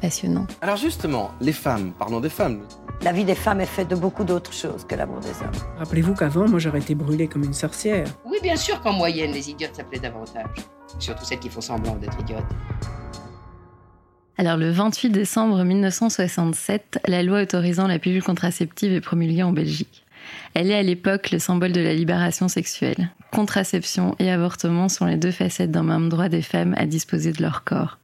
passionnant. 0.00 0.46
Alors 0.60 0.76
justement, 0.76 1.30
les 1.40 1.52
femmes, 1.52 1.92
parlons 1.98 2.20
des 2.20 2.28
femmes. 2.28 2.60
La 3.02 3.12
vie 3.12 3.24
des 3.24 3.34
femmes 3.34 3.60
est 3.60 3.66
faite 3.66 3.88
de 3.88 3.94
beaucoup 3.94 4.24
d'autres 4.24 4.52
choses 4.52 4.84
que 4.84 4.94
l'amour 4.94 5.20
des 5.20 5.28
hommes. 5.28 5.78
Rappelez-vous 5.78 6.14
qu'avant, 6.14 6.48
moi, 6.48 6.58
j'aurais 6.58 6.80
été 6.80 6.94
brûlée 6.96 7.28
comme 7.28 7.44
une 7.44 7.52
sorcière. 7.52 8.06
Oui, 8.24 8.38
bien 8.42 8.56
sûr 8.56 8.80
qu'en 8.80 8.92
moyenne, 8.92 9.30
les 9.32 9.50
idiotes 9.50 9.76
s'appelaient 9.76 10.00
davantage. 10.00 10.46
Surtout 10.98 11.24
celles 11.24 11.38
qui 11.38 11.48
font 11.48 11.60
semblant 11.60 11.94
d'être 11.94 12.18
idiotes. 12.20 12.42
Alors, 14.36 14.56
le 14.56 14.70
28 14.70 15.10
décembre 15.10 15.62
1967, 15.62 17.00
la 17.06 17.22
loi 17.22 17.42
autorisant 17.42 17.86
la 17.86 17.98
pilule 17.98 18.22
contraceptive 18.22 18.92
est 18.92 19.00
promulguée 19.00 19.42
en 19.42 19.52
Belgique. 19.52 20.04
Elle 20.54 20.70
est 20.70 20.78
à 20.78 20.82
l'époque 20.82 21.30
le 21.30 21.38
symbole 21.38 21.72
de 21.72 21.80
la 21.80 21.94
libération 21.94 22.48
sexuelle. 22.48 23.10
Contraception 23.32 24.16
et 24.18 24.30
avortement 24.30 24.88
sont 24.88 25.06
les 25.06 25.16
deux 25.16 25.30
facettes 25.30 25.70
d'un 25.70 25.82
même 25.82 26.08
droit 26.08 26.28
des 26.28 26.42
femmes 26.42 26.74
à 26.76 26.86
disposer 26.86 27.32
de 27.32 27.42
leur 27.42 27.64
corps. 27.64 27.98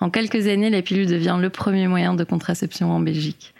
En 0.00 0.10
quelques 0.10 0.46
années, 0.46 0.70
la 0.70 0.82
pilule 0.82 1.06
devient 1.06 1.38
le 1.40 1.50
premier 1.50 1.88
moyen 1.88 2.14
de 2.14 2.24
contraception 2.24 2.90
en 2.92 3.00
Belgique. 3.00 3.54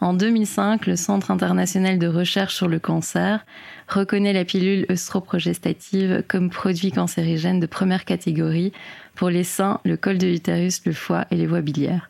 En 0.00 0.14
2005, 0.14 0.86
le 0.86 0.96
Centre 0.96 1.30
international 1.30 1.98
de 1.98 2.08
recherche 2.08 2.56
sur 2.56 2.66
le 2.66 2.80
cancer 2.80 3.46
reconnaît 3.86 4.32
la 4.32 4.44
pilule 4.44 4.84
œstroprogestative 4.90 6.24
comme 6.26 6.50
produit 6.50 6.90
cancérigène 6.90 7.60
de 7.60 7.66
première 7.66 8.04
catégorie 8.04 8.72
pour 9.14 9.30
les 9.30 9.44
seins, 9.44 9.78
le 9.84 9.96
col 9.96 10.18
de 10.18 10.26
l'utérus, 10.26 10.82
le 10.86 10.92
foie 10.92 11.26
et 11.30 11.36
les 11.36 11.46
voies 11.46 11.60
biliaires. 11.60 12.08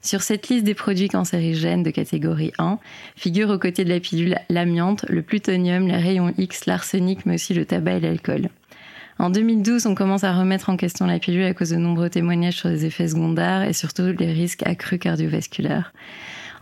Sur 0.00 0.22
cette 0.22 0.48
liste 0.48 0.64
des 0.64 0.74
produits 0.74 1.08
cancérigènes 1.08 1.82
de 1.82 1.90
catégorie 1.90 2.52
1 2.58 2.78
figurent 3.16 3.50
aux 3.50 3.58
côtés 3.58 3.84
de 3.84 3.90
la 3.90 4.00
pilule 4.00 4.38
l'amiante, 4.48 5.04
le 5.08 5.22
plutonium, 5.22 5.86
les 5.86 5.96
rayons 5.96 6.32
X, 6.38 6.66
l'arsenic, 6.66 7.26
mais 7.26 7.34
aussi 7.34 7.52
le 7.52 7.66
tabac 7.66 7.96
et 7.96 8.00
l'alcool. 8.00 8.48
En 9.18 9.30
2012, 9.30 9.86
on 9.86 9.94
commence 9.94 10.24
à 10.24 10.32
remettre 10.32 10.70
en 10.70 10.76
question 10.76 11.06
la 11.06 11.18
pilule 11.18 11.44
à 11.44 11.54
cause 11.54 11.70
de 11.70 11.76
nombreux 11.76 12.10
témoignages 12.10 12.56
sur 12.56 12.68
les 12.68 12.84
effets 12.84 13.08
secondaires 13.08 13.62
et 13.62 13.72
surtout 13.72 14.14
les 14.18 14.32
risques 14.32 14.66
accrus 14.66 14.98
cardiovasculaires. 14.98 15.92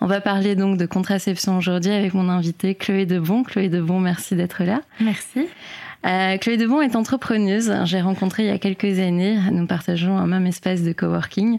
On 0.00 0.06
va 0.06 0.20
parler 0.20 0.56
donc 0.56 0.78
de 0.78 0.86
contraception 0.86 1.56
aujourd'hui 1.56 1.92
avec 1.92 2.12
mon 2.12 2.28
invité 2.28 2.74
Chloé 2.74 3.06
Debon. 3.06 3.44
Chloé 3.44 3.68
Debon, 3.68 4.00
merci 4.00 4.34
d'être 4.34 4.64
là. 4.64 4.82
Merci. 5.00 5.46
Euh, 6.04 6.36
Chloé 6.38 6.56
Debon 6.56 6.80
est 6.80 6.96
entrepreneuse. 6.96 7.72
J'ai 7.84 8.00
rencontré 8.00 8.44
il 8.44 8.48
y 8.48 8.52
a 8.52 8.58
quelques 8.58 8.98
années. 8.98 9.38
Nous 9.52 9.66
partageons 9.66 10.18
un 10.18 10.26
même 10.26 10.46
espace 10.46 10.82
de 10.82 10.92
coworking. 10.92 11.58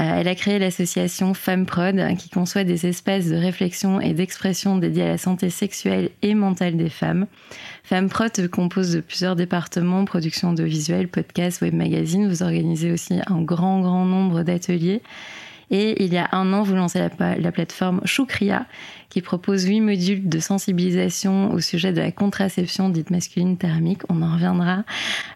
Euh, 0.00 0.20
elle 0.20 0.28
a 0.28 0.34
créé 0.34 0.58
l'association 0.58 1.34
Femmes 1.34 1.66
Prod 1.66 2.00
qui 2.16 2.30
conçoit 2.30 2.64
des 2.64 2.86
espaces 2.86 3.26
de 3.26 3.36
réflexion 3.36 4.00
et 4.00 4.14
d'expression 4.14 4.78
dédiés 4.78 5.04
à 5.04 5.08
la 5.08 5.18
santé 5.18 5.50
sexuelle 5.50 6.10
et 6.22 6.34
mentale 6.34 6.76
des 6.76 6.88
femmes. 6.88 7.26
Femmes 7.82 8.08
Prod 8.08 8.34
se 8.34 8.46
compose 8.46 8.92
de 8.92 9.00
plusieurs 9.00 9.36
départements, 9.36 10.06
production 10.06 10.54
de 10.54 10.64
visuels, 10.64 11.08
podcasts, 11.08 11.60
web 11.60 11.74
magazines. 11.74 12.28
Vous 12.28 12.42
organisez 12.42 12.90
aussi 12.90 13.20
un 13.26 13.42
grand, 13.42 13.80
grand 13.80 14.06
nombre 14.06 14.42
d'ateliers. 14.42 15.02
Et 15.70 16.02
il 16.04 16.12
y 16.12 16.18
a 16.18 16.28
un 16.32 16.52
an, 16.52 16.62
vous 16.62 16.74
lancez 16.74 16.98
la, 16.98 17.52
plateforme 17.52 18.00
Choukria, 18.04 18.66
qui 19.10 19.20
propose 19.20 19.64
huit 19.64 19.80
modules 19.80 20.28
de 20.28 20.38
sensibilisation 20.38 21.52
au 21.52 21.60
sujet 21.60 21.92
de 21.92 22.00
la 22.00 22.12
contraception 22.12 22.88
dite 22.88 23.10
masculine 23.10 23.56
thermique. 23.56 24.02
On 24.08 24.22
en 24.22 24.32
reviendra. 24.32 24.84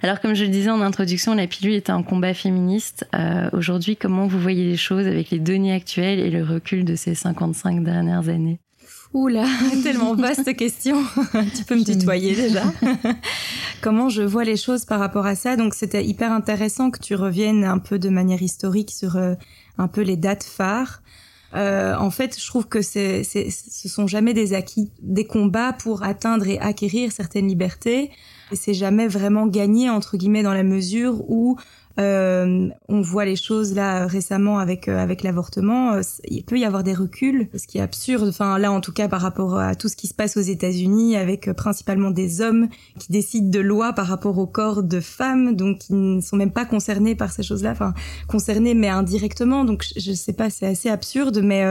Alors, 0.02 0.20
comme 0.20 0.34
je 0.34 0.44
le 0.44 0.50
disais 0.50 0.70
en 0.70 0.80
introduction, 0.80 1.34
la 1.34 1.46
pilule 1.46 1.74
est 1.74 1.90
un 1.90 2.02
combat 2.02 2.34
féministe. 2.34 3.06
Euh, 3.14 3.48
aujourd'hui, 3.52 3.96
comment 3.96 4.26
vous 4.26 4.40
voyez 4.40 4.64
les 4.64 4.76
choses 4.76 5.06
avec 5.06 5.30
les 5.30 5.38
données 5.38 5.72
actuelles 5.72 6.20
et 6.20 6.30
le 6.30 6.44
recul 6.44 6.84
de 6.84 6.96
ces 6.96 7.14
55 7.14 7.82
dernières 7.84 8.28
années? 8.28 8.58
Oula, 9.14 9.46
tellement 9.82 10.14
vaste 10.14 10.54
question. 10.56 11.02
tu 11.56 11.64
peux 11.64 11.76
me 11.76 11.84
tutoyer 11.84 12.34
déjà. 12.34 12.62
Comment 13.80 14.08
je 14.08 14.22
vois 14.22 14.44
les 14.44 14.56
choses 14.56 14.84
par 14.84 15.00
rapport 15.00 15.24
à 15.24 15.34
ça? 15.34 15.56
Donc 15.56 15.74
c'était 15.74 16.04
hyper 16.04 16.30
intéressant 16.30 16.90
que 16.90 16.98
tu 16.98 17.14
reviennes 17.14 17.64
un 17.64 17.78
peu 17.78 17.98
de 17.98 18.10
manière 18.10 18.42
historique 18.42 18.90
sur 18.90 19.16
euh, 19.16 19.34
un 19.78 19.88
peu 19.88 20.02
les 20.02 20.16
dates 20.16 20.44
phares. 20.44 21.02
Euh, 21.54 21.96
en 21.96 22.10
fait, 22.10 22.38
je 22.38 22.46
trouve 22.46 22.68
que 22.68 22.82
c'est, 22.82 23.24
ce 23.24 23.88
sont 23.88 24.06
jamais 24.06 24.34
des 24.34 24.52
acquis, 24.52 24.90
des 25.00 25.24
combats 25.24 25.72
pour 25.72 26.02
atteindre 26.02 26.46
et 26.46 26.58
acquérir 26.58 27.10
certaines 27.12 27.48
libertés. 27.48 28.10
Et 28.52 28.56
c'est 28.56 28.74
jamais 28.74 29.08
vraiment 29.08 29.46
gagné 29.46 29.88
entre 29.88 30.16
guillemets 30.16 30.42
dans 30.42 30.54
la 30.54 30.62
mesure 30.62 31.22
où 31.30 31.56
euh, 31.98 32.68
on 32.88 33.00
voit 33.00 33.24
les 33.24 33.34
choses 33.34 33.74
là 33.74 34.06
récemment 34.06 34.58
avec 34.58 34.88
euh, 34.88 34.98
avec 34.98 35.24
l'avortement. 35.24 35.94
Euh, 35.94 36.02
il 36.28 36.44
peut 36.44 36.58
y 36.58 36.64
avoir 36.64 36.84
des 36.84 36.94
reculs, 36.94 37.48
ce 37.56 37.66
qui 37.66 37.78
est 37.78 37.80
absurde. 37.80 38.28
Enfin 38.28 38.56
là, 38.58 38.70
en 38.70 38.80
tout 38.80 38.92
cas, 38.92 39.08
par 39.08 39.20
rapport 39.20 39.58
à 39.58 39.74
tout 39.74 39.88
ce 39.88 39.96
qui 39.96 40.06
se 40.06 40.14
passe 40.14 40.36
aux 40.36 40.42
États-Unis, 40.42 41.16
avec 41.16 41.52
principalement 41.54 42.12
des 42.12 42.40
hommes 42.40 42.68
qui 43.00 43.10
décident 43.10 43.50
de 43.50 43.58
lois 43.58 43.92
par 43.92 44.06
rapport 44.06 44.38
au 44.38 44.46
corps 44.46 44.84
de 44.84 45.00
femmes, 45.00 45.56
donc 45.56 45.78
qui 45.78 45.94
ne 45.94 46.20
sont 46.20 46.36
même 46.36 46.52
pas 46.52 46.64
concernés 46.64 47.16
par 47.16 47.32
ces 47.32 47.42
choses-là. 47.42 47.72
Enfin 47.72 47.94
concernés, 48.28 48.74
mais 48.74 48.88
indirectement. 48.88 49.64
Donc 49.64 49.84
je, 49.96 50.12
sais 50.12 50.32
pas, 50.32 50.50
c'est 50.50 50.66
assez 50.66 50.88
absurde, 50.88 51.40
mais 51.42 51.64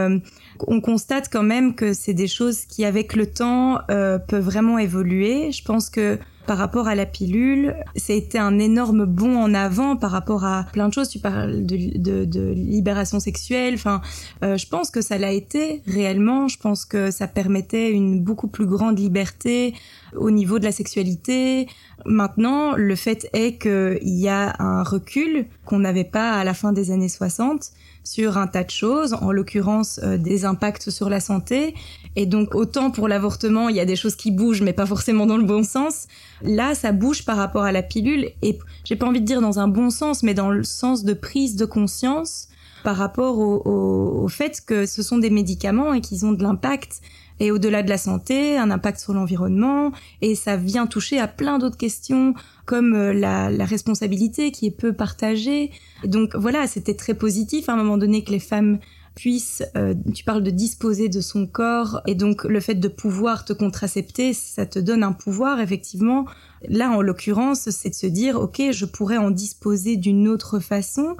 on 0.68 0.82
constate 0.82 1.30
quand 1.32 1.44
même 1.44 1.76
que 1.76 1.94
c'est 1.94 2.14
des 2.14 2.28
choses 2.28 2.66
qui, 2.66 2.86
avec 2.86 3.16
le 3.16 3.28
temps, 3.28 3.80
peuvent 3.88 4.44
vraiment 4.44 4.78
évoluer. 4.78 5.52
Je 5.52 5.64
pense 5.64 5.90
que 5.90 6.18
par 6.48 6.58
rapport 6.58 6.88
à 6.88 6.96
la 6.96 7.06
pilule. 7.06 7.76
C'était 7.96 8.40
un 8.40 8.58
énorme 8.58 9.06
bond 9.06 9.38
en 9.38 9.54
avant 9.54 9.98
par 9.98 10.10
rapport 10.10 10.46
à 10.46 10.66
plein 10.72 10.88
de 10.88 10.94
choses. 10.94 11.10
Tu 11.10 11.20
parles 11.20 11.66
de, 11.66 12.54
libération 12.54 13.20
sexuelle. 13.20 13.76
Enfin, 13.76 14.02
euh, 14.44 14.58
je 14.58 14.68
pense 14.68 14.90
que 14.90 15.02
ça 15.02 15.18
l'a 15.18 15.34
été 15.34 15.84
réellement. 15.86 16.48
Je 16.48 16.58
pense 16.58 16.86
que 16.86 17.12
ça 17.12 17.28
permettait 17.28 17.92
une 17.92 18.24
beaucoup 18.24 18.48
plus 18.48 18.66
grande 18.66 18.98
liberté 18.98 19.76
au 20.16 20.32
niveau 20.32 20.58
de 20.58 20.64
la 20.64 20.72
sexualité. 20.72 21.68
Maintenant, 22.06 22.76
le 22.76 22.96
fait 22.96 23.30
est 23.34 23.62
qu'il 23.62 24.00
y 24.04 24.30
a 24.30 24.56
un 24.60 24.84
recul 24.84 25.46
qu'on 25.66 25.80
n'avait 25.80 26.06
pas 26.06 26.32
à 26.32 26.46
la 26.46 26.54
fin 26.54 26.72
des 26.72 26.92
années 26.92 27.10
60 27.10 27.72
sur 28.12 28.38
un 28.38 28.48
tas 28.48 28.64
de 28.64 28.70
choses, 28.70 29.14
en 29.14 29.32
l'occurrence 29.32 30.00
euh, 30.04 30.18
des 30.18 30.46
impacts 30.46 30.90
sur 30.90 31.10
la 31.10 31.20
santé. 31.20 31.76
Et 32.16 32.26
donc 32.26 32.56
autant 32.56 32.90
pour 32.92 33.08
l'avortement, 33.08 33.70
il 33.70 33.76
y 33.76 33.80
a 33.80 33.86
des 33.86 33.96
choses 33.96 34.16
qui 34.16 34.32
bougent, 34.32 34.62
mais 34.62 34.74
pas 34.74 34.86
forcément 34.86 35.26
dans 35.26 35.38
le 35.38 35.44
bon 35.44 35.64
sens. 35.64 36.08
Là, 36.42 36.74
ça 36.76 36.92
bouge 36.92 37.26
par 37.26 37.38
rapport 37.38 37.64
à 37.64 37.72
la 37.72 37.84
pilule, 37.84 38.30
et 38.42 38.58
j'ai 38.86 38.96
pas 38.96 39.06
envie 39.06 39.22
de 39.22 39.26
dire 39.26 39.42
dans 39.42 39.60
un 39.60 39.68
bon 39.68 39.90
sens, 39.90 40.24
mais 40.24 40.34
dans 40.34 40.50
le 40.50 40.64
sens 40.64 41.04
de 41.04 41.14
prise 41.14 41.56
de 41.56 41.66
conscience 41.66 42.48
par 42.84 42.96
rapport 42.96 43.40
au 43.40 44.28
fait 44.30 44.62
que 44.66 44.86
ce 44.86 45.04
sont 45.04 45.18
des 45.18 45.30
médicaments 45.30 45.94
et 45.94 46.00
qu'ils 46.00 46.26
ont 46.26 46.32
de 46.32 46.42
l'impact 46.42 47.02
et 47.40 47.52
au-delà 47.52 47.84
de 47.84 47.90
la 47.90 47.98
santé, 47.98 48.58
un 48.58 48.72
impact 48.72 49.00
sur 49.00 49.14
l'environnement, 49.14 49.92
et 50.22 50.36
ça 50.36 50.58
vient 50.58 50.88
toucher 50.88 51.20
à 51.20 51.28
plein 51.28 51.60
d'autres 51.60 51.78
questions 51.78 52.34
comme 52.68 52.94
euh, 52.94 53.14
la, 53.14 53.50
la, 53.50 53.66
responsabilité 53.66 54.52
qui 54.52 54.68
est 54.68 54.72
peu 54.72 54.94
partagée. 54.94 55.72
Donc 56.04 56.36
voilà, 56.36 56.68
c'était 56.68 56.94
très 56.94 57.16
positif 57.16 57.70
à 57.70 57.74
un 57.74 57.78
moment 57.78 57.98
donné 57.98 58.24
que 58.24 58.32
les 58.32 58.40
femmes 58.40 58.78
puissent, 59.18 59.64
euh, 59.76 59.96
tu 60.14 60.24
parles 60.24 60.44
de 60.44 60.52
disposer 60.52 61.10
de 61.10 61.22
son 61.22 61.48
corps, 61.48 62.02
et 62.06 62.14
donc 62.14 62.44
le 62.44 62.60
fait 62.60 62.76
de 62.76 62.88
pouvoir 62.88 63.46
te 63.46 63.52
contracepter, 63.52 64.32
ça 64.34 64.68
te 64.68 64.78
donne 64.78 65.02
un 65.02 65.12
pouvoir, 65.12 65.60
effectivement. 65.60 66.28
Là, 66.70 66.92
en 66.92 67.02
l'occurrence, 67.02 67.70
c'est 67.72 67.90
de 67.90 67.96
se 67.96 68.06
dire, 68.06 68.40
ok, 68.40 68.62
je 68.72 68.86
pourrais 68.86 69.18
en 69.18 69.32
disposer 69.32 69.98
d'une 69.98 70.28
autre 70.28 70.60
façon. 70.60 71.18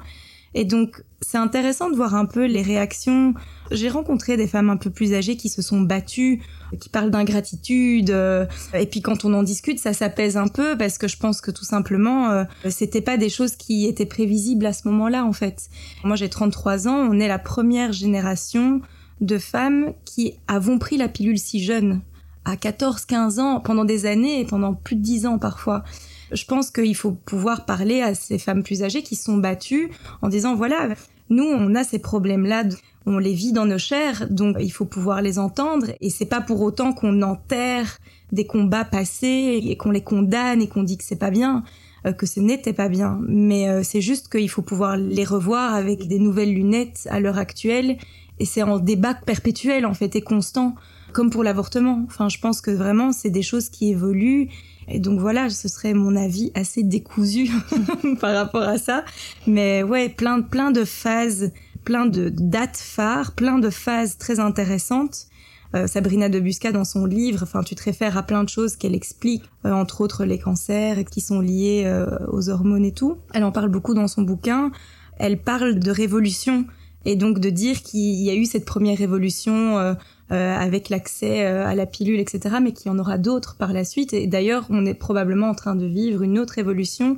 Et 0.58 0.64
donc, 0.64 1.04
c'est 1.20 1.38
intéressant 1.38 1.88
de 1.88 1.94
voir 1.94 2.16
un 2.16 2.26
peu 2.26 2.44
les 2.44 2.62
réactions. 2.62 3.32
J'ai 3.70 3.88
rencontré 3.88 4.36
des 4.36 4.48
femmes 4.48 4.70
un 4.70 4.76
peu 4.76 4.90
plus 4.90 5.14
âgées 5.14 5.36
qui 5.36 5.48
se 5.48 5.62
sont 5.62 5.80
battues, 5.80 6.42
qui 6.80 6.88
parlent 6.88 7.12
d'ingratitude. 7.12 8.10
Euh, 8.10 8.44
et 8.74 8.86
puis 8.86 9.00
quand 9.00 9.24
on 9.24 9.32
en 9.34 9.44
discute, 9.44 9.78
ça 9.78 9.92
s'apaise 9.92 10.36
un 10.36 10.48
peu 10.48 10.76
parce 10.76 10.98
que 10.98 11.06
je 11.06 11.16
pense 11.16 11.40
que 11.40 11.52
tout 11.52 11.64
simplement, 11.64 12.30
euh, 12.30 12.44
c'était 12.70 13.00
pas 13.00 13.16
des 13.16 13.28
choses 13.28 13.54
qui 13.54 13.86
étaient 13.86 14.04
prévisibles 14.04 14.66
à 14.66 14.72
ce 14.72 14.88
moment-là 14.88 15.24
en 15.24 15.32
fait. 15.32 15.68
Moi 16.02 16.16
j'ai 16.16 16.28
33 16.28 16.88
ans, 16.88 17.08
on 17.08 17.20
est 17.20 17.28
la 17.28 17.38
première 17.38 17.92
génération 17.92 18.80
de 19.20 19.38
femmes 19.38 19.92
qui 20.04 20.34
avons 20.48 20.80
pris 20.80 20.96
la 20.96 21.06
pilule 21.06 21.38
si 21.38 21.62
jeune, 21.62 22.00
à 22.44 22.56
14, 22.56 23.04
15 23.04 23.38
ans, 23.38 23.60
pendant 23.60 23.84
des 23.84 24.06
années 24.06 24.40
et 24.40 24.44
pendant 24.44 24.74
plus 24.74 24.96
de 24.96 25.02
10 25.02 25.26
ans 25.26 25.38
parfois. 25.38 25.84
Je 26.32 26.44
pense 26.44 26.70
qu'il 26.70 26.94
faut 26.94 27.12
pouvoir 27.12 27.64
parler 27.64 28.02
à 28.02 28.14
ces 28.14 28.38
femmes 28.38 28.62
plus 28.62 28.82
âgées 28.82 29.02
qui 29.02 29.16
sont 29.16 29.38
battues 29.38 29.90
en 30.22 30.28
disant 30.28 30.54
voilà, 30.54 30.88
nous 31.30 31.44
on 31.44 31.74
a 31.74 31.84
ces 31.84 31.98
problèmes-là, 31.98 32.64
on 33.06 33.18
les 33.18 33.34
vit 33.34 33.52
dans 33.52 33.66
nos 33.66 33.78
chairs, 33.78 34.26
donc 34.30 34.56
il 34.60 34.70
faut 34.70 34.84
pouvoir 34.84 35.22
les 35.22 35.38
entendre 35.38 35.86
et 36.00 36.10
c'est 36.10 36.26
pas 36.26 36.40
pour 36.40 36.60
autant 36.60 36.92
qu'on 36.92 37.22
enterre 37.22 37.98
des 38.32 38.46
combats 38.46 38.84
passés 38.84 39.60
et 39.62 39.76
qu'on 39.76 39.90
les 39.90 40.02
condamne 40.02 40.60
et 40.60 40.68
qu'on 40.68 40.82
dit 40.82 40.98
que 40.98 41.04
c'est 41.04 41.16
pas 41.16 41.30
bien. 41.30 41.64
Euh, 42.06 42.12
que 42.12 42.26
ce 42.26 42.40
n'était 42.40 42.72
pas 42.72 42.88
bien. 42.88 43.20
Mais 43.26 43.68
euh, 43.68 43.82
c'est 43.82 44.00
juste 44.00 44.30
qu'il 44.30 44.48
faut 44.48 44.62
pouvoir 44.62 44.96
les 44.96 45.24
revoir 45.24 45.74
avec 45.74 46.06
des 46.06 46.18
nouvelles 46.18 46.54
lunettes 46.54 47.08
à 47.10 47.20
l'heure 47.20 47.38
actuelle. 47.38 47.98
Et 48.38 48.44
c'est 48.44 48.62
en 48.62 48.78
débat 48.78 49.14
perpétuel, 49.14 49.84
en 49.84 49.94
fait, 49.94 50.14
et 50.14 50.20
constant, 50.20 50.76
comme 51.12 51.30
pour 51.30 51.42
l'avortement. 51.42 52.04
Enfin, 52.06 52.28
je 52.28 52.38
pense 52.38 52.60
que 52.60 52.70
vraiment, 52.70 53.10
c'est 53.12 53.30
des 53.30 53.42
choses 53.42 53.68
qui 53.68 53.90
évoluent. 53.90 54.48
Et 54.88 54.98
donc 55.00 55.20
voilà, 55.20 55.50
ce 55.50 55.68
serait 55.68 55.94
mon 55.94 56.16
avis 56.16 56.50
assez 56.54 56.82
décousu 56.82 57.50
par 58.20 58.34
rapport 58.34 58.62
à 58.62 58.78
ça. 58.78 59.04
Mais 59.46 59.82
ouais, 59.82 60.08
plein, 60.08 60.40
plein 60.42 60.70
de 60.70 60.84
phases, 60.84 61.52
plein 61.84 62.06
de 62.06 62.28
dates 62.28 62.78
phares, 62.78 63.32
plein 63.32 63.58
de 63.58 63.70
phases 63.70 64.18
très 64.18 64.40
intéressantes 64.40 65.28
euh, 65.74 65.86
Sabrina 65.86 66.30
de 66.30 66.40
Busca 66.40 66.72
dans 66.72 66.84
son 66.84 67.04
livre, 67.04 67.42
enfin 67.42 67.62
tu 67.62 67.74
te 67.74 67.82
réfères 67.82 68.16
à 68.16 68.22
plein 68.22 68.42
de 68.42 68.48
choses 68.48 68.76
qu'elle 68.76 68.94
explique, 68.94 69.44
euh, 69.66 69.72
entre 69.72 70.00
autres 70.00 70.24
les 70.24 70.38
cancers 70.38 71.04
qui 71.04 71.20
sont 71.20 71.40
liés 71.40 71.82
euh, 71.84 72.06
aux 72.28 72.48
hormones 72.48 72.86
et 72.86 72.92
tout. 72.92 73.18
Elle 73.34 73.44
en 73.44 73.52
parle 73.52 73.68
beaucoup 73.68 73.92
dans 73.92 74.08
son 74.08 74.22
bouquin. 74.22 74.70
Elle 75.18 75.42
parle 75.42 75.78
de 75.78 75.90
révolution 75.90 76.64
et 77.04 77.16
donc 77.16 77.38
de 77.38 77.50
dire 77.50 77.82
qu'il 77.82 78.22
y 78.22 78.30
a 78.30 78.34
eu 78.34 78.46
cette 78.46 78.64
première 78.64 78.96
révolution 78.96 79.96
avec 80.30 80.88
l'accès 80.88 81.44
à 81.44 81.74
la 81.74 81.86
pilule, 81.86 82.20
etc., 82.20 82.56
mais 82.62 82.72
qu'il 82.72 82.90
y 82.90 82.94
en 82.94 82.98
aura 82.98 83.18
d'autres 83.18 83.56
par 83.56 83.72
la 83.72 83.84
suite. 83.84 84.12
Et 84.12 84.26
d'ailleurs, 84.26 84.66
on 84.70 84.84
est 84.84 84.94
probablement 84.94 85.48
en 85.48 85.54
train 85.54 85.74
de 85.74 85.86
vivre 85.86 86.22
une 86.22 86.38
autre 86.38 86.54
révolution 86.54 87.16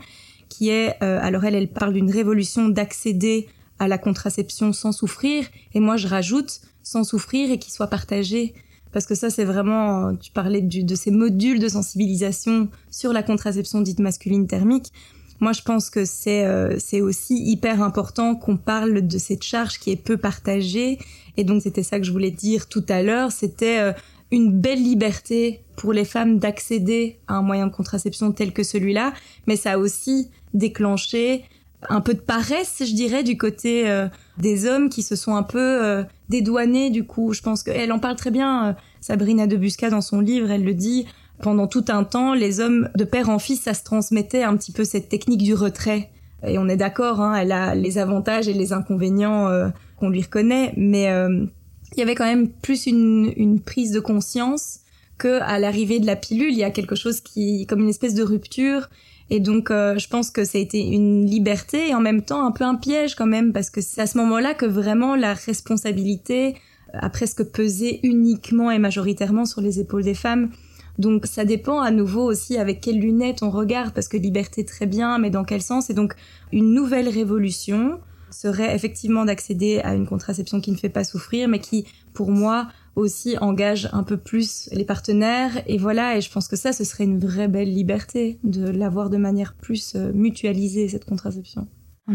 qui 0.49 0.71
est, 0.71 1.01
alors 1.03 1.45
elle, 1.45 1.55
elle 1.55 1.69
parle 1.69 1.93
d'une 1.93 2.11
révolution 2.11 2.69
d'accéder 2.69 3.49
à 3.79 3.89
la 3.89 3.99
contraception 3.99 4.73
sans 4.73 4.93
souffrir. 4.93 5.47
Et 5.75 5.81
moi, 5.81 5.97
je 5.97 6.07
rajoute 6.07 6.61
sans 6.83 7.05
souffrir 7.05 7.51
et 7.51 7.59
qui 7.59 7.71
soit 7.71 7.89
partagé. 7.89 8.55
Parce 8.93 9.07
que 9.07 9.15
ça, 9.15 9.31
c'est 9.31 9.45
vraiment, 9.45 10.17
tu 10.17 10.33
parlais 10.33 10.61
de 10.61 10.95
ces 10.97 11.13
modules 11.13 11.61
de 11.61 11.69
sensibilisation 11.69 12.69
sur 12.91 13.13
la 13.13 13.23
contraception 13.23 13.81
dite 13.81 14.01
masculine 14.01 14.47
thermique. 14.49 14.93
Moi, 15.41 15.53
je 15.53 15.63
pense 15.63 15.91
que 15.91 16.05
c'est 16.05 16.45
euh, 16.45 16.77
c'est 16.79 17.01
aussi 17.01 17.35
hyper 17.35 17.83
important 17.83 18.35
qu'on 18.35 18.57
parle 18.57 19.07
de 19.07 19.19
cette 19.19 19.43
charge 19.43 19.79
qui 19.79 19.91
est 19.91 19.97
peu 19.97 20.17
partagée. 20.17 20.99
Et 21.37 21.45
donc, 21.45 21.63
c'était 21.63 21.83
ça 21.83 21.99
que 21.99 22.05
je 22.05 22.13
voulais 22.13 22.31
dire 22.31 22.69
tout 22.69 22.85
à 22.89 23.03
l'heure. 23.03 23.33
C'était 23.33 23.79
euh, 23.79 23.93
une 24.31 24.53
belle 24.53 24.83
liberté 24.83 25.63
pour 25.77 25.93
les 25.93 26.05
femmes 26.05 26.39
d'accéder 26.39 27.19
à 27.27 27.35
un 27.35 27.43
moyen 27.43 27.67
de 27.67 27.73
contraception 27.73 28.33
tel 28.33 28.53
que 28.53 28.63
celui-là. 28.63 29.13
Mais 29.47 29.57
ça 29.57 29.73
a 29.73 29.79
aussi 29.79 30.31
déclenché 30.55 31.45
un 31.89 32.01
peu 32.01 32.15
de 32.15 32.21
paresse, 32.21 32.77
je 32.81 32.95
dirais, 32.95 33.23
du 33.23 33.39
côté 33.39 33.89
euh, 33.89 34.09
des 34.39 34.67
hommes 34.67 34.91
qui 34.91 35.03
se 35.03 35.17
sont 35.17 35.35
un 35.35 35.43
peu 35.43 35.59
euh, 35.59 36.03
dédouanés. 36.29 36.91
Du 36.91 37.05
coup, 37.05 37.33
je 37.33 37.41
pense 37.41 37.63
qu'elle 37.63 37.93
en 37.93 37.99
parle 37.99 38.17
très 38.17 38.31
bien. 38.31 38.69
Euh, 38.69 38.73
Sabrina 39.01 39.47
de 39.47 39.57
Busca 39.57 39.89
dans 39.89 40.03
son 40.03 40.21
livre, 40.21 40.51
elle 40.51 40.65
le 40.65 40.75
dit. 40.75 41.07
Pendant 41.43 41.67
tout 41.67 41.85
un 41.89 42.05
temps, 42.05 42.35
les 42.35 42.61
hommes 42.61 42.89
de 42.97 43.05
père 43.05 43.29
en 43.29 43.39
fils, 43.39 43.63
ça 43.63 43.75
se 43.75 43.85
transmettait 43.85 44.43
un 44.43 44.57
petit 44.57 44.73
peu 44.73 44.85
cette 44.85 45.09
technique 45.09 45.43
du 45.43 45.55
retrait. 45.55 46.11
Et 46.47 46.59
on 46.59 46.69
est 46.69 46.77
d'accord, 46.77 47.21
hein, 47.21 47.35
elle 47.35 47.53
a 47.53 47.75
les 47.75 47.99
avantages 47.99 48.49
et 48.49 48.55
les 48.55 48.73
inconvénients 48.73 49.71
qu'on 49.99 50.09
lui 50.09 50.23
reconnaît, 50.23 50.73
mais 50.77 51.05
il 51.05 51.99
y 51.99 52.03
avait 52.03 52.15
quand 52.15 52.25
même 52.25 52.49
plus 52.49 52.87
une, 52.87 53.33
une 53.37 53.61
prise 53.61 53.93
de 53.93 54.01
conscience 54.01 54.81
que 55.19 55.41
à 55.43 55.59
l'arrivée 55.59 56.01
de 56.01 56.07
la 56.07 56.17
pilule, 56.17 56.53
il 56.53 56.59
y 56.59 56.65
a 56.65 56.71
quelque 56.71 56.95
chose 56.95 57.21
qui, 57.21 57.67
comme 57.67 57.81
une 57.81 57.91
espèce 57.91 58.15
de 58.15 58.23
rupture 58.23 58.89
et 59.31 59.39
donc, 59.39 59.71
euh, 59.71 59.97
je 59.97 60.09
pense 60.09 60.31
que 60.31 60.45
ça 60.45 60.59
a 60.59 60.61
été 60.61 60.81
une 60.81 61.25
liberté 61.25 61.91
et 61.91 61.95
en 61.95 62.01
même 62.01 62.23
temps 62.23 62.45
un 62.45 62.51
peu 62.51 62.65
un 62.65 62.75
piège 62.75 63.15
quand 63.15 63.27
même, 63.27 63.53
parce 63.53 63.71
que 63.71 63.81
c'est 63.81 64.01
à 64.01 64.07
ce 64.07 64.19
moment-là 64.19 64.55
que 64.55 64.67
vraiment 64.67 65.15
la 65.15 65.35
responsabilité 65.35 66.57
a 66.93 67.09
presque 67.09 67.45
pesé 67.45 68.01
uniquement 68.03 68.73
et 68.73 68.81
majoritairement 68.81 69.45
sur 69.45 69.61
les 69.61 69.79
épaules 69.79 70.03
des 70.03 70.15
femmes. 70.15 70.51
Donc 71.01 71.27
ça 71.27 71.45
dépend 71.45 71.81
à 71.81 71.91
nouveau 71.91 72.23
aussi 72.23 72.59
avec 72.59 72.81
quelles 72.81 73.01
lunettes 73.01 73.43
on 73.43 73.51
regarde, 73.51 73.93
parce 73.93 74.07
que 74.07 74.17
liberté 74.17 74.65
très 74.65 74.87
bien, 74.87 75.19
mais 75.19 75.31
dans 75.31 75.45
quel 75.45 75.63
sens? 75.63 75.91
Et 75.91 75.95
donc 75.95 76.15
une 76.53 76.75
nouvelle 76.75 77.09
révolution 77.09 77.99
serait 78.31 78.75
effectivement 78.75 79.25
d'accéder 79.25 79.81
à 79.81 79.95
une 79.95 80.07
contraception 80.07 80.61
qui 80.61 80.71
ne 80.71 80.77
fait 80.77 80.89
pas 80.89 81.05
souffrir, 81.05 81.49
mais 81.49 81.59
qui, 81.59 81.87
pour 82.15 82.31
moi, 82.31 82.69
aussi 82.97 83.37
engage 83.39 83.89
un 83.93 84.03
peu 84.03 84.17
plus 84.17 84.69
les 84.73 84.85
partenaires. 84.85 85.63
Et 85.67 85.79
voilà, 85.79 86.17
et 86.17 86.21
je 86.21 86.31
pense 86.31 86.47
que 86.49 86.57
ça, 86.57 86.73
ce 86.73 86.85
serait 86.85 87.05
une 87.05 87.19
vraie 87.19 87.49
belle 87.49 87.73
liberté 87.73 88.39
de 88.45 88.69
l'avoir 88.69 89.11
de 89.11 89.17
manière 89.17 89.55
plus 89.55 89.95
euh, 89.97 90.13
mutualisée, 90.13 90.89
cette 90.89 91.05
contraception. 91.05 91.67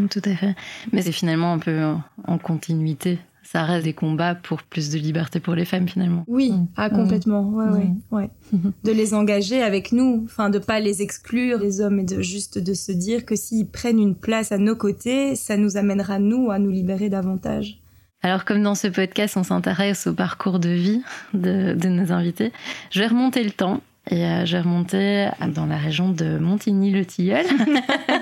Tout 0.10 0.22
à 0.26 0.36
fait. 0.36 0.56
Mais 0.92 1.02
c'est 1.02 1.12
finalement 1.12 1.54
un 1.54 1.60
peu 1.60 1.94
en 2.26 2.38
continuité. 2.38 3.20
Ça 3.46 3.64
reste 3.64 3.84
des 3.84 3.94
combats 3.94 4.34
pour 4.34 4.64
plus 4.64 4.90
de 4.90 4.98
liberté 4.98 5.40
pour 5.40 5.54
les 5.54 5.66
femmes 5.66 5.88
finalement. 5.88 6.26
Oui, 6.28 6.52
mm. 6.52 6.68
ah, 6.76 6.90
complètement. 6.90 7.48
Ouais, 7.50 7.66
ouais, 7.66 7.86
mm. 7.86 8.02
ouais. 8.12 8.30
de 8.84 8.92
les 8.92 9.14
engager 9.14 9.62
avec 9.62 9.92
nous, 9.92 10.24
enfin 10.26 10.50
de 10.50 10.60
pas 10.60 10.80
les 10.80 11.02
exclure 11.02 11.60
les 11.60 11.80
hommes 11.80 12.00
et 12.00 12.04
de 12.04 12.22
juste 12.22 12.58
de 12.58 12.74
se 12.74 12.92
dire 12.92 13.24
que 13.24 13.36
s'ils 13.36 13.68
prennent 13.68 14.00
une 14.00 14.16
place 14.16 14.52
à 14.52 14.58
nos 14.58 14.76
côtés, 14.76 15.36
ça 15.36 15.58
nous 15.58 15.78
amènera 15.78 16.20
nous 16.20 16.50
à 16.50 16.58
nous 16.58 16.72
libérer 16.72 17.10
davantage. 17.10 17.80
Alors 18.22 18.44
comme 18.44 18.64
dans 18.64 18.74
ce 18.74 18.88
podcast, 18.88 19.38
on 19.38 19.44
s'intéresse 19.44 20.08
au 20.08 20.14
parcours 20.14 20.58
de 20.58 20.70
vie 20.70 21.04
de, 21.36 21.88
nos 21.88 22.12
invités, 22.12 22.52
je 22.90 23.00
vais 23.00 23.08
remonter 23.08 23.44
le 23.44 23.52
temps 23.52 23.82
et 24.10 24.24
euh, 24.24 24.46
je 24.46 24.58
vais 24.58 24.62
remonter 24.62 25.30
dans 25.54 25.66
la 25.66 25.78
région 25.78 26.10
de 26.10 26.38
Montigny-le-Tilleul, 26.38 27.46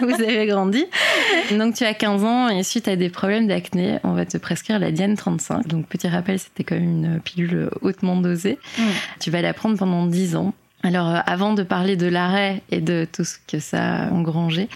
où 0.01 0.05
vous 0.05 0.21
avez 0.21 0.45
grandi. 0.45 0.85
Donc 1.51 1.75
tu 1.75 1.83
as 1.83 1.93
15 1.93 2.23
ans 2.23 2.49
et 2.49 2.63
suite 2.63 2.87
à 2.87 2.95
des 2.95 3.09
problèmes 3.09 3.47
d'acné, 3.47 3.99
on 4.03 4.13
va 4.13 4.25
te 4.25 4.37
prescrire 4.37 4.79
la 4.79 4.91
Diane 4.91 5.15
35. 5.15 5.67
Donc 5.67 5.87
petit 5.87 6.07
rappel, 6.07 6.39
c'était 6.39 6.63
quand 6.63 6.75
même 6.75 6.83
une 6.83 7.19
pilule 7.19 7.69
hautement 7.81 8.15
dosée. 8.15 8.59
Tu 9.19 9.31
vas 9.31 9.41
la 9.41 9.53
prendre 9.53 9.77
pendant 9.77 10.05
10 10.05 10.35
ans. 10.35 10.53
Alors, 10.83 11.07
euh, 11.09 11.19
avant 11.25 11.53
de 11.53 11.63
parler 11.63 11.95
de 11.95 12.07
l'arrêt 12.07 12.61
et 12.69 12.81
de 12.81 13.07
tout 13.09 13.23
ce 13.23 13.37
que 13.47 13.59
ça 13.59 14.03
a 14.03 14.11
engrangé, 14.11 14.67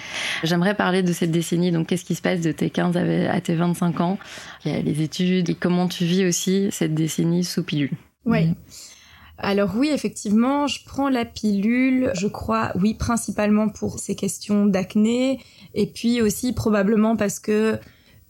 j'aimerais 0.44 0.74
parler 0.74 1.04
de 1.04 1.12
cette 1.12 1.32
décennie. 1.32 1.72
Donc, 1.72 1.88
qu'est-ce 1.88 2.06
qui 2.06 2.16
se 2.16 2.22
passe 2.22 2.40
de 2.40 2.54
tes 2.54 2.70
15 2.70 2.96
à 3.30 3.42
tes 3.42 3.56
25 3.56 4.00
ans? 4.00 4.18
Il 4.64 4.72
y 4.72 4.76
a 4.76 4.82
les 4.82 5.02
études 5.02 5.50
et 5.50 5.54
comment 5.54 5.88
tu 5.90 6.06
vis 6.06 6.26
aussi 6.26 6.70
cette 6.72 6.96
décennie 6.96 7.44
sous 7.44 7.62
pilule. 7.62 7.92
Oui. 8.26 8.54
Alors 9.38 9.76
oui, 9.76 9.90
effectivement, 9.90 10.66
je 10.68 10.84
prends 10.84 11.10
la 11.10 11.24
pilule, 11.24 12.12
je 12.16 12.28
crois, 12.28 12.72
oui, 12.76 12.96
principalement 12.96 13.70
pour 13.70 14.00
ces 14.00 14.16
questions 14.16 14.66
d'acné, 14.66 15.40
et 15.76 15.86
puis 15.86 16.22
aussi 16.22 16.54
probablement 16.54 17.16
parce 17.16 17.40
que 17.40 17.80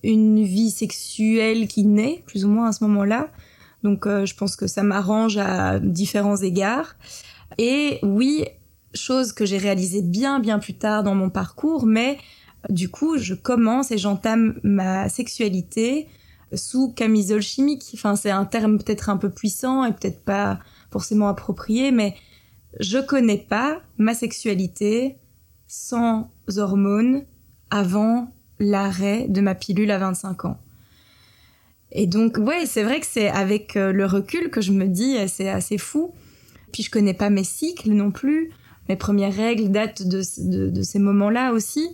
une 0.03 0.43
vie 0.43 0.69
sexuelle 0.69 1.67
qui 1.67 1.85
naît, 1.85 2.23
plus 2.25 2.45
ou 2.45 2.49
moins 2.49 2.69
à 2.69 2.71
ce 2.71 2.83
moment-là. 2.83 3.29
Donc 3.83 4.05
euh, 4.05 4.25
je 4.25 4.35
pense 4.35 4.55
que 4.55 4.67
ça 4.67 4.83
m'arrange 4.83 5.37
à 5.37 5.79
différents 5.79 6.37
égards. 6.37 6.95
Et 7.57 7.99
oui, 8.03 8.45
chose 8.93 9.31
que 9.31 9.45
j'ai 9.45 9.57
réalisée 9.57 10.01
bien 10.01 10.39
bien 10.39 10.59
plus 10.59 10.73
tard 10.73 11.03
dans 11.03 11.15
mon 11.15 11.29
parcours, 11.29 11.85
mais 11.85 12.17
du 12.69 12.89
coup, 12.89 13.17
je 13.17 13.33
commence 13.33 13.91
et 13.91 13.97
j'entame 13.97 14.59
ma 14.63 15.07
sexualité 15.09 16.07
sous 16.53 16.91
camisole 16.91 17.41
chimique. 17.41 17.83
Enfin, 17.93 18.15
c'est 18.15 18.31
un 18.31 18.45
terme 18.45 18.77
peut-être 18.77 19.09
un 19.09 19.17
peu 19.17 19.29
puissant 19.29 19.85
et 19.85 19.93
peut-être 19.93 20.23
pas 20.23 20.59
forcément 20.91 21.27
approprié, 21.27 21.91
mais 21.91 22.15
je 22.79 22.99
connais 22.99 23.37
pas 23.37 23.81
ma 23.97 24.13
sexualité 24.13 25.17
sans 25.67 26.31
hormones 26.55 27.23
avant 27.69 28.31
l'arrêt 28.59 29.27
de 29.27 29.41
ma 29.41 29.55
pilule 29.55 29.91
à 29.91 29.97
25 29.97 30.45
ans. 30.45 30.59
Et 31.91 32.07
donc, 32.07 32.37
ouais, 32.37 32.65
c'est 32.65 32.83
vrai 32.83 32.99
que 32.99 33.05
c'est 33.05 33.29
avec 33.29 33.75
euh, 33.75 33.91
le 33.91 34.05
recul 34.05 34.49
que 34.49 34.61
je 34.61 34.71
me 34.71 34.87
dis, 34.87 35.15
c'est 35.27 35.49
assez 35.49 35.77
fou 35.77 36.13
puis 36.71 36.83
je 36.83 36.91
connais 36.91 37.13
pas 37.13 37.29
mes 37.29 37.43
cycles 37.43 37.91
non 37.91 38.11
plus. 38.11 38.51
Mes 38.89 38.95
premières 38.95 39.35
règles 39.35 39.71
datent 39.71 40.03
de, 40.03 40.21
ces 40.21 40.99
moments-là 40.99 41.51
aussi. 41.51 41.89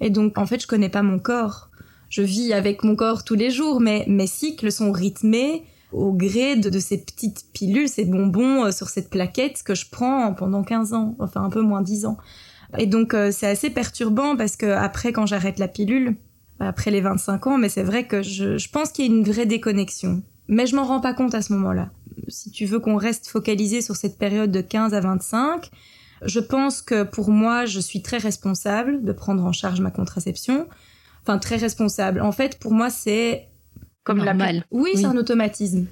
Et 0.00 0.10
donc, 0.10 0.38
en 0.38 0.46
fait, 0.46 0.60
je 0.60 0.66
connais 0.66 0.88
pas 0.88 1.02
mon 1.02 1.18
corps. 1.18 1.70
Je 2.08 2.22
vis 2.22 2.52
avec 2.52 2.84
mon 2.84 2.96
corps 2.96 3.24
tous 3.24 3.34
les 3.34 3.50
jours, 3.50 3.80
mais 3.80 4.04
mes 4.08 4.26
cycles 4.26 4.70
sont 4.70 4.92
rythmés 4.92 5.64
au 5.92 6.12
gré 6.12 6.56
de, 6.56 6.78
ces 6.78 6.98
petites 6.98 7.46
pilules, 7.52 7.88
ces 7.88 8.04
bonbons 8.04 8.64
euh, 8.64 8.70
sur 8.70 8.88
cette 8.88 9.10
plaquette 9.10 9.62
que 9.62 9.74
je 9.74 9.86
prends 9.90 10.32
pendant 10.34 10.62
15 10.62 10.92
ans, 10.94 11.16
enfin 11.18 11.42
un 11.42 11.50
peu 11.50 11.60
moins 11.60 11.82
10 11.82 12.06
ans. 12.06 12.16
Et 12.78 12.86
donc, 12.86 13.14
euh, 13.14 13.30
c'est 13.32 13.48
assez 13.48 13.70
perturbant 13.70 14.36
parce 14.36 14.56
que 14.56 14.66
après, 14.66 15.12
quand 15.12 15.26
j'arrête 15.26 15.58
la 15.58 15.68
pilule, 15.68 16.16
après 16.58 16.90
les 16.90 17.00
25 17.00 17.46
ans, 17.46 17.58
mais 17.58 17.68
c'est 17.68 17.82
vrai 17.82 18.06
que 18.06 18.22
je, 18.22 18.56
je 18.56 18.68
pense 18.70 18.90
qu'il 18.90 19.06
y 19.06 19.08
a 19.08 19.12
une 19.12 19.24
vraie 19.24 19.46
déconnexion. 19.46 20.22
Mais 20.48 20.66
je 20.66 20.76
m'en 20.76 20.84
rends 20.84 21.00
pas 21.00 21.14
compte 21.14 21.34
à 21.34 21.42
ce 21.42 21.52
moment-là 21.52 21.90
si 22.28 22.50
tu 22.50 22.66
veux 22.66 22.80
qu'on 22.80 22.96
reste 22.96 23.28
focalisé 23.28 23.82
sur 23.82 23.96
cette 23.96 24.18
période 24.18 24.50
de 24.50 24.60
15 24.60 24.94
à 24.94 25.00
25, 25.00 25.70
je 26.24 26.40
pense 26.40 26.82
que 26.82 27.02
pour 27.02 27.30
moi, 27.30 27.64
je 27.66 27.80
suis 27.80 28.02
très 28.02 28.18
responsable 28.18 29.02
de 29.04 29.12
prendre 29.12 29.44
en 29.44 29.52
charge 29.52 29.80
ma 29.80 29.90
contraception. 29.90 30.68
Enfin, 31.22 31.38
très 31.38 31.56
responsable. 31.56 32.20
En 32.20 32.32
fait, 32.32 32.58
pour 32.58 32.72
moi, 32.72 32.90
c'est 32.90 33.48
comme 34.04 34.24
la. 34.24 34.32
Oui, 34.34 34.62
Oui. 34.70 34.90
c'est 34.96 35.06
un 35.06 35.16
automatisme. 35.16 35.86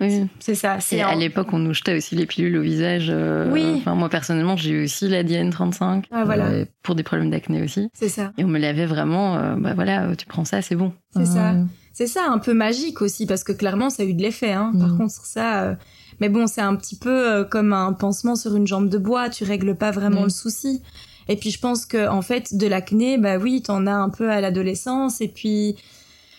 Oui. 0.00 0.26
C'est 0.40 0.54
ça. 0.56 0.78
Et 0.78 0.80
C'est 0.80 1.00
à 1.00 1.14
l'époque, 1.14 1.52
on 1.52 1.58
nous 1.58 1.74
jetait 1.74 1.96
aussi 1.96 2.16
les 2.16 2.26
pilules 2.26 2.56
au 2.56 2.62
visage. 2.62 3.06
euh, 3.10 3.52
Oui. 3.52 3.74
Enfin, 3.76 3.94
moi, 3.94 4.08
personnellement, 4.08 4.56
j'ai 4.56 4.70
eu 4.70 4.84
aussi 4.84 5.06
la 5.08 5.22
DN35 5.22 6.04
Ah, 6.10 6.24
voilà. 6.24 6.46
euh, 6.46 6.64
pour 6.82 6.94
des 6.96 7.02
problèmes 7.04 7.30
d'acné 7.30 7.62
aussi. 7.62 7.88
C'est 7.92 8.08
ça. 8.08 8.32
Et 8.36 8.44
on 8.44 8.48
me 8.48 8.58
l'avait 8.58 8.86
vraiment, 8.86 9.36
euh, 9.36 9.54
bah 9.56 9.74
voilà, 9.74 10.16
tu 10.16 10.26
prends 10.26 10.44
ça, 10.44 10.60
c'est 10.60 10.74
bon. 10.74 10.92
C'est 11.14 11.26
ça. 11.26 11.54
C'est 11.92 12.06
ça, 12.08 12.22
un 12.28 12.38
peu 12.38 12.54
magique 12.54 13.00
aussi, 13.02 13.26
parce 13.26 13.44
que 13.44 13.52
clairement, 13.52 13.90
ça 13.90 14.02
a 14.02 14.06
eu 14.06 14.14
de 14.14 14.22
l'effet. 14.22 14.52
Hein. 14.52 14.72
Par 14.78 14.88
Mhm. 14.88 14.98
contre, 14.98 15.24
ça. 15.26 15.76
Mais 16.20 16.30
bon, 16.30 16.46
c'est 16.46 16.62
un 16.62 16.74
petit 16.74 16.96
peu 16.96 17.44
comme 17.50 17.72
un 17.72 17.92
pansement 17.92 18.34
sur 18.34 18.56
une 18.56 18.66
jambe 18.66 18.88
de 18.88 18.98
bois. 18.98 19.28
Tu 19.28 19.44
règles 19.44 19.76
pas 19.76 19.90
vraiment 19.92 20.20
Mhm. 20.20 20.24
le 20.24 20.30
souci. 20.30 20.82
Et 21.28 21.36
puis, 21.36 21.50
je 21.50 21.60
pense 21.60 21.84
que 21.86 22.08
en 22.08 22.22
fait, 22.22 22.56
de 22.56 22.66
l'acné, 22.66 23.18
bah 23.18 23.36
oui, 23.36 23.62
t'en 23.62 23.86
as 23.86 23.94
un 23.94 24.08
peu 24.08 24.30
à 24.30 24.40
l'adolescence. 24.40 25.20
Et 25.20 25.28
puis, 25.28 25.76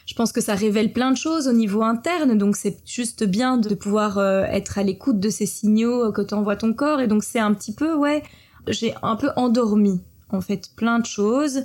je 0.05 0.13
pense 0.15 0.31
que 0.31 0.41
ça 0.41 0.55
révèle 0.55 0.91
plein 0.91 1.11
de 1.11 1.17
choses 1.17 1.47
au 1.47 1.53
niveau 1.53 1.83
interne. 1.83 2.37
Donc, 2.37 2.55
c'est 2.55 2.77
juste 2.85 3.23
bien 3.23 3.57
de 3.57 3.73
pouvoir 3.75 4.17
euh, 4.17 4.43
être 4.43 4.77
à 4.77 4.83
l'écoute 4.83 5.19
de 5.19 5.29
ces 5.29 5.45
signaux 5.45 6.11
que 6.11 6.21
t'envoie 6.21 6.55
ton 6.55 6.73
corps. 6.73 6.99
Et 7.01 7.07
donc, 7.07 7.23
c'est 7.23 7.39
un 7.39 7.53
petit 7.53 7.73
peu, 7.73 7.93
ouais, 7.95 8.23
j'ai 8.67 8.93
un 9.01 9.15
peu 9.15 9.29
endormi, 9.35 10.01
en 10.29 10.41
fait, 10.41 10.71
plein 10.75 10.99
de 10.99 11.05
choses. 11.05 11.63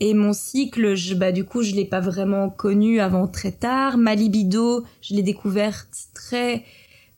Et 0.00 0.14
mon 0.14 0.32
cycle, 0.32 0.94
je, 0.94 1.14
bah, 1.14 1.30
du 1.30 1.44
coup, 1.44 1.62
je 1.62 1.74
l'ai 1.74 1.84
pas 1.84 2.00
vraiment 2.00 2.48
connu 2.48 3.00
avant 3.00 3.26
très 3.26 3.52
tard. 3.52 3.98
Ma 3.98 4.14
libido, 4.14 4.84
je 5.02 5.14
l'ai 5.14 5.22
découverte 5.22 5.88
très 6.14 6.64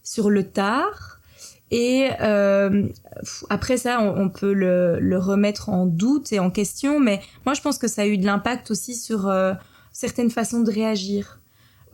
sur 0.02 0.30
le 0.30 0.44
tard. 0.44 1.20
Et 1.70 2.08
euh, 2.20 2.88
après 3.48 3.76
ça, 3.76 4.00
on, 4.02 4.24
on 4.24 4.28
peut 4.28 4.52
le, 4.52 4.98
le 5.00 5.18
remettre 5.18 5.68
en 5.68 5.86
doute 5.86 6.32
et 6.32 6.38
en 6.38 6.50
question. 6.50 6.98
Mais 6.98 7.20
moi, 7.46 7.54
je 7.54 7.62
pense 7.62 7.78
que 7.78 7.88
ça 7.88 8.02
a 8.02 8.06
eu 8.06 8.18
de 8.18 8.26
l'impact 8.26 8.70
aussi 8.70 8.96
sur 8.96 9.28
euh, 9.28 9.54
certaines 9.92 10.30
façons 10.30 10.60
de 10.60 10.70
réagir. 10.70 11.40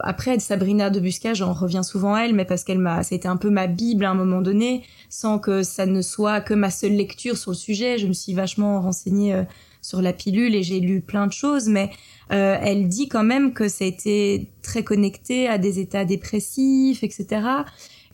Après, 0.01 0.39
Sabrina 0.39 0.91
de 0.91 1.01
Busca, 1.01 1.35
j'en 1.35 1.53
reviens 1.53 1.83
souvent 1.83 2.15
à 2.15 2.23
elle, 2.23 2.35
mais 2.35 2.45
parce 2.45 2.63
qu'elle 2.63 2.79
m'a, 2.79 3.03
c'était 3.03 3.29
un 3.29 3.37
peu 3.37 3.51
ma 3.51 3.67
bible 3.67 4.05
à 4.05 4.11
un 4.11 4.15
moment 4.15 4.41
donné, 4.41 4.85
sans 5.09 5.39
que 5.39 5.63
ça 5.63 5.87
ne 5.87 6.03
soit 6.03 6.41
que 6.41 6.55
ma 6.55 6.71
seule 6.71 6.93
lecture 6.93 7.37
sur 7.37 7.51
le 7.51 7.57
sujet. 7.57 7.99
Je 7.99 8.07
me 8.07 8.13
suis 8.13 8.33
vachement 8.33 8.81
renseignée 8.81 9.35
euh, 9.35 9.43
sur 9.83 10.01
la 10.01 10.13
pilule 10.13 10.55
et 10.55 10.63
j'ai 10.63 10.79
lu 10.79 11.01
plein 11.01 11.27
de 11.27 11.33
choses, 11.33 11.69
mais 11.69 11.91
euh, 12.31 12.57
elle 12.61 12.89
dit 12.89 13.09
quand 13.09 13.25
même 13.25 13.53
que 13.53 13.69
ça 13.69 13.85
a 13.85 13.89
été 13.89 14.49
très 14.63 14.85
connecté 14.85 15.49
à 15.49 15.59
des 15.59 15.81
états 15.81 16.05
dépressifs, 16.05 17.03
etc. 17.03 17.43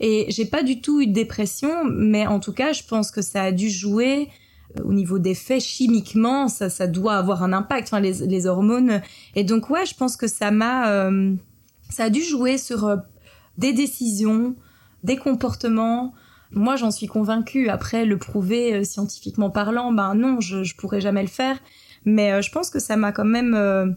Et 0.00 0.26
j'ai 0.28 0.46
pas 0.46 0.62
du 0.62 0.80
tout 0.80 1.00
eu 1.00 1.06
de 1.06 1.12
dépression, 1.12 1.84
mais 1.84 2.26
en 2.26 2.40
tout 2.40 2.52
cas, 2.52 2.72
je 2.72 2.82
pense 2.82 3.10
que 3.10 3.22
ça 3.22 3.42
a 3.42 3.52
dû 3.52 3.68
jouer 3.68 4.28
au 4.82 4.92
niveau 4.92 5.18
des 5.18 5.34
faits 5.34 5.60
chimiquement, 5.60 6.48
ça, 6.48 6.68
ça 6.68 6.86
doit 6.86 7.14
avoir 7.14 7.42
un 7.42 7.52
impact, 7.52 7.88
enfin, 7.88 8.00
les, 8.00 8.26
les 8.26 8.46
hormones. 8.46 9.02
Et 9.36 9.44
donc, 9.44 9.70
ouais, 9.70 9.86
je 9.86 9.94
pense 9.94 10.16
que 10.16 10.26
ça 10.26 10.50
m'a, 10.50 10.90
euh, 10.90 11.34
ça 11.90 12.04
a 12.04 12.10
dû 12.10 12.22
jouer 12.22 12.58
sur 12.58 12.84
euh, 12.84 12.96
des 13.56 13.72
décisions, 13.72 14.56
des 15.04 15.16
comportements. 15.16 16.12
Moi, 16.50 16.76
j'en 16.76 16.90
suis 16.90 17.06
convaincue. 17.06 17.68
Après, 17.68 18.04
le 18.04 18.18
prouver 18.18 18.74
euh, 18.74 18.84
scientifiquement 18.84 19.50
parlant, 19.50 19.92
ben 19.92 20.14
non, 20.14 20.40
je, 20.40 20.64
je 20.64 20.74
pourrais 20.74 21.00
jamais 21.00 21.22
le 21.22 21.28
faire. 21.28 21.56
Mais 22.04 22.32
euh, 22.32 22.42
je 22.42 22.50
pense 22.50 22.70
que 22.70 22.80
ça 22.80 22.96
m'a 22.96 23.12
quand 23.12 23.24
même 23.24 23.96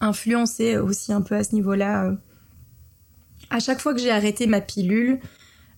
influencé 0.00 0.78
aussi 0.78 1.12
un 1.12 1.20
peu 1.20 1.34
à 1.34 1.44
ce 1.44 1.54
niveau-là. 1.54 2.12
À 3.50 3.60
chaque 3.60 3.80
fois 3.80 3.94
que 3.94 4.00
j'ai 4.00 4.10
arrêté 4.10 4.46
ma 4.46 4.60
pilule, 4.60 5.20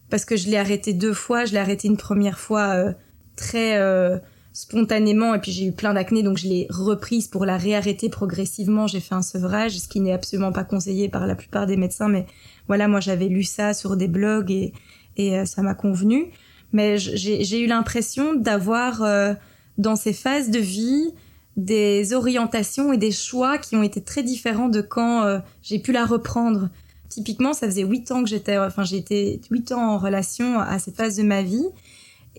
parce 0.08 0.25
que 0.25 0.37
je 0.37 0.49
l'ai 0.49 0.56
arrêtée 0.56 0.92
deux 0.92 1.14
fois, 1.14 1.44
je 1.44 1.52
l'ai 1.52 1.58
arrêtée 1.58 1.88
une 1.88 1.96
première 1.96 2.38
fois 2.38 2.94
très 3.40 3.78
euh, 3.78 4.18
spontanément, 4.52 5.35
et 5.35 5.40
puis 5.40 5.50
j'ai 5.50 5.66
eu 5.66 5.73
plein 5.73 5.94
d'acné, 5.94 6.23
donc 6.23 6.37
je 6.37 6.47
l'ai 6.47 6.66
reprise 6.68 7.26
pour 7.26 7.47
la 7.47 7.56
réarrêter 7.56 8.11
progressivement. 8.11 8.87
J'ai 8.87 9.00
fait 9.00 9.14
un 9.14 9.23
sevrage, 9.23 9.78
ce 9.78 9.88
qui 9.88 10.00
n'est 10.00 10.12
absolument 10.12 10.52
pas 10.52 10.64
conseillé 10.64 11.09
par 11.09 11.26
la 11.26 11.35
plupart 11.35 11.66
des 11.66 11.76
médecins, 11.76 12.09
mais 12.09 12.26
voilà, 12.68 12.87
moi 12.87 13.00
j'avais 13.00 13.28
lu 13.28 13.42
ça 13.42 13.73
sur 13.73 13.97
des 13.97 14.09
blogs 14.09 14.50
et, 14.50 14.73
et 15.16 15.38
euh, 15.38 15.44
ça 15.47 15.62
m'a 15.62 15.75
convenu. 15.75 16.26
Mais 16.73 16.99
j'ai 16.99 17.61
eu 17.61 17.66
l'impression 17.66 18.35
d'avoir 18.35 19.02
euh, 19.02 19.35
dans 19.76 19.97
ces 19.97 20.12
phases 20.12 20.50
de 20.50 20.61
vie 20.61 21.11
des 21.56 22.12
orientations 22.12 22.92
et 22.92 22.97
des 22.97 23.11
choix 23.11 23.59
qui 23.59 23.75
ont 23.75 23.82
été 23.82 24.00
très 24.00 24.23
différents 24.23 24.68
de 24.68 24.80
quand 24.80 25.40
j'ai 25.64 25.80
pu 25.80 25.90
la 25.90 26.06
reprendre. 26.06 26.68
Typiquement, 27.09 27.52
ça 27.54 27.66
faisait 27.66 27.82
huit 27.82 28.12
ans 28.12 28.23
que 28.23 28.28
j'étais, 28.28 28.56
enfin 28.56 28.85
été 28.85 29.40
huit 29.50 29.73
ans 29.73 29.94
en 29.94 29.99
relation 29.99 30.61
à 30.61 30.78
cette 30.78 30.94
phase 30.94 31.16
de 31.16 31.25
ma 31.25 31.42
vie. 31.42 31.66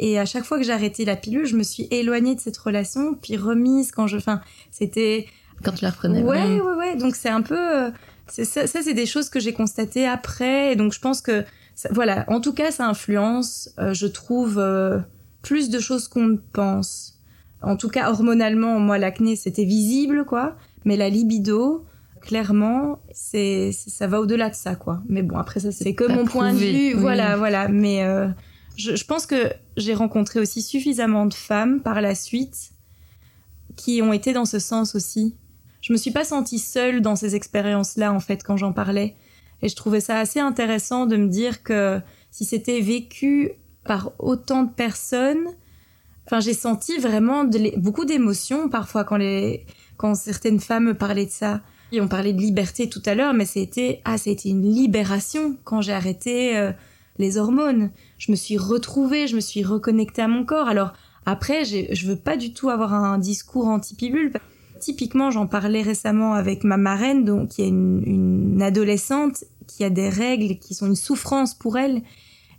Et 0.04 0.20
à 0.20 0.26
chaque 0.26 0.44
fois 0.44 0.58
que 0.58 0.64
j'ai 0.66 0.74
arrêté 0.74 1.06
la 1.06 1.16
pilule, 1.16 1.46
je 1.46 1.56
me 1.56 1.64
suis 1.64 1.88
éloignée 1.92 2.36
de 2.36 2.40
cette 2.42 2.58
relation, 2.58 3.14
puis 3.14 3.38
remise 3.38 3.92
quand 3.92 4.08
je, 4.08 4.18
enfin, 4.18 4.42
c'était 4.72 5.28
Quand 5.64 5.72
tu 5.72 5.84
la 5.86 5.92
reprenais. 5.92 6.24
Ouais, 6.24 6.40
vraiment. 6.40 6.66
ouais, 6.66 6.76
ouais. 6.78 6.96
Donc 6.98 7.16
c'est 7.16 7.30
un 7.30 7.42
peu, 7.44 7.56
euh, 7.58 7.92
ça, 8.28 8.66
ça, 8.68 8.80
c'est 8.84 8.94
des 8.96 9.06
choses 9.06 9.30
que 9.30 9.40
j'ai 9.40 9.54
constatées 9.54 10.08
après. 10.08 10.74
Et 10.74 10.76
donc 10.76 10.92
je 10.92 11.00
pense 11.00 11.22
que, 11.22 11.44
ça- 11.76 11.90
voilà, 11.94 12.26
en 12.28 12.42
tout 12.42 12.52
cas, 12.54 12.72
ça 12.72 12.88
influence, 12.88 13.70
euh, 13.80 13.94
je 13.94 14.08
trouve, 14.08 14.58
euh, 14.58 15.00
plus 15.44 15.70
de 15.70 15.80
choses 15.80 16.08
qu'on 16.08 16.26
ne 16.26 16.38
pense. 16.52 17.20
En 17.62 17.76
tout 17.78 17.90
cas, 17.90 18.10
hormonalement, 18.10 18.80
moi, 18.80 18.98
l'acné, 18.98 19.36
c'était 19.36 19.66
visible, 19.66 20.26
quoi. 20.26 20.56
Mais 20.84 20.98
la 20.98 21.10
libido, 21.10 21.86
clairement, 22.22 23.00
c'est, 23.12 23.72
ça 23.72 24.08
va 24.08 24.20
au-delà 24.20 24.50
de 24.50 24.56
ça, 24.56 24.74
quoi. 24.76 25.02
Mais 25.10 25.22
bon, 25.22 25.38
après 25.38 25.60
ça, 25.60 25.72
c'est 25.72 25.94
que 25.94 26.06
mon 26.12 26.26
point 26.26 26.54
de 26.54 26.58
vue. 26.58 26.66
oui. 26.66 26.94
Voilà, 26.96 27.38
voilà. 27.38 27.68
Mais 27.68 28.04
euh, 28.04 28.28
je, 28.82 29.04
pense 29.06 29.26
que 29.26 29.52
j'ai 29.78 29.94
rencontré 29.94 30.40
aussi 30.40 30.62
suffisamment 30.62 31.26
de 31.26 31.34
femmes 31.34 31.82
par 31.82 32.02
la 32.02 32.16
suite 32.16 32.72
qui 33.76 34.02
ont 34.02 34.14
été 34.14 34.34
dans 34.34 34.46
ce 34.46 34.60
sens 34.60 34.96
aussi. 34.96 35.36
Je 35.82 35.94
me 35.94 35.98
suis 35.98 36.12
pas 36.12 36.24
sentie 36.24 36.60
seule 36.60 37.02
dans 37.02 37.16
ces 37.16 37.36
expériences-là, 37.36 38.14
en 38.14 38.20
fait, 38.20 38.44
quand 38.44 38.58
j'en 38.58 38.74
parlais. 38.74 39.16
Et 39.62 39.70
je 39.70 39.76
trouvais 39.76 40.02
ça 40.02 40.20
assez 40.20 40.40
intéressant 40.40 41.06
de 41.06 41.18
me 41.18 41.28
dire 41.28 41.64
que 41.64 42.00
si 42.32 42.46
c'était 42.46 42.82
vécu 42.82 43.52
par 43.84 44.12
autant 44.20 44.64
de 44.64 44.72
personnes, 44.72 45.48
enfin, 46.26 46.40
j'ai 46.40 46.54
senti 46.54 46.98
vraiment 46.98 47.46
beaucoup 47.78 48.06
d'émotions 48.06 48.70
parfois 48.70 49.04
quand 49.04 49.18
les, 49.18 49.66
quand 49.98 50.16
certaines 50.16 50.60
femmes 50.60 50.86
me 50.86 50.94
parlaient 50.94 51.26
de 51.26 51.32
ça. 51.32 51.62
Et 51.92 52.00
on 52.00 52.08
parlait 52.08 52.34
de 52.34 52.40
liberté 52.40 52.88
tout 52.90 53.02
à 53.06 53.16
l'heure, 53.16 53.34
mais 53.34 53.46
c'était, 53.46 54.02
ah, 54.06 54.16
été 54.26 54.50
une 54.50 54.72
libération 54.74 55.58
quand 55.64 55.82
j'ai 55.82 55.92
arrêté 55.92 56.58
euh, 56.58 56.72
les 57.18 57.38
hormones. 57.38 57.92
Je 58.18 58.32
me 58.32 58.36
suis 58.36 58.58
retrouvée, 58.58 59.28
je 59.28 59.36
me 59.36 59.42
suis 59.42 59.64
reconnectée 59.64 60.22
à 60.22 60.28
mon 60.28 60.46
corps. 60.46 60.68
Alors, 60.68 60.94
après, 61.26 61.66
je 61.66 62.08
veux 62.08 62.16
pas 62.16 62.38
du 62.38 62.54
tout 62.54 62.70
avoir 62.70 62.94
un 62.94 63.18
discours 63.18 63.68
anti-pilule. 63.68 64.34
Typiquement, 64.80 65.30
j'en 65.30 65.46
parlais 65.46 65.84
récemment 65.84 66.34
avec 66.34 66.64
ma 66.64 66.78
marraine, 66.78 67.24
donc 67.24 67.50
qui 67.50 67.62
est 67.62 67.68
une, 67.68 68.02
une 68.06 68.62
adolescente 68.62 69.44
qui 69.68 69.84
a 69.84 69.90
des 69.90 70.10
règles 70.10 70.58
qui 70.58 70.74
sont 70.74 70.88
une 70.88 70.96
souffrance 70.96 71.54
pour 71.54 71.78
elle. 71.78 72.02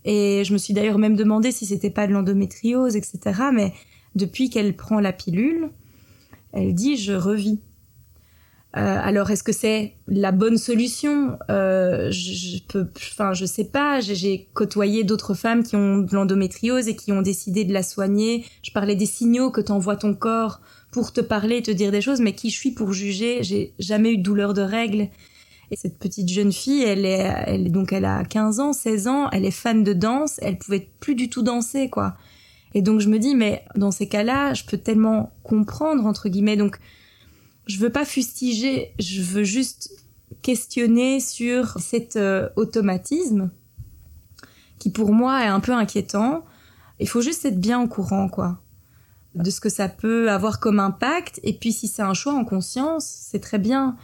Et 0.05 0.43
je 0.45 0.53
me 0.53 0.59
suis 0.59 0.75
d'ailleurs 0.75 0.99
même 0.99 1.17
demandé 1.17 1.53
si 1.53 1.67
c'était 1.67 1.91
pas 1.91 2.07
de 2.07 2.13
l'endométriose, 2.13 2.97
etc. 2.97 3.21
Mais 3.53 3.73
depuis 4.15 4.51
qu'elle 4.51 4.75
prend 4.77 5.01
la 5.01 5.13
pilule, 5.13 5.71
elle 6.53 6.75
dit 6.75 6.97
je 6.97 7.13
revis. 7.13 7.61
Euh, 8.75 8.99
alors 9.03 9.31
est-ce 9.31 9.43
que 9.43 9.53
c'est 9.53 9.97
la 10.09 10.33
bonne 10.33 10.57
solution? 10.57 11.39
Euh, 11.51 12.11
je, 12.11 12.33
je 12.33 12.59
peux, 12.67 12.89
enfin 12.97 13.35
je 13.35 13.45
sais 13.45 13.65
pas. 13.67 14.01
J'ai- 14.01 14.49
côtoyé 14.55 15.05
d'autres 15.05 15.35
femmes 15.35 15.63
qui 15.63 15.77
ont 15.77 15.99
de 15.99 16.15
l'endométriose 16.15 16.89
et 16.89 16.97
qui 16.97 17.13
ont 17.13 17.21
décidé 17.23 17.65
de 17.65 17.73
la 17.73 17.83
soigner. 17.83 18.45
Je 18.63 18.73
parlais 18.73 18.97
des 18.97 19.07
signaux 19.07 19.51
que 19.51 19.61
t'envoie 19.61 19.97
ton 19.97 20.15
corps 20.15 20.61
pour 20.91 21.13
te 21.13 21.21
parler, 21.23 21.59
et 21.59 21.63
te 21.63 21.71
dire 21.71 21.91
des 21.91 22.01
choses, 22.03 22.21
mais 22.21 22.35
qui 22.35 22.51
je 22.51 22.57
suis 22.57 22.71
pour 22.73 22.93
juger? 22.93 23.43
J'ai 23.43 23.73
jamais 23.79 24.13
eu 24.13 24.19
de 24.19 24.23
douleur 24.23 24.53
de 24.55 24.63
règles. 24.63 25.09
Et 25.71 25.77
cette 25.77 25.99
petite 25.99 26.29
jeune 26.29 26.53
fille, 26.53 26.83
elle 26.83 27.07
est, 27.07 27.33
elle 27.47 27.73
donc 27.73 27.93
elle 27.95 28.05
a 28.05 28.25
15 28.25 28.61
ans, 28.61 28.73
16 28.75 29.09
ans, 29.09 29.31
elle 29.31 29.47
est 29.47 29.51
fan 29.51 29.85
de 29.85 29.95
danse, 29.95 30.39
elle 30.43 30.59
pouvait 30.59 30.89
plus 31.01 31.15
du 31.15 31.31
tout 31.31 31.43
danser 31.43 31.89
quoi. 31.89 32.15
Et 32.75 32.83
donc 32.83 33.01
je 33.01 33.09
me 33.09 33.19
dis 33.19 33.35
mais 33.35 33.65
dans 33.75 33.91
ces 33.91 34.07
cas-là, 34.09 34.53
je 34.55 34.65
peux 34.65 34.77
tellement 34.79 35.33
comprendre 35.43 36.05
entre 36.07 36.29
guillemets. 36.29 36.57
Donc 36.59 36.79
je 37.67 37.79
veux 37.79 37.91
pas 37.91 38.05
fustiger, 38.05 38.93
je 38.99 39.23
veux 39.23 39.45
juste 39.45 39.91
questionner 40.43 41.21
sur 41.21 41.79
cet 41.79 42.17
euh, 42.17 42.49
automatisme 42.57 43.51
qui 44.79 44.91
pour 44.91 45.13
moi 45.13 45.45
est 45.45 45.49
un 45.49 45.61
peu 45.61 45.73
inquiétant. 45.73 46.45
Il 46.99 47.09
faut 47.09 47.21
juste 47.21 47.45
être 47.45 47.61
bien 47.61 47.81
au 47.81 47.89
courant 47.89 48.29
quoi 48.29 48.59
de 49.35 49.49
ce 49.51 49.61
que 49.61 49.69
ça 49.71 49.89
peut 49.89 50.31
avoir 50.31 50.61
comme 50.61 50.79
impact 50.79 51.41
et 51.43 51.55
puis 51.55 51.73
si 51.73 51.89
c'est 51.89 52.03
un 52.03 52.13
choix 52.15 52.35
en 52.35 52.45
conscience, 52.45 53.07
c'est 53.07 53.41
très 53.41 53.59
bien. 53.59 53.97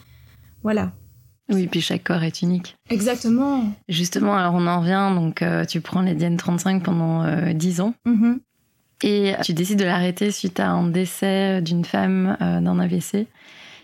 Voilà. 0.63 0.93
Oui, 1.51 1.67
puis 1.67 1.81
chaque 1.81 2.05
corps 2.05 2.23
est 2.23 2.43
unique. 2.43 2.77
Exactement. 2.91 3.65
Justement, 3.89 4.37
alors 4.37 4.55
on 4.55 4.67
en 4.67 4.81
revient, 4.81 5.11
donc 5.15 5.43
euh, 5.43 5.65
tu 5.65 5.81
prends 5.81 6.03
les 6.03 6.15
DN35 6.15 6.83
pendant 6.83 7.25
euh, 7.25 7.53
10 7.53 7.81
ans 7.81 7.95
Mhm. 8.07 8.41
Et 9.03 9.33
tu 9.45 9.53
décides 9.53 9.79
de 9.79 9.85
l'arrêter 9.85 10.31
suite 10.31 10.61
à 10.61 10.69
un 10.69 10.89
décès 10.89 11.61
d'une 11.63 11.85
femme 11.85 12.37
euh, 12.41 12.61
d'un 12.61 12.79
AVC. 12.79 13.27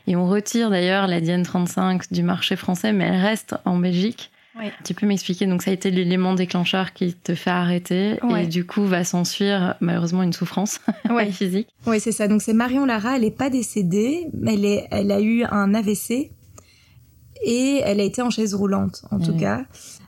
Et 0.07 0.17
on 0.17 0.27
retire 0.29 0.69
d'ailleurs 0.71 1.07
la 1.07 1.21
DN35 1.21 2.13
du 2.13 2.23
marché 2.23 2.57
français, 2.57 2.93
mais 2.93 3.05
elle 3.05 3.21
reste 3.21 3.55
en 3.65 3.79
Belgique. 3.79 4.31
Tu 4.85 4.95
peux 4.95 5.05
m'expliquer, 5.07 5.47
donc 5.47 5.63
ça 5.63 5.73
a 5.73 5.75
été 5.75 5.91
l'élément 5.91 6.33
déclencheur 6.35 6.93
qui 6.93 7.13
te 7.15 7.35
fait 7.35 7.51
arrêter 7.51 8.21
Ouais. 8.23 8.45
et 8.45 8.47
du 8.47 8.65
coup 8.65 8.85
va 8.85 9.03
s'ensuivre 9.03 9.75
malheureusement 9.81 10.23
une 10.23 10.33
souffrance 10.33 10.81
Ouais. 11.11 11.27
physique. 11.33 11.67
Oui, 11.87 11.99
c'est 11.99 12.13
ça. 12.13 12.29
Donc 12.29 12.41
c'est 12.41 12.53
Marion 12.53 12.85
Lara, 12.85 13.17
elle 13.17 13.23
n'est 13.23 13.33
pas 13.33 13.51
décédée, 13.51 14.29
mais 14.33 14.55
elle, 14.55 14.65
est, 14.65 14.87
elle 14.93 15.11
a 15.11 15.21
eu 15.21 15.43
un 15.51 15.75
AVC. 15.75 16.31
Et 17.43 17.81
elle 17.85 18.01
a 18.01 18.05
été 18.05 18.23
en 18.23 18.31
chaise 18.31 18.55
roulante, 18.55 19.05
en 19.11 19.19
tout 19.19 19.37
cas. 19.37 19.65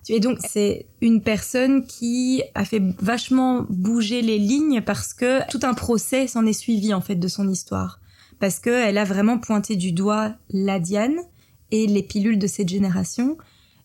Et 0.09 0.21
donc, 0.21 0.38
c'est 0.47 0.87
une 1.00 1.21
personne 1.21 1.85
qui 1.85 2.42
a 2.54 2.64
fait 2.64 2.83
vachement 3.00 3.66
bouger 3.68 4.23
les 4.23 4.38
lignes 4.38 4.80
parce 4.80 5.12
que 5.12 5.47
tout 5.50 5.61
un 5.64 5.75
procès 5.75 6.28
s'en 6.28 6.47
est 6.47 6.52
suivi, 6.52 6.95
en 6.95 7.00
fait, 7.00 7.16
de 7.16 7.28
son 7.28 7.49
histoire. 7.49 8.00
Parce 8.38 8.59
qu'elle 8.59 8.99
a 8.99 9.04
vraiment 9.04 9.38
pointé 9.38 9.76
du 9.76 9.92
doigt 9.92 10.35
la 10.50 10.78
Diane 10.78 11.16
et 11.71 11.87
les 11.87 12.02
pilules 12.02 12.38
de 12.38 12.47
cette 12.47 12.68
génération. 12.68 13.37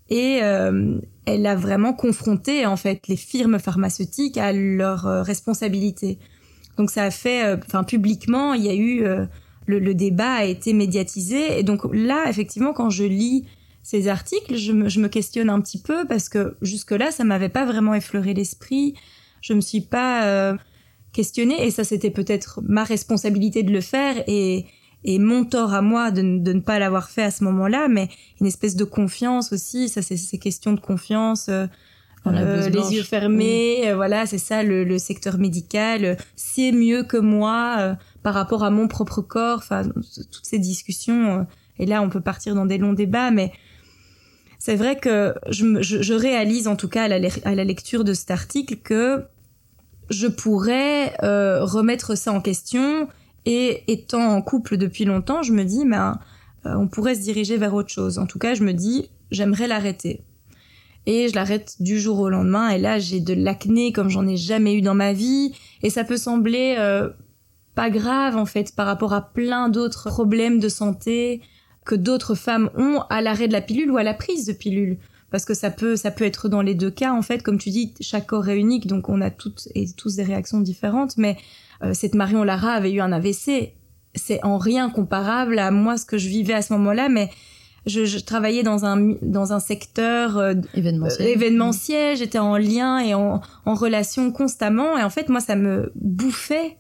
Et 0.10 0.40
euh, 0.44 1.00
elle 1.26 1.46
a 1.48 1.56
vraiment 1.56 1.94
confronté, 1.94 2.66
en 2.66 2.76
fait, 2.76 3.08
les 3.08 3.16
firmes 3.16 3.60
pharmaceutiques 3.60 4.38
à 4.38 4.52
leurs 4.54 5.08
euh, 5.08 5.24
responsabilités. 5.24 6.20
Donc, 6.78 6.92
ça 6.92 7.04
a 7.04 7.12
fait, 7.12 7.46
euh, 7.46 7.58
enfin, 7.66 7.84
publiquement, 7.84 8.54
il 8.54 8.64
y 8.64 8.70
a 8.70 8.76
eu 8.76 9.06
le, 9.68 9.94
débat 9.94 10.34
a 10.34 10.46
été 10.46 10.74
médiatisé. 10.74 11.60
Et 11.60 11.64
donc 11.64 11.82
là, 11.94 12.26
effectivement, 12.30 12.74
quand 12.74 12.90
je 12.90 13.04
lis 13.04 13.46
ces 13.84 14.08
articles, 14.08 14.56
je 14.56 14.72
me, 14.72 15.08
questionne 15.08 15.50
un 15.50 15.60
petit 15.62 15.82
peu 15.82 16.06
parce 16.08 16.30
que 16.30 16.56
jusque-là, 16.62 17.12
ça 17.12 17.24
m'avait 17.24 17.50
pas 17.50 17.66
vraiment 17.66 17.94
effleuré 17.94 18.34
l'esprit. 18.34 18.96
Je 19.42 19.54
me 19.54 19.62
suis 19.62 19.82
pas 19.82 20.26
euh, 20.26 20.56
questionnée 21.14 21.66
et 21.66 21.72
ça, 21.72 21.84
c'était 21.84 22.12
peut-être 22.12 22.62
ma 22.64 22.84
responsabilité 22.84 23.64
de 23.64 23.72
le 23.72 23.82
faire 23.82 24.24
et, 24.28 24.66
mon 25.04 25.46
tort 25.46 25.74
à 25.74 25.82
moi 25.82 26.12
de, 26.12 26.22
ne 26.22 26.60
pas 26.60 26.78
l'avoir 26.78 27.10
fait 27.10 27.24
à 27.24 27.32
ce 27.32 27.44
moment-là, 27.46 27.88
mais 27.88 28.08
une 28.40 28.46
espèce 28.46 28.76
de 28.76 28.84
confiance 28.84 29.52
aussi. 29.52 29.90
Ça, 29.90 30.04
c'est 30.04 30.18
ces 30.18 30.38
questions 30.38 30.74
de 30.74 30.80
confiance. 30.80 31.48
Euh, 31.50 31.66
euh, 32.28 32.70
les 32.70 32.94
yeux 32.94 33.02
fermés, 33.02 33.92
voilà, 33.96 34.28
c'est 34.28 34.38
ça, 34.38 34.62
le, 34.62 35.00
secteur 35.00 35.40
médical, 35.40 36.18
c'est 36.36 36.72
mieux 36.72 37.02
que 37.02 37.18
moi 37.18 37.98
par 38.24 38.34
rapport 38.34 38.64
à 38.64 38.70
mon 38.70 38.88
propre 38.88 39.22
corps, 39.22 39.58
enfin 39.58 39.84
toutes 39.84 40.46
ces 40.46 40.60
discussions. 40.60 41.40
Euh, 41.40 41.44
et 41.80 41.86
là, 41.86 42.02
on 42.02 42.10
peut 42.10 42.22
partir 42.22 42.56
dans 42.56 42.66
des 42.66 42.78
longs 42.78 42.94
débats, 42.94 43.32
mais 43.32 43.52
c'est 44.60 44.76
vrai 44.76 44.98
que 44.98 45.34
je, 45.50 46.14
réalise 46.14 46.68
en 46.68 46.76
tout 46.76 46.88
cas 46.88 47.06
à 47.06 47.08
la, 47.56 47.64
lecture 47.64 48.04
de 48.04 48.14
cet 48.14 48.30
article 48.30 48.76
que 48.76 49.24
je 50.12 50.28
pourrais 50.28 51.16
euh, 51.24 51.64
remettre 51.64 52.16
ça 52.16 52.32
en 52.32 52.42
question 52.42 53.08
et 53.46 53.84
étant 53.88 54.36
en 54.36 54.42
couple 54.44 54.78
depuis 54.78 55.06
longtemps, 55.06 55.42
je 55.42 55.54
me 55.54 55.64
dis, 55.64 55.84
ben, 55.86 56.20
euh, 56.68 56.76
on 56.76 56.88
pourrait 56.88 57.16
se 57.16 57.22
diriger 57.22 57.58
vers 57.58 57.74
autre 57.74 57.90
chose. 57.90 58.20
En 58.20 58.28
tout 58.28 58.38
cas, 58.38 58.54
je 58.54 58.64
me 58.64 58.74
dis, 58.74 59.10
j'aimerais 59.32 59.68
l'arrêter. 59.68 60.22
Et 61.08 61.28
je 61.28 61.34
l'arrête 61.34 61.78
du 61.80 62.00
jour 62.00 62.20
au 62.20 62.30
lendemain. 62.30 62.70
Et 62.70 62.78
là, 62.78 63.00
j'ai 63.00 63.20
de 63.20 63.34
l'acné 63.34 63.92
comme 63.92 64.10
j'en 64.10 64.28
ai 64.28 64.38
jamais 64.38 64.76
eu 64.76 64.82
dans 64.82 64.94
ma 64.94 65.14
vie. 65.14 65.56
Et 65.82 65.90
ça 65.90 66.04
peut 66.04 66.18
sembler 66.18 66.76
pas 67.76 67.90
grave 67.90 68.36
en 68.36 68.46
fait 68.46 68.76
par 68.76 68.86
rapport 68.86 69.14
à 69.14 69.22
plein 69.22 69.70
d'autres 69.70 70.10
problèmes 70.10 70.60
de 70.60 70.70
santé 70.70 71.42
que 71.86 71.96
d'autres 71.96 72.36
femmes 72.36 72.70
ont 72.76 73.02
à 73.10 73.22
l'arrêt 73.22 73.48
de 73.48 73.54
la 73.54 73.62
pilule 73.62 73.92
ou 73.92 73.98
à 73.98 74.04
la 74.04 74.14
prise 74.14 74.46
de 74.46 74.54
pilule. 74.54 74.98
Parce 75.30 75.46
que 75.46 75.54
ça 75.54 75.72
peut 75.72 75.96
ça 75.96 76.12
peut 76.12 76.26
être 76.26 76.50
dans 76.50 76.62
les 76.62 76.76
deux 76.76 76.92
cas 76.92 77.14
en 77.14 77.22
fait. 77.22 77.42
Comme 77.42 77.58
tu 77.58 77.70
dis 77.70 77.94
chaque 78.02 78.28
corps 78.28 78.50
est 78.50 78.60
unique 78.60 78.88
donc 78.88 79.10
on 79.10 79.22
a 79.22 79.30
toutes 79.32 79.70
et 79.76 79.86
tous 79.92 80.18
des 80.18 80.24
réactions 80.24 80.60
différentes. 80.60 81.18
Mais 81.18 81.38
euh, 81.84 81.94
cette 81.94 82.16
Marion 82.16 82.44
Lara 82.44 82.72
avait 82.74 82.92
eu 82.92 83.02
un 83.02 83.12
AVC 83.12 83.74
c'est 84.14 84.44
en 84.44 84.58
rien 84.58 84.90
comparable 84.90 85.58
à 85.58 85.72
moi 85.72 85.96
ce 85.96 86.06
que 86.06 86.18
je 86.18 86.28
vivais 86.28 86.54
à 86.54 86.62
ce 86.62 86.74
moment-là 86.74 87.08
mais 87.08 87.30
je, 87.86 88.20
travaillais 88.20 88.62
dans 88.62 88.86
un 88.86 89.16
dans 89.22 89.54
un 89.54 89.60
secteur 89.60 90.38
euh, 90.38 90.54
événementiel, 90.76 91.28
euh, 91.28 91.32
événementiel. 91.32 92.18
J'étais 92.18 92.38
en 92.38 92.58
lien 92.58 93.00
et 93.00 93.16
en, 93.16 93.42
en 93.66 93.74
relation 93.74 94.32
constamment. 94.32 94.98
Et 94.98 95.04
en 95.04 95.10
fait 95.10 95.30
moi 95.30 95.40
ça 95.40 95.56
me 95.56 95.92
bouffait 95.96 96.78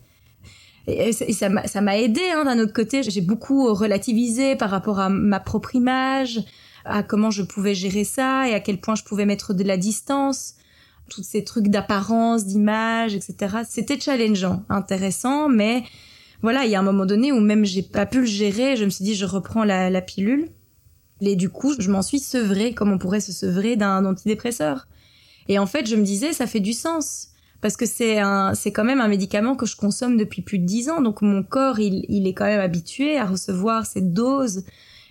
et, 0.88 1.11
ça 1.13 1.81
m'a 1.81 1.97
aidé 1.97 2.21
hein, 2.33 2.45
d'un 2.45 2.59
autre 2.59 2.73
côté. 2.73 3.03
J'ai 3.03 3.21
beaucoup 3.21 3.73
relativisé 3.73 4.55
par 4.55 4.69
rapport 4.69 5.00
à 5.00 5.09
ma 5.09 5.39
propre 5.39 5.75
image, 5.75 6.41
à 6.85 7.03
comment 7.03 7.31
je 7.31 7.43
pouvais 7.43 7.75
gérer 7.75 8.03
ça 8.03 8.47
et 8.47 8.53
à 8.53 8.59
quel 8.59 8.79
point 8.79 8.95
je 8.95 9.03
pouvais 9.03 9.25
mettre 9.25 9.53
de 9.53 9.63
la 9.63 9.77
distance. 9.77 10.55
Tous 11.09 11.23
ces 11.23 11.43
trucs 11.43 11.67
d'apparence, 11.67 12.45
d'image, 12.45 13.15
etc. 13.15 13.57
C'était 13.67 14.00
challengeant, 14.00 14.63
intéressant, 14.69 15.50
mais 15.50 15.83
voilà, 16.41 16.65
il 16.65 16.72
y 16.72 16.75
a 16.75 16.79
un 16.79 16.83
moment 16.83 17.05
donné 17.05 17.31
où 17.31 17.39
même 17.39 17.65
j'ai 17.65 17.83
pas 17.83 18.05
pu 18.05 18.22
le 18.22 18.25
gérer. 18.25 18.75
Je 18.75 18.85
me 18.85 18.89
suis 18.89 19.03
dit, 19.03 19.15
je 19.15 19.25
reprends 19.25 19.63
la, 19.63 19.89
la 19.89 20.01
pilule. 20.01 20.50
Et 21.20 21.35
du 21.35 21.50
coup, 21.50 21.75
je 21.77 21.91
m'en 21.91 22.01
suis 22.01 22.20
sevrée, 22.20 22.74
comme 22.74 22.91
on 22.91 22.98
pourrait 22.98 23.20
se 23.20 23.31
sevrer 23.31 23.75
d'un 23.75 24.05
antidépresseur? 24.05 24.87
Et 25.48 25.59
en 25.59 25.67
fait, 25.67 25.87
je 25.87 25.96
me 25.96 26.03
disais, 26.03 26.33
ça 26.33 26.48
fait 26.48 26.59
du 26.59 26.74
sens 26.74 27.30
parce 27.61 27.77
que 27.77 27.85
c'est 27.85 28.19
un, 28.19 28.53
c'est 28.53 28.71
quand 28.71 28.83
même 28.83 29.01
un 29.01 29.07
médicament 29.07 29.55
que 29.55 29.65
je 29.65 29.75
consomme 29.75 30.17
depuis 30.17 30.41
plus 30.41 30.59
de 30.59 30.65
dix 30.65 30.89
ans, 30.89 31.01
donc 31.01 31.21
mon 31.21 31.43
corps, 31.43 31.79
il, 31.79 32.05
il 32.09 32.27
est 32.27 32.33
quand 32.33 32.45
même 32.45 32.59
habitué 32.59 33.17
à 33.17 33.25
recevoir 33.25 33.85
cette 33.85 34.13
dose, 34.13 34.63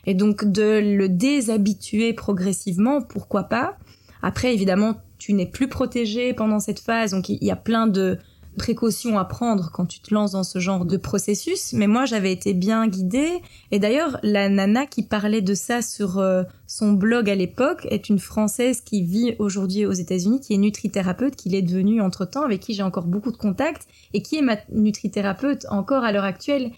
et 0.06 0.14
donc 0.14 0.44
de 0.44 0.80
le 0.96 1.08
déshabituer 1.08 2.12
progressivement, 2.12 3.02
pourquoi 3.02 3.44
pas? 3.44 3.76
Après, 4.22 4.52
évidemment, 4.52 4.96
tu 5.18 5.32
n'es 5.32 5.46
plus 5.46 5.68
protégé 5.68 6.34
pendant 6.34 6.60
cette 6.60 6.80
phase, 6.80 7.12
donc 7.12 7.28
il 7.28 7.42
y 7.42 7.50
a 7.50 7.56
plein 7.56 7.86
de, 7.86 8.18
précautions 8.56 9.18
à 9.18 9.24
prendre 9.24 9.70
quand 9.72 9.86
tu 9.86 10.00
te 10.00 10.12
lances 10.12 10.32
dans 10.32 10.44
ce 10.44 10.58
genre 10.58 10.84
de 10.84 10.96
processus, 10.96 11.72
mais 11.72 11.86
moi 11.86 12.04
j'avais 12.04 12.32
été 12.32 12.54
bien 12.54 12.86
guidée. 12.88 13.40
Et 13.70 13.78
d'ailleurs, 13.78 14.18
la 14.22 14.48
nana 14.48 14.86
qui 14.86 15.02
parlait 15.02 15.40
de 15.40 15.54
ça 15.54 15.82
sur 15.82 16.18
euh, 16.18 16.42
son 16.66 16.92
blog 16.92 17.30
à 17.30 17.34
l'époque 17.34 17.86
est 17.90 18.08
une 18.08 18.18
Française 18.18 18.80
qui 18.80 19.02
vit 19.02 19.34
aujourd'hui 19.38 19.86
aux 19.86 19.92
États-Unis, 19.92 20.40
qui 20.40 20.54
est 20.54 20.58
nutrithérapeute, 20.58 21.36
qui 21.36 21.48
l'est 21.48 21.62
devenue 21.62 22.00
entre-temps, 22.00 22.44
avec 22.44 22.60
qui 22.60 22.74
j'ai 22.74 22.82
encore 22.82 23.06
beaucoup 23.06 23.32
de 23.32 23.36
contacts, 23.36 23.86
et 24.14 24.22
qui 24.22 24.36
est 24.36 24.42
ma 24.42 24.56
nutrithérapeute 24.72 25.66
encore 25.70 26.04
à 26.04 26.12
l'heure 26.12 26.24
actuelle, 26.24 26.72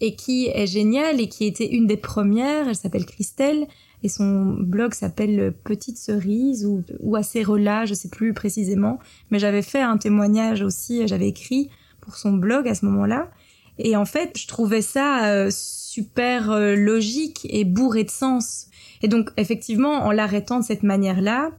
et 0.00 0.16
qui 0.16 0.48
est 0.48 0.66
géniale, 0.66 1.20
et 1.20 1.28
qui 1.28 1.46
était 1.46 1.68
une 1.74 1.86
des 1.86 1.96
premières, 1.96 2.68
elle 2.68 2.76
s'appelle 2.76 3.06
Christelle, 3.06 3.66
et 4.04 4.08
son 4.08 4.54
blog 4.60 4.92
s'appelle 4.92 5.54
Petite 5.64 5.96
Cerise 5.96 6.66
ou, 6.66 6.84
ou 7.00 7.16
Acérola, 7.16 7.86
je 7.86 7.94
sais 7.94 8.10
plus 8.10 8.34
précisément, 8.34 8.98
mais 9.30 9.38
j'avais 9.38 9.62
fait 9.62 9.80
un 9.80 9.96
témoignage 9.96 10.60
aussi, 10.60 11.08
j'avais 11.08 11.28
écrit 11.28 11.70
pour 12.02 12.16
son 12.16 12.34
blog 12.34 12.68
à 12.68 12.74
ce 12.74 12.84
moment-là. 12.84 13.30
Et 13.78 13.96
en 13.96 14.04
fait, 14.04 14.38
je 14.38 14.46
trouvais 14.46 14.82
ça 14.82 15.26
euh, 15.28 15.48
super 15.50 16.50
euh, 16.50 16.76
logique 16.76 17.46
et 17.48 17.64
bourré 17.64 18.04
de 18.04 18.10
sens. 18.10 18.66
Et 19.00 19.08
donc, 19.08 19.30
effectivement, 19.38 20.04
en 20.04 20.12
l'arrêtant 20.12 20.60
de 20.60 20.64
cette 20.64 20.82
manière-là, 20.82 21.52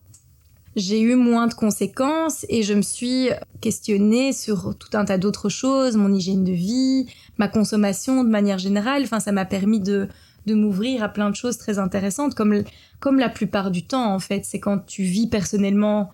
j'ai 0.75 1.01
eu 1.01 1.15
moins 1.15 1.47
de 1.47 1.53
conséquences 1.55 2.45
et 2.49 2.61
je 2.61 2.75
me 2.75 2.83
suis 2.83 3.29
questionnée 3.59 4.33
sur 4.33 4.75
tout 4.77 4.95
un 4.95 5.05
tas 5.05 5.17
d'autres 5.17 5.49
choses, 5.49 5.95
mon 5.95 6.13
hygiène 6.13 6.43
de 6.43 6.51
vie, 6.51 7.07
ma 7.39 7.47
consommation 7.47 8.23
de 8.23 8.29
manière 8.29 8.59
générale. 8.59 9.01
Enfin, 9.03 9.19
ça 9.19 9.31
m'a 9.31 9.45
permis 9.45 9.79
de, 9.79 10.07
de 10.45 10.53
m'ouvrir 10.53 11.03
à 11.03 11.09
plein 11.09 11.29
de 11.29 11.35
choses 11.35 11.57
très 11.57 11.79
intéressantes, 11.79 12.35
comme, 12.35 13.19
la 13.19 13.29
plupart 13.29 13.71
du 13.71 13.85
temps, 13.85 14.13
en 14.13 14.19
fait. 14.19 14.45
C'est 14.45 14.59
quand 14.59 14.85
tu 14.85 15.03
vis 15.03 15.27
personnellement 15.27 16.11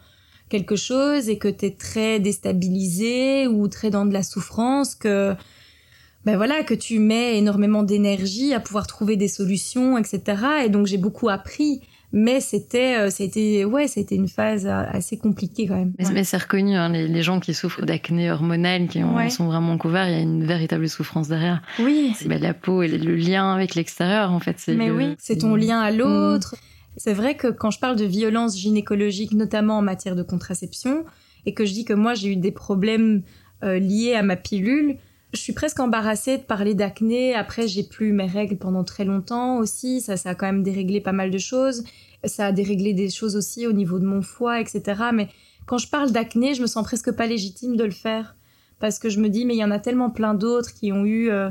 quelque 0.49 0.75
chose 0.75 1.29
et 1.29 1.37
que 1.37 1.47
tu 1.47 1.65
es 1.65 1.71
très 1.71 2.19
déstabilisé 2.19 3.47
ou 3.47 3.67
très 3.67 3.89
dans 3.89 4.05
de 4.05 4.13
la 4.13 4.23
souffrance, 4.23 4.95
que, 4.95 5.33
ben 6.25 6.35
voilà, 6.35 6.63
que 6.63 6.73
tu 6.73 6.99
mets 6.99 7.37
énormément 7.37 7.83
d'énergie 7.83 8.53
à 8.53 8.59
pouvoir 8.59 8.87
trouver 8.87 9.15
des 9.15 9.27
solutions, 9.27 9.97
etc. 9.97 10.21
Et 10.65 10.69
donc, 10.69 10.87
j'ai 10.87 10.97
beaucoup 10.97 11.29
appris 11.29 11.81
mais 12.13 12.41
c'était 12.41 12.97
euh, 12.97 13.09
c'était 13.09 13.63
ouais 13.63 13.87
c'était 13.87 14.15
une 14.15 14.27
phase 14.27 14.65
euh, 14.65 14.83
assez 14.91 15.17
compliquée 15.17 15.67
quand 15.67 15.77
même. 15.77 15.93
Mais, 16.13 16.23
c'est 16.23 16.37
reconnu 16.37 16.75
hein, 16.75 16.89
les, 16.89 17.23
gens 17.23 17.39
qui 17.39 17.53
souffrent 17.53 17.85
d'acné 17.85 18.31
hormonal 18.31 18.87
qui 18.87 19.01
sont 19.29 19.45
vraiment 19.45 19.77
couverts 19.77 20.09
il 20.09 20.11
y 20.11 20.17
a 20.17 20.21
une 20.21 20.45
véritable 20.45 20.89
souffrance 20.89 21.27
derrière. 21.27 21.61
Oui. 21.79 22.13
C'est 22.15 22.27
la 22.27 22.53
peau 22.53 22.83
et 22.83 22.87
le 22.87 23.15
lien 23.15 23.53
avec 23.53 23.75
l'extérieur 23.75 24.31
en 24.31 24.39
fait 24.39 24.57
mais 24.67 24.91
oui 24.91 25.15
c'est 25.17 25.39
ton 25.39 25.55
lien 25.55 25.79
à 25.79 25.91
l'autre. 25.91 26.55
C'est 26.97 27.13
vrai 27.13 27.35
que 27.35 27.47
quand 27.47 27.71
je 27.71 27.79
parle 27.79 27.95
de 27.95 28.05
violence 28.05 28.57
gynécologique 28.57 29.31
notamment 29.31 29.77
en 29.77 29.81
matière 29.81 30.15
de 30.15 30.23
contraception 30.23 31.05
et 31.45 31.53
que 31.53 31.65
je 31.65 31.71
dis 31.71 31.85
que 31.85 31.93
moi 31.93 32.13
j'ai 32.13 32.33
eu 32.33 32.35
des 32.35 32.51
problèmes 32.51 33.21
euh, 33.63 33.79
liés 33.79 34.15
à 34.15 34.23
ma 34.23 34.35
pilule 34.35 34.97
je 35.33 35.39
suis 35.39 35.53
presque 35.53 35.79
embarrassée 35.79 36.37
de 36.37 36.43
parler 36.43 36.75
d'acné. 36.75 37.33
Après, 37.33 37.67
j'ai 37.67 37.83
plus 37.83 38.11
mes 38.11 38.27
règles 38.27 38.57
pendant 38.57 38.83
très 38.83 39.05
longtemps 39.05 39.57
aussi. 39.57 40.01
Ça, 40.01 40.17
ça 40.17 40.31
a 40.31 40.35
quand 40.35 40.45
même 40.45 40.63
déréglé 40.63 40.99
pas 40.99 41.13
mal 41.13 41.31
de 41.31 41.37
choses. 41.37 41.83
Ça 42.25 42.47
a 42.47 42.51
déréglé 42.51 42.93
des 42.93 43.09
choses 43.09 43.35
aussi 43.35 43.65
au 43.65 43.71
niveau 43.71 43.97
de 43.99 44.05
mon 44.05 44.21
foie, 44.21 44.59
etc. 44.59 45.01
Mais 45.13 45.29
quand 45.65 45.77
je 45.77 45.87
parle 45.87 46.11
d'acné, 46.11 46.53
je 46.53 46.61
me 46.61 46.67
sens 46.67 46.83
presque 46.83 47.11
pas 47.11 47.27
légitime 47.27 47.77
de 47.77 47.83
le 47.83 47.91
faire. 47.91 48.35
Parce 48.79 48.99
que 48.99 49.09
je 49.09 49.19
me 49.19 49.29
dis, 49.29 49.45
mais 49.45 49.55
il 49.55 49.59
y 49.59 49.63
en 49.63 49.71
a 49.71 49.79
tellement 49.79 50.09
plein 50.09 50.33
d'autres 50.33 50.73
qui 50.73 50.91
ont 50.91 51.05
eu 51.05 51.29
euh, 51.29 51.49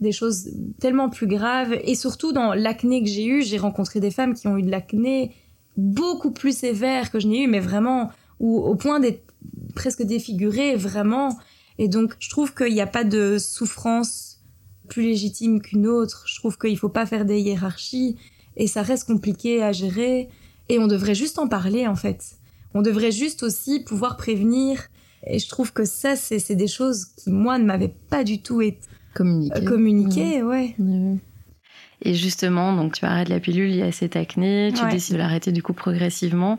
des 0.00 0.12
choses 0.12 0.50
tellement 0.80 1.08
plus 1.08 1.26
graves. 1.28 1.74
Et 1.84 1.94
surtout, 1.94 2.32
dans 2.32 2.52
l'acné 2.52 3.02
que 3.02 3.08
j'ai 3.08 3.26
eu, 3.26 3.42
j'ai 3.42 3.58
rencontré 3.58 4.00
des 4.00 4.10
femmes 4.10 4.34
qui 4.34 4.48
ont 4.48 4.56
eu 4.56 4.62
de 4.62 4.70
l'acné 4.70 5.36
beaucoup 5.76 6.32
plus 6.32 6.56
sévère 6.56 7.12
que 7.12 7.20
je 7.20 7.28
n'ai 7.28 7.44
eu, 7.44 7.46
mais 7.46 7.60
vraiment, 7.60 8.10
ou 8.40 8.58
au 8.58 8.74
point 8.74 8.98
d'être 8.98 9.22
presque 9.76 10.02
défigurée, 10.02 10.74
vraiment. 10.74 11.38
Et 11.80 11.88
donc, 11.88 12.14
je 12.18 12.28
trouve 12.28 12.54
qu'il 12.54 12.74
n'y 12.74 12.82
a 12.82 12.86
pas 12.86 13.04
de 13.04 13.38
souffrance 13.38 14.42
plus 14.88 15.02
légitime 15.02 15.62
qu'une 15.62 15.86
autre. 15.86 16.24
Je 16.26 16.36
trouve 16.36 16.58
qu'il 16.58 16.72
ne 16.72 16.76
faut 16.76 16.90
pas 16.90 17.06
faire 17.06 17.24
des 17.24 17.40
hiérarchies 17.40 18.18
et 18.58 18.66
ça 18.66 18.82
reste 18.82 19.06
compliqué 19.06 19.62
à 19.62 19.72
gérer. 19.72 20.28
Et 20.68 20.78
on 20.78 20.86
devrait 20.86 21.14
juste 21.14 21.38
en 21.38 21.48
parler, 21.48 21.86
en 21.86 21.96
fait. 21.96 22.36
On 22.74 22.82
devrait 22.82 23.12
juste 23.12 23.42
aussi 23.42 23.80
pouvoir 23.80 24.18
prévenir. 24.18 24.88
Et 25.26 25.38
je 25.38 25.48
trouve 25.48 25.72
que 25.72 25.86
ça, 25.86 26.16
c'est 26.16 26.54
des 26.54 26.66
choses 26.68 27.06
qui, 27.16 27.30
moi, 27.30 27.58
ne 27.58 27.64
m'avaient 27.64 27.94
pas 28.10 28.24
du 28.24 28.42
tout 28.42 28.60
été 28.60 28.86
communiquées. 29.14 29.64
Communiquées, 29.64 30.42
ouais. 30.42 30.76
Et 32.02 32.14
justement, 32.14 32.72
donc 32.72 32.94
tu 32.98 33.04
arrêtes 33.04 33.28
la 33.28 33.40
pilule, 33.40 33.68
il 33.70 33.76
y 33.76 33.82
a 33.82 33.92
cette 33.92 34.16
acné, 34.16 34.72
tu 34.74 34.82
Ouais. 34.84 34.90
décides 34.90 35.14
de 35.14 35.18
l'arrêter 35.18 35.52
du 35.52 35.62
coup 35.62 35.74
progressivement. 35.74 36.58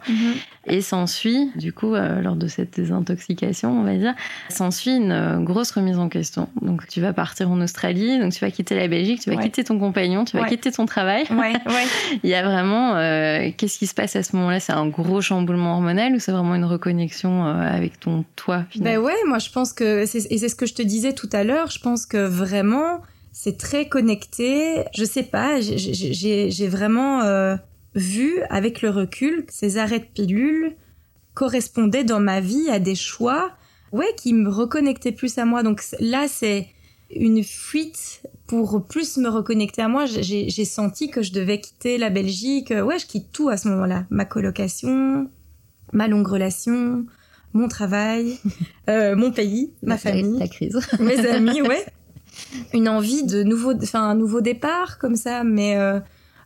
Et 0.68 0.82
s'ensuit, 0.82 1.50
du 1.56 1.74
coup, 1.74 1.96
euh, 1.96 2.22
lors 2.22 2.36
de 2.36 2.48
cette 2.48 2.76
désintoxication, 2.76 3.72
on 3.80 3.84
va 3.84 3.96
dire, 3.96 4.14
s'ensuit 4.50 4.96
une 4.96 5.12
euh, 5.12 5.40
grosse 5.40 5.72
remise 5.72 5.98
en 5.98 6.08
question. 6.10 6.48
Donc 6.62 6.88
tu 6.88 7.02
vas 7.02 7.14
partir 7.14 7.50
en 7.50 7.60
Australie, 7.62 8.20
donc 8.20 8.34
tu 8.34 8.40
vas 8.46 8.52
quitter 8.52 8.76
la 8.76 8.88
Belgique, 8.88 9.22
tu 9.22 9.32
vas 9.32 9.38
Ouais. 9.38 9.44
quitter 9.44 9.64
ton 9.64 9.80
compagnon, 9.80 10.24
tu 10.26 10.38
vas 10.38 10.44
Ouais. 10.44 10.50
quitter 10.50 10.72
ton 10.72 10.86
travail. 10.86 11.24
Ouais, 11.32 11.54
ouais. 11.54 11.86
Il 12.24 12.30
y 12.30 12.36
a 12.36 12.44
vraiment, 12.44 12.96
euh, 12.96 13.50
qu'est-ce 13.58 13.80
qui 13.80 13.88
se 13.88 13.96
passe 13.96 14.16
à 14.16 14.22
ce 14.22 14.36
moment-là? 14.36 14.60
C'est 14.60 14.74
un 14.74 14.86
gros 14.88 15.22
chamboulement 15.22 15.74
hormonal 15.74 16.14
ou 16.14 16.20
c'est 16.20 16.32
vraiment 16.32 16.54
une 16.56 16.66
reconnexion 16.66 17.48
euh, 17.48 17.54
avec 17.76 18.00
ton 18.00 18.24
toi 18.36 18.58
Ben 18.58 18.66
finalement 18.70 19.06
ouais, 19.06 19.16
moi 19.28 19.40
je 19.40 19.50
pense 19.50 19.74
que 19.74 20.02
et 20.04 20.06
c'est 20.06 20.48
ce 20.50 20.56
que 20.56 20.66
je 20.68 20.74
te 20.76 20.82
disais 20.84 21.14
tout 21.14 21.30
à 21.34 21.44
l'heure. 21.44 21.72
Je 21.72 21.80
pense 21.80 22.06
que 22.06 22.18
vraiment 22.24 23.00
c'est 23.32 23.58
très 23.58 23.88
connecté. 23.88 24.84
Je 24.96 25.04
sais 25.06 25.24
pas, 25.24 25.60
j'ai- 25.62 26.68
vraiment 26.68 27.22
euh, 27.22 27.56
vu 27.96 28.42
avec 28.50 28.82
le 28.82 28.90
recul 28.90 29.46
que 29.46 29.54
ces 29.54 29.78
arrêts 29.78 30.00
de 30.00 30.06
pilule 30.06 30.76
correspondaient 31.34 32.04
dans 32.04 32.20
ma 32.20 32.42
vie 32.42 32.70
à 32.70 32.80
des 32.80 32.96
choix, 32.96 33.52
ouais, 33.92 34.14
qui 34.18 34.34
me 34.34 34.50
reconnectaient 34.50 35.12
plus 35.12 35.38
à 35.38 35.46
moi. 35.46 35.64
Donc 35.64 35.82
là 36.00 36.28
c'est 36.28 36.68
une 37.14 37.44
fuite 37.44 38.22
pour 38.48 38.86
plus 38.88 39.18
me 39.18 39.30
reconnecter 39.30 39.82
à 39.82 39.88
moi. 39.88 40.06
J'ai 40.06 40.50
j'ai 40.50 40.66
senti 40.66 41.10
que 41.10 41.22
je 41.22 41.32
devais 41.34 41.60
quitter 41.60 41.98
la 41.98 42.10
Belgique. 42.10 42.72
Ouais, 42.72 43.00
je 43.00 43.06
quitte 43.06 43.32
tout 43.32 43.50
à 43.50 43.58
ce 43.58 43.68
moment-là. 43.70 44.06
Ma 44.10 44.26
colocation, 44.26 45.30
ma 45.94 46.08
longue 46.08 46.28
relation, 46.28 47.06
mon 47.54 47.68
travail, 47.68 48.38
euh, 48.90 49.16
mon 49.16 49.32
pays, 49.32 49.74
ma 49.84 49.98
famille, 49.98 50.40
La 50.40 50.48
crise. 50.48 50.80
mes 51.00 51.20
amis, 51.26 51.62
ouais. 51.62 51.86
Une 52.74 52.88
envie 52.90 53.24
de 53.24 53.44
nouveau, 53.44 53.74
enfin 53.82 54.02
un 54.04 54.16
nouveau 54.16 54.42
départ 54.42 54.98
comme 54.98 55.16
ça, 55.16 55.44
mais 55.44 55.78
euh, 55.78 56.00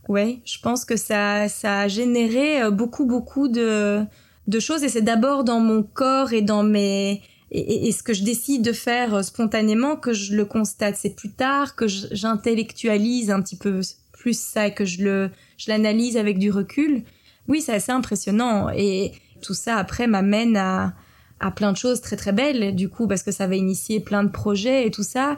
ouais, 0.07 0.39
je 0.45 0.59
pense 0.59 0.85
que 0.85 0.95
ça, 0.97 1.47
ça 1.49 1.81
a 1.81 1.87
généré 1.87 2.61
euh, 2.61 2.71
beaucoup, 2.71 3.05
beaucoup 3.05 3.47
de, 3.47 4.01
de 4.47 4.59
choses 4.59 4.83
et 4.83 4.89
c'est 4.89 5.01
d'abord 5.01 5.43
dans 5.43 5.59
mon 5.59 5.83
corps 5.83 6.33
et 6.33 6.41
dans 6.41 6.63
mes 6.63 7.21
et, 7.51 7.87
et- 7.87 7.91
ce 7.91 8.01
que 8.03 8.13
je 8.13 8.23
décide 8.23 8.63
de 8.63 8.71
faire 8.73 9.13
euh, 9.15 9.21
spontanément 9.21 9.95
que 9.95 10.13
je 10.13 10.35
le 10.35 10.45
constate. 10.45 10.95
C'est 10.97 11.15
plus 11.15 11.31
tard 11.31 11.75
que 11.75 11.85
j'intellectualise 11.87 13.29
un 13.31 13.41
petit 13.41 13.55
peu 13.55 13.81
plus 14.11 14.37
ça 14.39 14.67
et 14.67 14.73
que 14.73 14.85
je 14.85 15.03
le, 15.03 15.29
je 15.57 15.69
l'analyse 15.71 16.17
avec 16.17 16.39
du 16.39 16.51
recul. 16.51 17.03
Oui, 17.47 17.61
c'est 17.61 17.73
assez 17.73 17.91
impressionnant 17.91 18.69
et 18.75 19.11
tout 19.41 19.53
ça 19.53 19.77
après 19.77 20.07
m'amène 20.07 20.57
à 20.57 20.93
à 21.41 21.51
plein 21.51 21.73
de 21.73 21.77
choses 21.77 21.99
très 21.99 22.15
très 22.15 22.31
belles 22.31 22.73
du 22.75 22.87
coup 22.87 23.07
parce 23.07 23.21
que 23.21 23.31
ça 23.31 23.45
va 23.45 23.55
initier 23.55 23.99
plein 23.99 24.23
de 24.23 24.29
projets 24.29 24.87
et 24.87 24.91
tout 24.91 25.03
ça. 25.03 25.35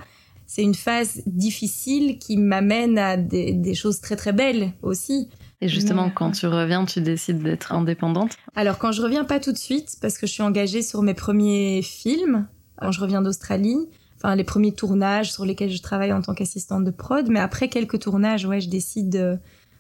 C'est 0.47 0.63
une 0.63 0.75
phase 0.75 1.21
difficile 1.27 2.17
qui 2.17 2.37
m'amène 2.37 2.97
à 2.97 3.17
des, 3.17 3.53
des 3.53 3.75
choses 3.75 3.99
très 4.01 4.15
très 4.15 4.33
belles 4.33 4.71
aussi. 4.81 5.29
Et 5.59 5.67
justement, 5.67 6.09
quand 6.09 6.31
tu 6.31 6.47
reviens, 6.47 6.85
tu 6.85 7.01
décides 7.01 7.41
d'être 7.41 7.73
indépendante? 7.73 8.31
Alors 8.55 8.77
quand 8.77 8.91
je 8.91 9.01
reviens 9.01 9.25
pas 9.25 9.39
tout 9.39 9.51
de 9.51 9.57
suite 9.57 9.97
parce 10.01 10.17
que 10.17 10.27
je 10.27 10.31
suis 10.31 10.43
engagée 10.43 10.81
sur 10.81 11.01
mes 11.01 11.13
premiers 11.13 11.81
films 11.81 12.47
quand 12.79 12.91
je 12.91 13.01
reviens 13.01 13.21
d'Australie, 13.21 13.77
enfin 14.17 14.35
les 14.35 14.43
premiers 14.43 14.71
tournages 14.71 15.31
sur 15.31 15.45
lesquels 15.45 15.71
je 15.71 15.81
travaille 15.81 16.13
en 16.13 16.21
tant 16.21 16.33
qu'assistante 16.33 16.83
de 16.83 16.91
prod, 16.91 17.27
mais 17.27 17.39
après 17.39 17.69
quelques 17.69 17.99
tournages, 17.99 18.45
ouais, 18.45 18.61
je 18.61 18.69
décide 18.69 19.09
de, 19.09 19.39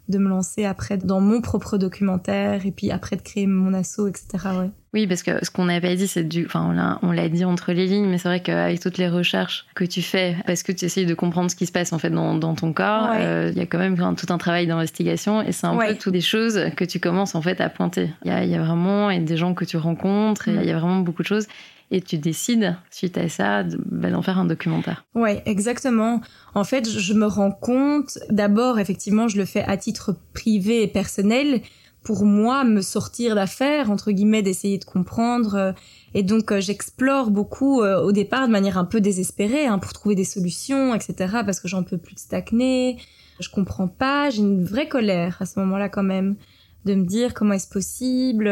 de 0.09 0.17
me 0.17 0.29
lancer 0.29 0.65
après 0.65 0.97
dans 0.97 1.21
mon 1.21 1.41
propre 1.41 1.77
documentaire 1.77 2.65
et 2.65 2.71
puis 2.71 2.91
après 2.91 3.15
de 3.15 3.21
créer 3.21 3.45
mon 3.45 3.73
asso, 3.73 4.07
etc. 4.07 4.27
Ouais. 4.59 4.71
Oui, 4.97 5.05
parce 5.05 5.21
que 5.21 5.45
ce 5.45 5.51
qu'on 5.51 5.65
n'a 5.65 5.79
pas 5.79 5.93
dit, 5.95 6.07
c'est 6.07 6.23
du. 6.23 6.47
Enfin, 6.47 6.97
on 7.03 7.11
l'a- 7.11 7.29
dit 7.29 7.45
entre 7.45 7.71
les 7.71 7.85
lignes, 7.85 8.07
mais 8.07 8.17
c'est 8.17 8.29
vrai 8.29 8.39
qu'avec 8.39 8.79
toutes 8.79 8.97
les 8.97 9.07
recherches 9.09 9.67
que 9.75 9.83
tu 9.83 10.01
fais, 10.01 10.35
parce 10.47 10.63
que 10.63 10.71
tu 10.71 10.85
essayes 10.85 11.05
de 11.05 11.13
comprendre 11.13 11.51
ce 11.51 11.55
qui 11.55 11.67
se 11.67 11.71
passe 11.71 11.93
en 11.93 11.99
fait 11.99 12.09
dans, 12.09 12.33
dans 12.33 12.55
ton 12.55 12.73
corps, 12.73 13.11
Ouais. 13.11 13.17
euh, 13.19 13.49
il 13.51 13.57
y 13.59 13.61
a 13.61 13.67
quand 13.67 13.77
même 13.77 13.95
tout 14.15 14.25
un 14.33 14.37
travail 14.39 14.65
d'investigation 14.65 15.43
et 15.43 15.51
c'est 15.51 15.67
un 15.67 15.75
Ouais. 15.75 15.89
peu 15.89 15.95
toutes 15.99 16.13
des 16.13 16.21
choses 16.21 16.59
que 16.75 16.83
tu 16.83 16.99
commences 16.99 17.35
en 17.35 17.43
fait 17.43 17.61
à 17.61 17.69
pointer. 17.69 18.09
Il 18.25 18.31
y 18.31 18.33
a, 18.33 18.43
il 18.43 18.49
y 18.49 18.55
a 18.55 18.63
vraiment 18.63 19.11
et 19.11 19.19
des 19.19 19.37
gens 19.37 19.53
que 19.53 19.65
tu 19.65 19.77
rencontres, 19.77 20.49
Mm. 20.49 20.59
il 20.61 20.67
y 20.67 20.71
a 20.71 20.79
vraiment 20.79 21.01
beaucoup 21.01 21.21
de 21.21 21.27
choses. 21.27 21.45
Et 21.91 22.01
tu 22.01 22.17
décides, 22.17 22.75
suite 22.91 23.17
à 23.17 23.29
ça, 23.29 23.63
bah, 23.63 24.09
d'en 24.09 24.21
faire 24.21 24.37
un 24.39 24.45
documentaire. 24.45 25.05
Ouais, 25.15 25.41
exactement. 25.45 26.19
En 26.55 26.63
fait, 26.65 26.89
je 26.89 27.13
me 27.13 27.25
rends 27.27 27.51
compte, 27.51 28.17
d'abord, 28.29 28.77
effectivement, 28.79 29.27
je 29.29 29.37
le 29.37 29.45
fais 29.45 29.63
à 29.63 29.77
titre 29.77 30.13
privé 30.33 30.83
et 30.83 30.87
personnel, 30.87 31.61
pour 32.07 32.23
moi, 32.23 32.63
me 32.63 32.79
sortir 32.79 33.35
d'affaires, 33.35 33.91
entre 33.91 34.11
guillemets, 34.11 34.41
d'essayer 34.41 34.77
de 34.77 34.85
comprendre. 34.85 35.55
euh, 35.55 35.73
Et 36.13 36.23
donc, 36.23 36.53
euh, 36.53 36.61
j'explore 36.61 37.31
beaucoup, 37.31 37.81
euh, 37.81 37.99
au 38.01 38.13
départ, 38.13 38.47
de 38.47 38.51
manière 38.53 38.77
un 38.77 38.85
peu 38.85 39.01
désespérée, 39.01 39.65
hein, 39.65 39.77
pour 39.77 39.91
trouver 39.91 40.15
des 40.15 40.23
solutions, 40.23 40.95
etc., 40.95 41.41
parce 41.45 41.59
que 41.59 41.67
j'en 41.67 41.83
peux 41.83 41.97
plus 41.97 42.15
de 42.15 42.19
stagner. 42.19 42.95
Je 43.41 43.49
comprends 43.49 43.89
pas, 43.89 44.29
j'ai 44.29 44.39
une 44.39 44.63
vraie 44.63 44.87
colère 44.87 45.35
à 45.41 45.45
ce 45.45 45.59
moment-là, 45.59 45.89
quand 45.89 46.01
même, 46.01 46.37
de 46.85 46.93
me 46.95 47.03
dire 47.03 47.33
comment 47.33 47.55
est-ce 47.55 47.67
possible, 47.67 48.49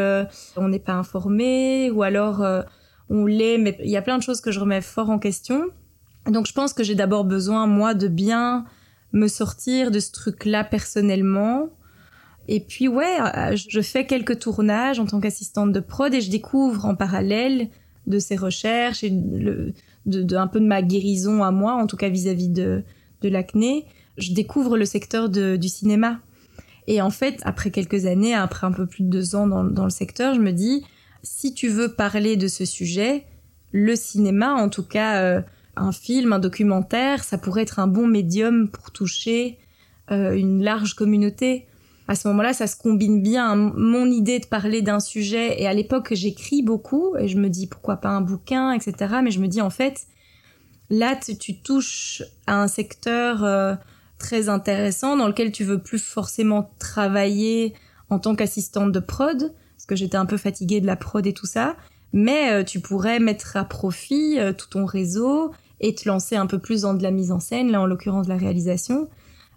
on 0.58 0.68
n'est 0.68 0.80
pas 0.80 0.96
informé, 0.96 1.90
ou 1.92 2.04
alors 2.04 2.46
on 3.10 3.26
l'est, 3.26 3.58
mais 3.58 3.78
il 3.80 3.90
y 3.90 3.96
a 3.96 4.02
plein 4.02 4.18
de 4.18 4.24
choses 4.24 4.42
que 4.42 4.52
je 4.52 4.60
remets 4.60 4.82
fort 4.82 5.10
en 5.10 5.18
question. 5.18 5.64
Donc 6.28 6.46
je 6.46 6.52
pense 6.52 6.74
que 6.74 6.84
j'ai 6.84 6.96
d'abord 6.96 7.24
besoin, 7.24 7.68
moi, 7.68 7.94
de 7.94 8.10
bien 8.10 8.66
me 9.14 9.30
sortir 9.30 9.92
de 9.92 10.00
ce 10.00 10.12
truc-là 10.12 10.66
personnellement. 10.66 11.70
Et 12.48 12.60
puis 12.60 12.88
ouais, 12.88 13.18
euh, 13.20 13.56
je 13.56 13.82
fais 13.82 14.06
quelques 14.06 14.40
tournages 14.40 15.00
en 15.00 15.06
tant 15.06 15.20
qu'assistante 15.20 15.72
de 15.72 15.80
prod 15.80 16.14
et 16.14 16.22
je 16.22 16.30
découvre 16.30 16.86
en 16.86 16.96
parallèle 16.96 17.70
de 18.08 18.20
ces 18.20 18.36
recherches 18.36 19.04
et 19.04 19.10
de, 19.10 19.74
de 20.06 20.36
un 20.36 20.48
peu 20.48 20.60
de 20.60 20.66
ma 20.68 20.82
guérison 20.84 21.44
à 21.44 21.52
moi, 21.52 21.74
en 21.74 21.88
tout 21.88 21.98
cas 21.98 22.10
vis-à-vis 22.10 22.50
de, 22.50 22.84
de 23.22 23.30
l'acné, 23.30 23.86
je 24.18 24.32
découvre 24.34 24.78
le 24.78 24.86
secteur 24.86 25.30
de- 25.30 25.56
du 25.56 25.68
cinéma. 25.68 26.20
Et 26.88 27.02
en 27.02 27.10
fait, 27.10 27.40
après 27.44 27.72
quelques 27.72 28.06
années, 28.06 28.36
après 28.36 28.68
un 28.68 28.72
peu 28.72 28.86
plus 28.86 29.04
de 29.04 29.10
deux 29.10 29.36
ans 29.36 29.48
dans, 29.48 29.64
dans 29.64 29.86
le 29.86 29.90
secteur, 29.90 30.36
je 30.36 30.40
me 30.40 30.52
dis, 30.52 30.86
si 31.24 31.56
tu 31.56 31.68
veux 31.68 31.94
parler 31.96 32.38
de 32.38 32.48
ce 32.48 32.64
sujet, 32.64 33.26
le 33.72 33.96
cinéma, 33.96 34.54
en 34.54 34.70
tout 34.70 34.84
cas 34.84 35.20
euh, 35.22 35.42
un 35.76 35.92
film, 35.92 36.32
un 36.32 36.40
documentaire, 36.40 37.24
ça 37.24 37.40
pourrait 37.40 37.64
être 37.64 37.80
un 37.80 37.88
bon 37.88 38.06
médium 38.06 38.70
pour 38.70 38.92
toucher 38.92 39.58
euh, 40.12 40.34
une 40.34 40.64
large 40.64 40.94
communauté. 40.94 41.66
À 42.08 42.16
ce 42.16 42.28
moment-là, 42.28 42.54
ça 42.54 42.68
se 42.68 42.76
combine 42.76 43.22
bien. 43.22 43.56
Mon 43.56 44.06
idée 44.06 44.40
de 44.40 44.46
parler 44.46 44.82
d'un 44.82 45.00
sujet, 45.00 45.62
et 45.62 45.68
à 45.68 45.74
l'époque, 45.74 46.10
j'écris 46.14 46.62
beaucoup, 46.62 47.16
et 47.18 47.28
je 47.28 47.38
me 47.38 47.50
dis 47.50 47.68
pourquoi 47.68 47.98
pas 47.98 48.10
un 48.10 48.22
bouquin, 48.22 48.72
etc. 48.74 49.16
Mais 49.24 49.32
je 49.32 49.40
me 49.40 49.48
dis 49.48 49.62
en 49.62 49.72
fait, 49.72 50.06
là, 50.90 51.16
tu, 51.16 51.38
tu 51.38 51.58
touches 51.58 52.22
à 52.46 52.62
un 52.62 52.68
secteur 52.68 53.44
euh, 53.44 53.76
très 54.20 54.50
intéressant 54.50 55.18
dans 55.18 55.28
lequel 55.28 55.52
tu 55.52 55.64
veux 55.64 55.80
plus 55.80 56.04
forcément 56.04 56.72
travailler 56.78 57.74
en 58.10 58.20
tant 58.20 58.36
qu'assistante 58.36 58.92
de 58.92 59.00
prod, 59.00 59.54
parce 59.76 59.86
que 59.88 59.96
j'étais 59.96 60.18
un 60.18 60.28
peu 60.28 60.38
fatiguée 60.38 60.82
de 60.82 60.88
la 60.88 60.96
prod 60.96 61.26
et 61.26 61.34
tout 61.34 61.48
ça. 61.48 61.76
Mais 62.14 62.52
euh, 62.52 62.64
tu 62.64 62.80
pourrais 62.80 63.20
mettre 63.20 63.58
à 63.58 63.66
profit 63.66 64.40
euh, 64.40 64.54
tout 64.54 64.70
ton 64.70 64.86
réseau 64.86 65.52
et 65.82 65.96
te 65.96 66.08
lancer 66.08 66.36
un 66.36 66.46
peu 66.46 66.60
plus 66.60 66.82
dans 66.82 66.94
de 66.94 67.04
la 67.04 67.12
mise 67.12 67.32
en 67.32 67.40
scène, 67.40 67.72
là 67.72 67.82
en 67.82 67.86
l'occurrence 67.86 68.28
de 68.28 68.32
la 68.32 68.38
réalisation, 68.38 69.10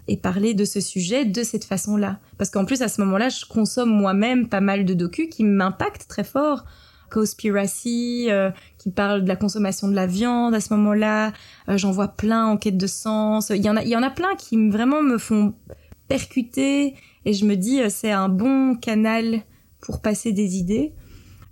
et 0.09 0.17
parler 0.17 0.53
de 0.53 0.65
ce 0.65 0.81
sujet 0.81 1.23
de 1.23 1.43
cette 1.43 1.63
façon-là. 1.63 2.19
Parce 2.37 2.49
qu'en 2.49 2.65
plus, 2.65 2.81
à 2.81 2.87
ce 2.87 2.99
moment-là, 3.01 3.29
je 3.29 3.45
consomme 3.45 3.89
moi-même 3.89 4.49
pas 4.49 4.59
mal 4.59 4.83
de 4.83 4.93
docus 4.93 5.27
qui 5.29 5.43
m'impactent 5.43 6.07
très 6.07 6.23
fort. 6.23 6.65
Conspiracy, 7.11 8.27
euh, 8.29 8.51
qui 8.77 8.91
parle 8.91 9.23
de 9.23 9.27
la 9.27 9.35
consommation 9.35 9.87
de 9.87 9.95
la 9.95 10.05
viande 10.05 10.53
à 10.53 10.59
ce 10.59 10.73
moment-là. 10.73 11.31
Euh, 11.67 11.77
J'en 11.77 11.91
vois 11.91 12.09
plein 12.09 12.45
en 12.45 12.57
quête 12.57 12.77
de 12.77 12.87
sens. 12.87 13.49
Il 13.49 13.63
y 13.63 13.69
en 13.69 13.77
a, 13.77 13.83
il 13.83 13.89
y 13.89 13.95
en 13.95 14.03
a 14.03 14.09
plein 14.09 14.35
qui 14.35 14.69
vraiment 14.69 15.01
me 15.01 15.17
font 15.17 15.53
percuter 16.07 16.95
et 17.23 17.33
je 17.33 17.45
me 17.45 17.55
dis 17.55 17.81
euh, 17.81 17.87
c'est 17.89 18.11
un 18.11 18.27
bon 18.27 18.75
canal 18.75 19.41
pour 19.79 20.01
passer 20.01 20.33
des 20.33 20.57
idées. 20.57 20.93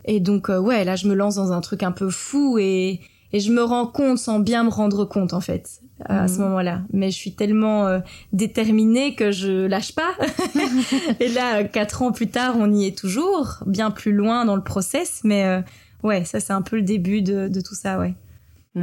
Et 0.06 0.20
donc 0.20 0.50
euh, 0.50 0.60
ouais, 0.60 0.84
là 0.84 0.96
je 0.96 1.08
me 1.08 1.14
lance 1.14 1.36
dans 1.36 1.52
un 1.52 1.62
truc 1.62 1.84
un 1.84 1.92
peu 1.92 2.10
fou 2.10 2.58
et 2.60 3.00
et 3.34 3.40
je 3.40 3.52
me 3.52 3.62
rends 3.62 3.88
compte 3.88 4.18
sans 4.18 4.40
bien 4.40 4.64
me 4.64 4.70
rendre 4.70 5.06
compte 5.06 5.34
en 5.34 5.42
fait 5.42 5.82
à 6.06 6.22
Mhm. 6.24 6.28
ce 6.28 6.40
moment-là. 6.40 6.82
Mais 6.94 7.10
je 7.12 7.16
suis 7.16 7.32
tellement 7.34 7.88
euh, 7.88 8.00
déterminée 8.34 9.16
que 9.16 9.32
je 9.32 9.66
lâche 9.66 9.94
pas. 9.96 10.12
et 11.20 11.28
là, 11.30 11.64
quatre 11.64 12.02
ans 12.02 12.12
plus 12.12 12.28
tard, 12.28 12.56
on 12.58 12.72
y 12.74 12.86
est 12.86 12.98
toujours, 12.98 13.64
bien 13.66 13.92
plus 13.92 14.12
loin 14.14 14.46
dans 14.46 14.56
le 14.56 14.64
process. 14.64 15.22
Mais 15.24 15.46
euh, 15.46 15.62
ouais, 16.04 16.24
ça 16.26 16.40
c'est 16.40 16.54
un 16.54 16.62
peu 16.62 16.76
le 16.78 16.82
début 16.84 17.22
de, 17.22 17.48
de 17.48 17.62
tout 17.62 17.76
ça, 17.76 18.00
ouais. 18.00 18.14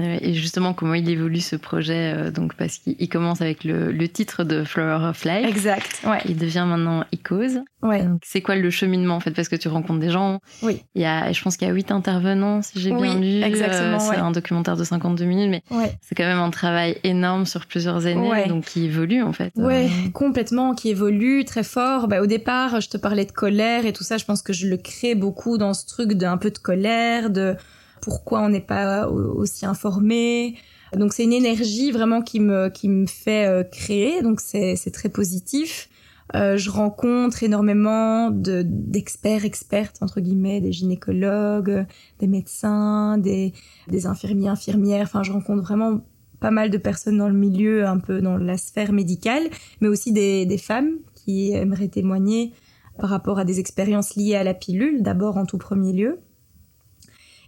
Euh, 0.01 0.19
Et 0.21 0.35
justement, 0.35 0.75
comment 0.75 0.95
il 0.95 1.09
évolue 1.09 1.41
ce 1.41 1.57
projet 1.57 2.13
euh, 2.17 2.31
Donc, 2.31 2.55
parce 2.55 2.79
qu'il 2.79 2.97
il 2.99 3.09
commence 3.09 3.41
avec 3.41 3.65
le, 3.65 3.93
le 3.93 4.09
titre 4.09 4.45
de 4.45 4.65
Flower 4.65 5.07
of 5.09 5.25
Life. 5.25 5.47
Exact. 5.49 6.01
Ouais. 6.07 6.19
Il 6.29 6.37
devient 6.37 6.65
maintenant 6.69 7.05
Icose. 7.13 7.61
Ouais. 7.83 8.05
C'est 8.23 8.41
quoi 8.41 8.57
le 8.57 8.71
cheminement 8.71 9.17
en 9.17 9.21
fait? 9.21 9.31
Parce 9.33 9.49
que 9.49 9.57
tu 9.57 9.69
rencontres 9.69 10.01
des 10.01 10.11
gens. 10.11 10.41
Oui. 10.63 10.83
Il 10.95 11.03
y 11.03 11.05
a, 11.05 11.31
je 11.33 11.43
pense 11.43 11.57
qu'il 11.57 11.69
y 11.69 11.71
a 11.71 11.75
huit 11.75 11.91
intervenants, 11.91 12.63
si 12.63 12.81
j'ai 12.81 12.93
Oui, 12.93 13.03
bien 13.03 13.21
lu. 13.21 13.43
exactement, 13.43 13.99
c'est 13.99 14.11
ouais. 14.11 14.17
un 14.17 14.31
documentaire 14.31 14.77
de 14.77 14.85
52 14.85 15.25
minutes, 15.25 15.51
mais 15.51 15.63
Ouais. 15.77 15.93
c'est 16.01 16.15
quand 16.15 16.25
même 16.25 16.39
un 16.39 16.51
travail 16.51 16.97
énorme 17.05 17.45
sur 17.47 17.67
plusieurs 17.67 18.07
années, 18.07 18.29
Ouais. 18.31 18.49
donc 18.49 18.65
qui 18.65 18.85
évolue 18.87 19.23
en 19.23 19.33
fait. 19.33 19.53
Ouais, 19.57 19.85
Euh, 19.87 20.11
complètement, 20.13 20.75
qui 20.75 20.89
évolue 20.91 21.45
très 21.45 21.63
fort. 21.63 22.09
Bah, 22.09 22.21
au 22.23 22.27
départ, 22.27 22.81
je 22.81 22.89
te 22.89 22.97
parlais 22.97 23.25
de 23.27 23.33
colère 23.33 23.85
et 23.87 23.93
tout 23.93 24.05
ça. 24.05 24.17
Je 24.17 24.25
pense 24.25 24.41
que 24.43 24.53
je 24.53 24.67
le 24.67 24.77
crée 24.79 25.15
beaucoup 25.15 25.59
dans 25.59 25.75
ce 25.75 25.87
truc 25.87 26.13
d'un 26.15 26.39
peu 26.39 26.51
de 26.51 26.59
colère, 26.59 27.29
de 27.31 27.55
pourquoi 28.05 28.41
on 28.43 28.51
n'est 28.51 28.61
pas 28.77 29.09
au- 29.09 29.33
aussi 29.41 29.65
informé. 29.67 30.57
Donc 30.97 31.13
c'est 31.15 31.25
une 31.25 31.33
énergie 31.33 31.91
vraiment 31.91 32.23
qui 32.23 32.39
me 32.41 32.69
qui 32.69 32.89
me 32.89 33.07
fait 33.07 33.47
euh, 33.47 33.65
créer, 33.65 34.23
donc 34.23 34.41
c'est 34.41 34.77
très 34.93 35.09
positif. 35.09 35.89
Euh, 36.35 36.57
je 36.57 36.71
rencontre 36.71 37.43
énormément 37.43 38.31
de 38.31 38.63
d'experts, 38.67 39.45
expertes 39.45 39.99
entre 40.03 40.21
guillemets, 40.21 40.61
des 40.61 40.73
gynécologues, 40.73 41.87
des 42.21 42.27
médecins, 42.29 43.19
des 43.19 43.53
des 43.89 44.07
infirmiers, 44.07 44.49
infirmières. 44.49 45.03
Enfin, 45.09 45.23
je 45.23 45.33
rencontre 45.33 45.63
vraiment 45.63 46.01
pas 46.41 46.51
mal 46.51 46.71
de 46.71 46.79
personnes 46.79 47.19
dans 47.19 47.29
le 47.29 47.39
milieu, 47.47 47.87
un 47.87 47.99
peu 47.99 48.21
dans 48.21 48.37
la 48.37 48.57
sphère 48.59 48.93
médicale, 48.93 49.45
mais 49.81 49.89
aussi 49.89 50.13
des 50.13 50.47
des 50.47 50.59
femmes 50.59 50.93
qui 51.15 51.53
aimeraient 51.53 51.89
témoigner 51.89 52.53
par 52.99 53.11
rapport 53.11 53.39
à 53.39 53.45
des 53.45 53.59
expériences 53.59 54.15
liées 54.15 54.37
à 54.37 54.45
la 54.45 54.55
pilule, 54.55 55.03
d'abord 55.03 55.37
en 55.37 55.47
tout 55.47 55.59
premier 55.59 55.93
lieu. 55.93 56.21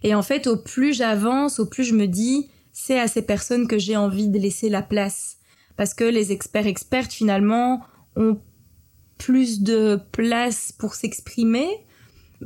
Et 0.03 0.13
en 0.15 0.21
fait, 0.21 0.47
au 0.47 0.57
plus 0.57 0.93
j'avance, 0.93 1.59
au 1.59 1.65
plus 1.65 1.83
je 1.83 1.95
me 1.95 2.07
dis, 2.07 2.49
c'est 2.71 2.99
à 2.99 3.07
ces 3.07 3.21
personnes 3.21 3.67
que 3.67 3.77
j'ai 3.77 3.97
envie 3.97 4.27
de 4.27 4.37
laisser 4.37 4.69
la 4.69 4.81
place. 4.81 5.37
Parce 5.75 5.93
que 5.93 6.03
les 6.03 6.31
experts 6.31 6.67
expertes, 6.67 7.11
finalement, 7.11 7.81
ont 8.15 8.39
plus 9.17 9.61
de 9.61 9.99
place 10.11 10.71
pour 10.71 10.95
s'exprimer. 10.95 11.67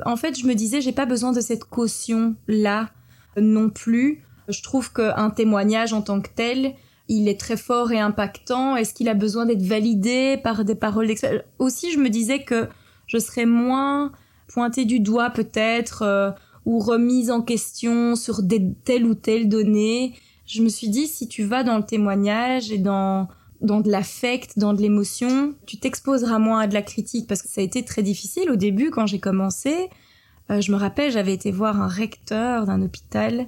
En 0.06 0.16
fait, 0.16 0.38
je 0.38 0.46
me 0.46 0.54
disais, 0.54 0.80
j'ai 0.80 0.92
pas 0.92 1.06
besoin 1.06 1.32
de 1.32 1.40
cette 1.40 1.64
caution-là 1.64 2.90
non 3.36 3.70
plus. 3.70 4.24
Je 4.48 4.62
trouve 4.62 4.92
qu'un 4.92 5.30
témoignage 5.30 5.92
en 5.92 6.02
tant 6.02 6.20
que 6.20 6.30
tel, 6.34 6.74
il 7.08 7.28
est 7.28 7.38
très 7.38 7.56
fort 7.56 7.92
et 7.92 8.00
impactant. 8.00 8.76
Est-ce 8.76 8.94
qu'il 8.94 9.08
a 9.08 9.14
besoin 9.14 9.46
d'être 9.46 9.62
validé 9.62 10.38
par 10.42 10.64
des 10.64 10.74
paroles 10.74 11.06
d'experts? 11.06 11.42
Aussi, 11.58 11.92
je 11.92 11.98
me 11.98 12.08
disais 12.08 12.42
que 12.42 12.68
je 13.06 13.18
serais 13.18 13.46
moins 13.46 14.12
pointée 14.48 14.84
du 14.84 15.00
doigt 15.00 15.30
peut-être 15.30 16.02
euh, 16.02 16.30
ou 16.64 16.78
remise 16.78 17.30
en 17.30 17.42
question 17.42 18.16
sur 18.16 18.42
des, 18.42 18.72
telle 18.84 19.04
ou 19.04 19.14
telle 19.14 19.48
donnée. 19.48 20.14
Je 20.46 20.62
me 20.62 20.68
suis 20.68 20.88
dit, 20.88 21.06
si 21.06 21.28
tu 21.28 21.44
vas 21.44 21.64
dans 21.64 21.76
le 21.76 21.84
témoignage 21.84 22.70
et 22.70 22.78
dans 22.78 23.28
dans 23.62 23.80
de 23.80 23.90
l'affect, 23.90 24.58
dans 24.58 24.74
de 24.74 24.82
l'émotion, 24.82 25.54
tu 25.66 25.78
t'exposeras 25.78 26.38
moins 26.38 26.60
à 26.60 26.66
de 26.66 26.74
la 26.74 26.82
critique 26.82 27.28
parce 27.28 27.42
que 27.42 27.48
ça 27.48 27.60
a 27.60 27.64
été 27.64 27.84
très 27.84 28.02
difficile 28.02 28.50
au 28.50 28.56
début 28.56 28.90
quand 28.90 29.06
j'ai 29.06 29.20
commencé. 29.20 29.88
Euh, 30.50 30.60
je 30.60 30.72
me 30.72 30.76
rappelle, 30.76 31.12
j'avais 31.12 31.32
été 31.32 31.50
voir 31.50 31.80
un 31.80 31.88
recteur 31.88 32.66
d'un 32.66 32.82
hôpital 32.82 33.46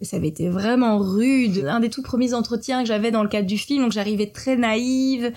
et 0.00 0.04
ça 0.04 0.16
avait 0.16 0.28
été 0.28 0.48
vraiment 0.48 0.98
rude. 0.98 1.64
Un 1.68 1.78
des 1.80 1.90
tout 1.90 2.02
premiers 2.02 2.34
entretiens 2.34 2.82
que 2.82 2.88
j'avais 2.88 3.12
dans 3.12 3.22
le 3.22 3.28
cadre 3.28 3.46
du 3.46 3.56
film, 3.56 3.84
donc 3.84 3.92
j'arrivais 3.92 4.26
très 4.26 4.56
naïve, 4.56 5.32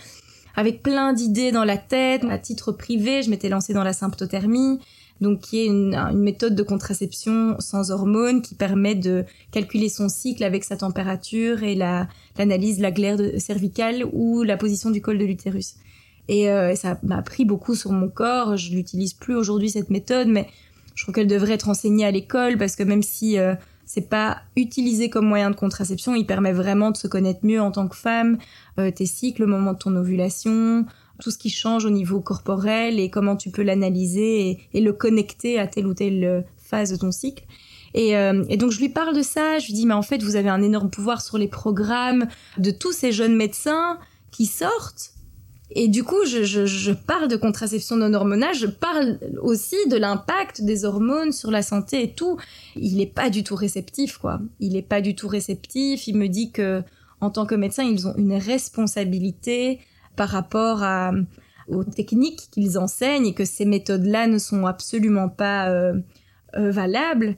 avec 0.55 0.81
plein 0.81 1.13
d'idées 1.13 1.51
dans 1.51 1.63
la 1.63 1.77
tête. 1.77 2.23
À 2.25 2.39
titre 2.39 2.71
privé, 2.71 3.21
je 3.21 3.29
m'étais 3.29 3.49
lancée 3.49 3.73
dans 3.73 3.83
la 3.83 3.93
symptothermie 3.93 4.79
donc 5.21 5.39
qui 5.39 5.59
est 5.59 5.65
une, 5.65 5.95
une, 5.95 6.19
méthode 6.19 6.55
de 6.55 6.63
contraception 6.63 7.55
sans 7.59 7.91
hormones 7.91 8.41
qui 8.41 8.55
permet 8.55 8.95
de 8.95 9.23
calculer 9.51 9.89
son 9.89 10.09
cycle 10.09 10.43
avec 10.43 10.63
sa 10.63 10.77
température 10.77 11.63
et 11.63 11.75
l'analyse 11.75 12.77
de 12.77 12.81
la 12.81 12.91
glaire 12.91 13.17
cervicale 13.37 14.03
ou 14.11 14.43
la 14.43 14.57
position 14.57 14.89
du 14.89 15.01
col 15.01 15.17
de 15.17 15.25
l'utérus. 15.25 15.75
Et 16.27 16.49
euh, 16.49 16.75
ça 16.75 16.97
m'a 17.03 17.21
pris 17.21 17.45
beaucoup 17.45 17.75
sur 17.75 17.91
mon 17.91 18.09
corps. 18.09 18.57
Je 18.57 18.71
l'utilise 18.71 19.13
plus 19.13 19.35
aujourd'hui 19.35 19.69
cette 19.69 19.89
méthode, 19.89 20.27
mais 20.27 20.47
je 20.95 21.03
trouve 21.03 21.13
qu'elle 21.13 21.27
devrait 21.27 21.53
être 21.53 21.69
enseignée 21.69 22.05
à 22.05 22.11
l'école 22.11 22.57
parce 22.57 22.75
que 22.75 22.83
même 22.83 23.03
si 23.03 23.37
euh, 23.37 23.55
c'est 23.85 24.09
pas 24.09 24.39
utilisé 24.55 25.09
comme 25.09 25.27
moyen 25.27 25.51
de 25.51 25.55
contraception, 25.55 26.15
il 26.15 26.25
permet 26.25 26.53
vraiment 26.53 26.91
de 26.91 26.97
se 26.97 27.07
connaître 27.07 27.41
mieux 27.43 27.61
en 27.61 27.71
tant 27.71 27.87
que 27.87 27.95
femme, 27.95 28.37
euh, 28.79 28.91
tes 28.91 29.05
cycles, 29.05 29.41
le 29.41 29.47
moment 29.47 29.73
de 29.73 29.77
ton 29.77 29.95
ovulation, 29.95 30.85
tout 31.21 31.31
ce 31.31 31.37
qui 31.37 31.49
change 31.49 31.85
au 31.85 31.89
niveau 31.89 32.19
corporel 32.19 32.99
et 32.99 33.09
comment 33.09 33.35
tu 33.35 33.49
peux 33.49 33.63
l'analyser 33.63 34.59
et, 34.73 34.81
le 34.81 34.93
connecter 34.93 35.59
à 35.59 35.67
telle 35.67 35.87
ou 35.87 35.93
telle 35.93 36.23
euh, 36.23 36.41
phase 36.57 36.91
de 36.91 36.97
ton 36.97 37.11
cycle. 37.11 37.43
Et, 37.93 38.17
euh, 38.17 38.43
et, 38.49 38.57
donc 38.57 38.71
je 38.71 38.79
lui 38.79 38.89
parle 38.89 39.15
de 39.15 39.21
ça, 39.21 39.57
je 39.57 39.67
lui 39.67 39.73
dis 39.73 39.85
mais 39.85 39.93
en 39.93 40.01
fait 40.01 40.21
vous 40.21 40.35
avez 40.35 40.49
un 40.49 40.61
énorme 40.61 40.89
pouvoir 40.89 41.21
sur 41.21 41.37
les 41.37 41.47
programmes 41.47 42.27
de 42.57 42.71
tous 42.71 42.91
ces 42.91 43.11
jeunes 43.11 43.35
médecins 43.35 43.99
qui 44.31 44.45
sortent. 44.45 45.11
Et 45.71 45.87
du 45.87 46.03
coup 46.03 46.25
je, 46.25 46.91
parle 46.91 47.27
de 47.27 47.37
contraception 47.37 47.95
non 47.95 48.13
hormonale, 48.13 48.53
je 48.53 48.67
parle 48.67 49.19
aussi 49.41 49.77
de 49.89 49.95
l'impact 49.95 50.61
des 50.61 50.85
hormones 50.85 51.31
sur 51.31 51.51
la 51.51 51.61
santé 51.61 52.03
et 52.03 52.11
tout. 52.13 52.37
Il 52.75 53.01
est 53.01 53.11
pas 53.11 53.29
du 53.29 53.43
tout 53.43 53.55
réceptif 53.55 54.17
quoi. 54.17 54.39
Il 54.59 54.75
est 54.75 54.87
pas 54.87 55.01
du 55.01 55.15
tout 55.15 55.27
réceptif. 55.27 56.07
Il 56.07 56.17
me 56.17 56.27
dit 56.27 56.51
que 56.51 56.83
en 57.21 57.29
tant 57.29 57.45
que 57.45 57.55
médecin 57.55 57.83
ils 57.83 58.07
ont 58.07 58.15
une 58.17 58.35
responsabilité 58.35 59.79
par 60.15 60.29
rapport 60.29 60.83
à, 60.83 61.11
aux 61.67 61.83
techniques 61.83 62.49
qu'ils 62.51 62.77
enseignent 62.77 63.27
et 63.27 63.33
que 63.33 63.45
ces 63.45 63.65
méthodes-là 63.65 64.27
ne 64.27 64.37
sont 64.37 64.65
absolument 64.65 65.29
pas 65.29 65.69
euh, 65.69 65.93
euh, 66.57 66.71
valables. 66.71 67.35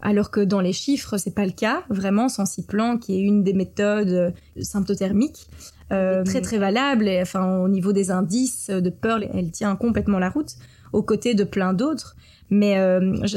Alors 0.00 0.30
que 0.30 0.40
dans 0.40 0.60
les 0.60 0.72
chiffres, 0.72 1.16
c'est 1.16 1.34
pas 1.34 1.46
le 1.46 1.52
cas. 1.52 1.82
Vraiment, 1.88 2.28
Sensiplan, 2.28 2.98
qui 2.98 3.14
est 3.16 3.22
une 3.22 3.42
des 3.42 3.54
méthodes 3.54 4.10
euh, 4.10 4.30
symptothermiques, 4.60 5.48
très 5.90 6.40
très 6.40 6.58
valable. 6.58 7.06
Et, 7.06 7.22
enfin, 7.22 7.58
au 7.58 7.68
niveau 7.68 7.92
des 7.92 8.10
indices 8.10 8.68
de 8.68 8.90
Pearl, 8.90 9.28
elle 9.32 9.52
tient 9.52 9.76
complètement 9.76 10.18
la 10.18 10.28
route, 10.28 10.54
aux 10.92 11.02
côtés 11.02 11.34
de 11.34 11.44
plein 11.44 11.72
d'autres. 11.72 12.16
Mais 12.50 12.76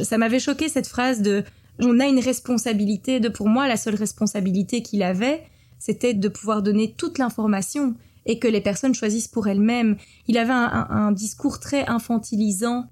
ça 0.03 0.17
m'avait 0.17 0.39
choqué 0.39 0.67
cette 0.67 0.87
phrase 0.87 1.21
de 1.21 1.43
on 1.79 1.99
a 1.99 2.07
une 2.07 2.19
responsabilité. 2.19 3.19
De 3.19 3.29
pour 3.29 3.47
moi, 3.47 3.67
la 3.67 3.77
seule 3.77 3.93
responsabilité 3.93 4.81
qu'il 4.81 5.03
avait, 5.03 5.43
c'était 5.77 6.15
de 6.15 6.27
pouvoir 6.29 6.63
donner 6.63 6.95
toute 6.97 7.19
l'information 7.19 7.95
et 8.27 8.39
que 8.39 8.47
les 8.47 8.61
personnes 8.61 8.93
choisissent 8.93 9.27
pour 9.27 9.47
elles-mêmes. 9.47 9.95
Il 10.27 10.37
avait 10.37 10.53
un, 10.53 11.11
discours 11.11 11.59
très 11.59 11.85
infantilisant 11.87 12.85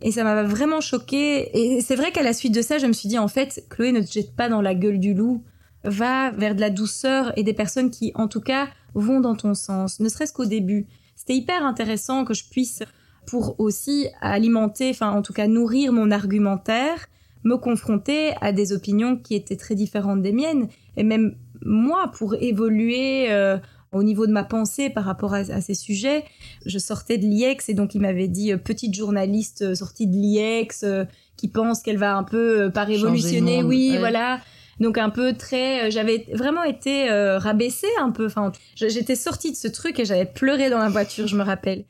et 0.00 0.10
ça 0.10 0.24
m'a 0.24 0.42
vraiment 0.42 0.80
choqué. 0.80 1.76
Et 1.76 1.80
c'est 1.82 1.94
vrai 1.94 2.10
qu'à 2.10 2.22
la 2.22 2.32
suite 2.32 2.54
de 2.54 2.62
ça, 2.62 2.78
je 2.78 2.86
me 2.86 2.92
suis 2.92 3.08
dit 3.08 3.18
en 3.18 3.28
fait, 3.28 3.64
Chloé 3.68 3.92
ne 3.92 4.00
te 4.00 4.10
jette 4.10 4.34
pas 4.34 4.48
dans 4.48 4.62
la 4.62 4.74
gueule 4.74 4.98
du 4.98 5.14
loup, 5.14 5.44
va 5.84 6.30
vers 6.30 6.54
de 6.54 6.60
la 6.60 6.70
douceur 6.70 7.32
et 7.36 7.44
des 7.44 7.52
personnes 7.52 7.90
qui, 7.90 8.12
en 8.14 8.26
tout 8.26 8.40
cas, 8.40 8.68
vont 8.94 9.20
dans 9.20 9.36
ton 9.36 9.54
sens, 9.54 10.00
ne 10.00 10.08
serait-ce 10.08 10.32
qu'au 10.32 10.46
début. 10.46 10.86
C'était 11.14 11.36
hyper 11.36 11.64
intéressant 11.64 12.24
que 12.24 12.34
je 12.34 12.48
puisse, 12.48 12.82
pour 13.26 13.60
aussi 13.60 14.08
alimenter, 14.20 14.88
enfin 14.90 15.10
en 15.10 15.20
tout 15.20 15.34
cas 15.34 15.46
nourrir 15.46 15.92
mon 15.92 16.10
argumentaire, 16.10 17.06
me 17.44 17.56
confronter 17.56 18.32
à 18.40 18.52
des 18.52 18.72
opinions 18.72 19.16
qui 19.16 19.34
étaient 19.34 19.56
très 19.56 19.74
différentes 19.74 20.22
des 20.22 20.32
miennes, 20.32 20.68
et 20.96 21.02
même 21.02 21.36
moi, 21.64 22.10
pour 22.16 22.34
évoluer 22.34 23.30
euh, 23.30 23.58
au 23.92 24.02
niveau 24.02 24.26
de 24.26 24.32
ma 24.32 24.44
pensée 24.44 24.90
par 24.90 25.04
rapport 25.04 25.34
à, 25.34 25.60
ces 25.60 25.74
sujets. 25.74 26.24
Je 26.66 26.78
sortais 26.78 27.18
de 27.18 27.26
l'IEX 27.26 27.68
et 27.68 27.74
donc 27.74 27.94
il 27.94 28.00
m'avait 28.00 28.28
dit 28.28 28.52
euh, 28.52 28.56
petite 28.56 28.94
journaliste 28.94 29.62
euh, 29.62 29.74
sortie 29.74 30.06
de 30.06 30.12
l'IEX 30.12 30.82
euh, 30.82 31.04
qui 31.36 31.48
pense 31.48 31.82
qu'elle 31.82 31.98
va 31.98 32.16
un 32.16 32.24
peu 32.24 32.70
pas 32.72 32.84
révolutionner, 32.84 33.62
oui, 33.62 33.96
voilà. 33.98 34.40
Donc 34.80 34.98
un 34.98 35.10
peu 35.10 35.32
très, 35.32 35.90
j'avais 35.90 36.26
vraiment 36.32 36.62
été 36.62 37.08
rabaissée 37.10 37.88
un 38.00 38.10
peu. 38.10 38.26
Enfin, 38.26 38.52
j'étais 38.74 39.14
sortie 39.14 39.52
de 39.52 39.56
ce 39.56 39.68
truc 39.68 40.00
et 40.00 40.04
j'avais 40.04 40.24
pleuré 40.24 40.68
dans 40.68 40.78
la 40.78 40.88
voiture, 40.88 41.28
je 41.28 41.36
me 41.36 41.42
rappelle. 41.42 41.84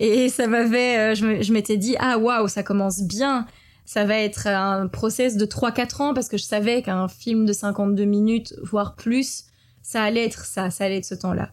Et 0.00 0.28
ça 0.28 0.48
m'avait, 0.48 1.14
je 1.14 1.52
m'étais 1.52 1.76
dit 1.76 1.94
ah 2.00 2.18
waouh, 2.18 2.48
ça 2.48 2.64
commence 2.64 3.02
bien. 3.02 3.46
Ça 3.84 4.04
va 4.04 4.18
être 4.18 4.48
un 4.48 4.88
process 4.88 5.36
de 5.36 5.46
3-4 5.46 6.02
ans 6.02 6.14
parce 6.14 6.28
que 6.28 6.36
je 6.36 6.44
savais 6.44 6.82
qu'un 6.82 7.06
film 7.08 7.46
de 7.46 7.52
52 7.52 8.04
minutes, 8.04 8.54
voire 8.62 8.96
plus, 8.96 9.44
ça 9.82 10.02
allait 10.02 10.24
être 10.24 10.44
ça, 10.44 10.70
ça 10.70 10.84
allait 10.84 10.98
être 10.98 11.04
ce 11.04 11.14
temps-là. 11.14 11.50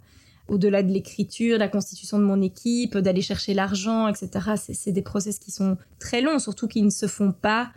Au-delà 0.47 0.83
de 0.83 0.91
l'écriture, 0.91 1.57
la 1.57 1.67
constitution 1.67 2.19
de 2.19 2.23
mon 2.23 2.41
équipe, 2.41 2.97
d'aller 2.97 3.21
chercher 3.21 3.53
l'argent, 3.53 4.07
etc. 4.07 4.51
C'est 4.73 4.91
des 4.91 5.01
process 5.01 5.39
qui 5.39 5.51
sont 5.51 5.77
très 5.97 6.21
longs, 6.21 6.37
surtout 6.37 6.67
qui 6.67 6.83
ne 6.83 6.91
se 6.91 7.07
font 7.07 7.31
pas 7.31 7.71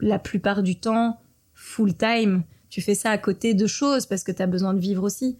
la 0.00 0.18
plupart 0.18 0.62
du 0.62 0.80
temps 0.80 1.20
full 1.52 1.94
time. 1.94 2.42
Tu 2.70 2.80
fais 2.80 2.94
ça 2.94 3.10
à 3.10 3.18
côté 3.18 3.52
de 3.52 3.66
choses 3.66 4.06
parce 4.06 4.24
que 4.24 4.32
tu 4.32 4.40
as 4.40 4.46
besoin 4.46 4.72
de 4.72 4.80
vivre 4.80 5.02
aussi. 5.02 5.36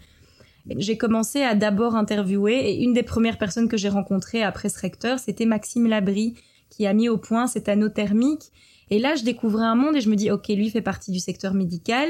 J'ai 0.76 0.98
commencé 0.98 1.42
à 1.42 1.54
d'abord 1.54 1.96
interviewer 1.96 2.70
et 2.70 2.82
une 2.82 2.92
des 2.92 3.02
premières 3.02 3.38
personnes 3.38 3.68
que 3.68 3.78
j'ai 3.78 3.88
rencontrées 3.88 4.42
après 4.42 4.68
ce 4.68 4.78
recteur, 4.78 5.18
c'était 5.18 5.46
Maxime 5.46 5.86
Labry 5.86 6.34
qui 6.68 6.86
a 6.86 6.92
mis 6.92 7.08
au 7.08 7.16
point 7.16 7.46
cet 7.46 7.68
anneau 7.68 7.88
thermique. 7.88 8.52
Et 8.90 8.98
là, 8.98 9.14
je 9.14 9.24
découvrais 9.24 9.64
un 9.64 9.74
monde 9.74 9.96
et 9.96 10.00
je 10.00 10.10
me 10.10 10.16
dis, 10.16 10.30
ok, 10.30 10.48
lui 10.48 10.68
fait 10.68 10.82
partie 10.82 11.10
du 11.10 11.20
secteur 11.20 11.54
médical 11.54 12.08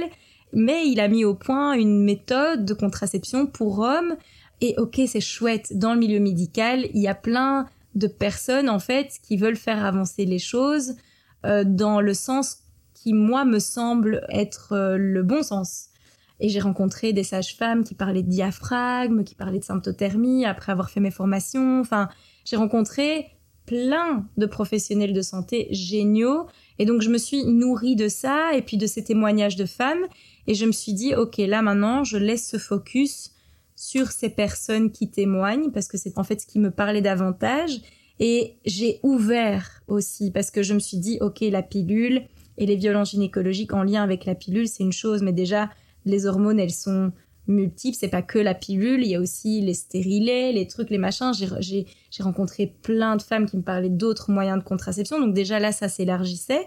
mais 0.52 0.88
il 0.88 1.00
a 1.00 1.08
mis 1.08 1.24
au 1.24 1.34
point 1.34 1.72
une 1.72 2.04
méthode 2.04 2.64
de 2.64 2.74
contraception 2.74 3.46
pour 3.46 3.78
hommes. 3.80 4.16
Et 4.60 4.74
ok, 4.78 5.00
c'est 5.06 5.20
chouette. 5.20 5.76
Dans 5.76 5.94
le 5.94 6.00
milieu 6.00 6.20
médical, 6.20 6.86
il 6.92 7.00
y 7.00 7.08
a 7.08 7.14
plein 7.14 7.66
de 7.94 8.06
personnes 8.06 8.68
en 8.68 8.78
fait 8.78 9.18
qui 9.22 9.36
veulent 9.36 9.56
faire 9.56 9.84
avancer 9.84 10.24
les 10.24 10.38
choses 10.38 10.94
euh, 11.44 11.64
dans 11.64 12.00
le 12.00 12.14
sens 12.14 12.58
qui 12.94 13.14
moi 13.14 13.44
me 13.44 13.58
semble 13.58 14.26
être 14.28 14.72
euh, 14.72 14.96
le 14.98 15.22
bon 15.22 15.42
sens. 15.42 15.86
Et 16.38 16.48
j'ai 16.48 16.60
rencontré 16.60 17.12
des 17.12 17.22
sages-femmes 17.22 17.84
qui 17.84 17.94
parlaient 17.94 18.22
de 18.22 18.30
diaphragme, 18.30 19.24
qui 19.24 19.34
parlaient 19.34 19.58
de 19.58 19.64
symptothermie 19.64 20.46
après 20.46 20.72
avoir 20.72 20.90
fait 20.90 21.00
mes 21.00 21.10
formations. 21.10 21.80
Enfin, 21.80 22.08
j'ai 22.44 22.56
rencontré 22.56 23.26
plein 23.66 24.26
de 24.36 24.46
professionnels 24.46 25.12
de 25.12 25.22
santé 25.22 25.68
géniaux. 25.70 26.46
Et 26.78 26.86
donc, 26.86 27.02
je 27.02 27.10
me 27.10 27.18
suis 27.18 27.44
nourrie 27.44 27.94
de 27.94 28.08
ça 28.08 28.54
et 28.54 28.62
puis 28.62 28.78
de 28.78 28.86
ces 28.86 29.04
témoignages 29.04 29.56
de 29.56 29.66
femmes. 29.66 30.06
Et 30.50 30.54
je 30.54 30.66
me 30.66 30.72
suis 30.72 30.94
dit, 30.94 31.14
OK, 31.14 31.36
là 31.36 31.62
maintenant, 31.62 32.02
je 32.02 32.16
laisse 32.16 32.50
ce 32.50 32.56
focus 32.56 33.30
sur 33.76 34.10
ces 34.10 34.30
personnes 34.30 34.90
qui 34.90 35.08
témoignent 35.08 35.70
parce 35.70 35.86
que 35.86 35.96
c'est 35.96 36.18
en 36.18 36.24
fait 36.24 36.40
ce 36.40 36.46
qui 36.46 36.58
me 36.58 36.72
parlait 36.72 37.02
davantage. 37.02 37.80
Et 38.18 38.56
j'ai 38.64 38.98
ouvert 39.04 39.80
aussi 39.86 40.32
parce 40.32 40.50
que 40.50 40.64
je 40.64 40.74
me 40.74 40.80
suis 40.80 40.96
dit, 40.96 41.18
OK, 41.20 41.38
la 41.42 41.62
pilule 41.62 42.24
et 42.58 42.66
les 42.66 42.74
violences 42.74 43.12
gynécologiques 43.12 43.72
en 43.74 43.84
lien 43.84 44.02
avec 44.02 44.24
la 44.24 44.34
pilule, 44.34 44.66
c'est 44.66 44.82
une 44.82 44.90
chose, 44.90 45.22
mais 45.22 45.32
déjà, 45.32 45.70
les 46.04 46.26
hormones, 46.26 46.58
elles 46.58 46.72
sont 46.72 47.12
multiples. 47.46 47.96
C'est 47.96 48.08
pas 48.08 48.22
que 48.22 48.40
la 48.40 48.54
pilule, 48.54 49.04
il 49.04 49.10
y 49.10 49.14
a 49.14 49.20
aussi 49.20 49.60
les 49.60 49.74
stérilés, 49.74 50.52
les 50.52 50.66
trucs, 50.66 50.90
les 50.90 50.98
machins. 50.98 51.30
J'ai 51.60 51.86
rencontré 52.18 52.74
plein 52.82 53.14
de 53.14 53.22
femmes 53.22 53.46
qui 53.46 53.56
me 53.56 53.62
parlaient 53.62 53.88
d'autres 53.88 54.32
moyens 54.32 54.58
de 54.58 54.64
contraception. 54.64 55.20
Donc 55.20 55.32
déjà 55.32 55.60
là, 55.60 55.70
ça 55.70 55.88
s'élargissait. 55.88 56.66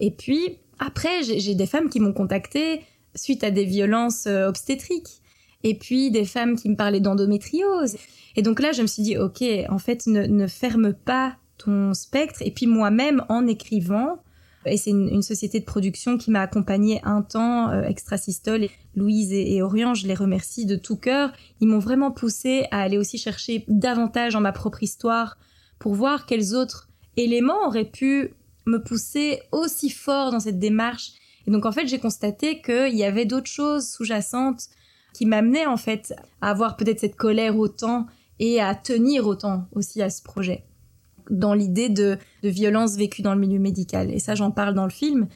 Et 0.00 0.10
puis 0.10 0.58
après, 0.80 1.22
j'ai 1.22 1.54
des 1.54 1.66
femmes 1.66 1.88
qui 1.90 2.00
m'ont 2.00 2.12
contacté 2.12 2.80
suite 3.14 3.44
à 3.44 3.50
des 3.50 3.64
violences 3.64 4.26
euh, 4.26 4.48
obstétriques. 4.48 5.22
Et 5.62 5.74
puis 5.74 6.10
des 6.10 6.24
femmes 6.24 6.56
qui 6.56 6.70
me 6.70 6.76
parlaient 6.76 7.00
d'endométriose. 7.00 7.96
Et 8.34 8.42
donc 8.42 8.60
là, 8.60 8.72
je 8.72 8.80
me 8.80 8.86
suis 8.86 9.02
dit, 9.02 9.18
ok, 9.18 9.44
en 9.68 9.78
fait, 9.78 10.06
ne, 10.06 10.26
ne 10.26 10.46
ferme 10.46 10.94
pas 10.94 11.36
ton 11.58 11.92
spectre. 11.92 12.40
Et 12.42 12.50
puis 12.50 12.66
moi-même, 12.66 13.22
en 13.28 13.46
écrivant, 13.46 14.22
et 14.66 14.76
c'est 14.76 14.90
une, 14.90 15.22
société 15.22 15.58
de 15.58 15.64
production 15.64 16.18
qui 16.18 16.30
m'a 16.30 16.42
accompagnée 16.42 17.00
un 17.02 17.22
temps, 17.22 17.70
euh, 17.70 17.82
Extrasystole. 17.82 18.68
Louise 18.94 19.32
et, 19.32 19.54
et, 19.54 19.62
Orient, 19.62 19.94
je 19.94 20.06
les 20.06 20.14
remercie 20.14 20.66
de 20.66 20.76
tout 20.76 20.96
cœur. 20.96 21.32
Ils 21.60 21.68
m'ont 21.68 21.78
vraiment 21.78 22.10
poussé 22.10 22.66
à 22.70 22.80
aller 22.80 22.98
aussi 22.98 23.18
chercher 23.18 23.64
davantage 23.68 24.34
en 24.34 24.40
ma 24.40 24.52
propre 24.52 24.82
histoire 24.82 25.38
pour 25.78 25.94
voir 25.94 26.26
quels 26.26 26.54
autres 26.54 26.88
éléments 27.16 27.66
auraient 27.66 27.84
pu 27.84 28.34
me 28.66 28.82
pousser 28.82 29.40
aussi 29.52 29.88
fort 29.88 30.30
dans 30.30 30.40
cette 30.40 30.58
démarche. 30.58 31.12
Et 31.46 31.50
donc 31.50 31.66
en 31.66 31.72
fait, 31.72 31.86
j'ai 31.86 31.98
constaté 31.98 32.60
qu'il 32.60 32.96
y 32.96 33.04
avait 33.04 33.24
d'autres 33.24 33.50
choses 33.50 33.88
sous-jacentes 33.88 34.68
qui 35.12 35.26
m'amenaient 35.26 35.66
en 35.66 35.76
fait 35.76 36.14
à 36.40 36.50
avoir 36.50 36.76
peut-être 36.76 37.00
cette 37.00 37.16
colère 37.16 37.58
autant 37.58 38.06
et 38.38 38.60
à 38.60 38.74
tenir 38.74 39.26
autant 39.26 39.66
aussi 39.72 40.02
à 40.02 40.10
ce 40.10 40.22
projet 40.22 40.64
dans 41.30 41.54
l'idée 41.54 41.88
de, 41.88 42.18
de 42.42 42.48
violence 42.48 42.96
vécue 42.96 43.22
dans 43.22 43.34
le 43.34 43.40
milieu 43.40 43.60
médical. 43.60 44.10
Et 44.10 44.18
ça, 44.18 44.34
j'en 44.34 44.50
parle 44.50 44.74
dans 44.74 44.84
le 44.84 44.90
film. 44.90 45.28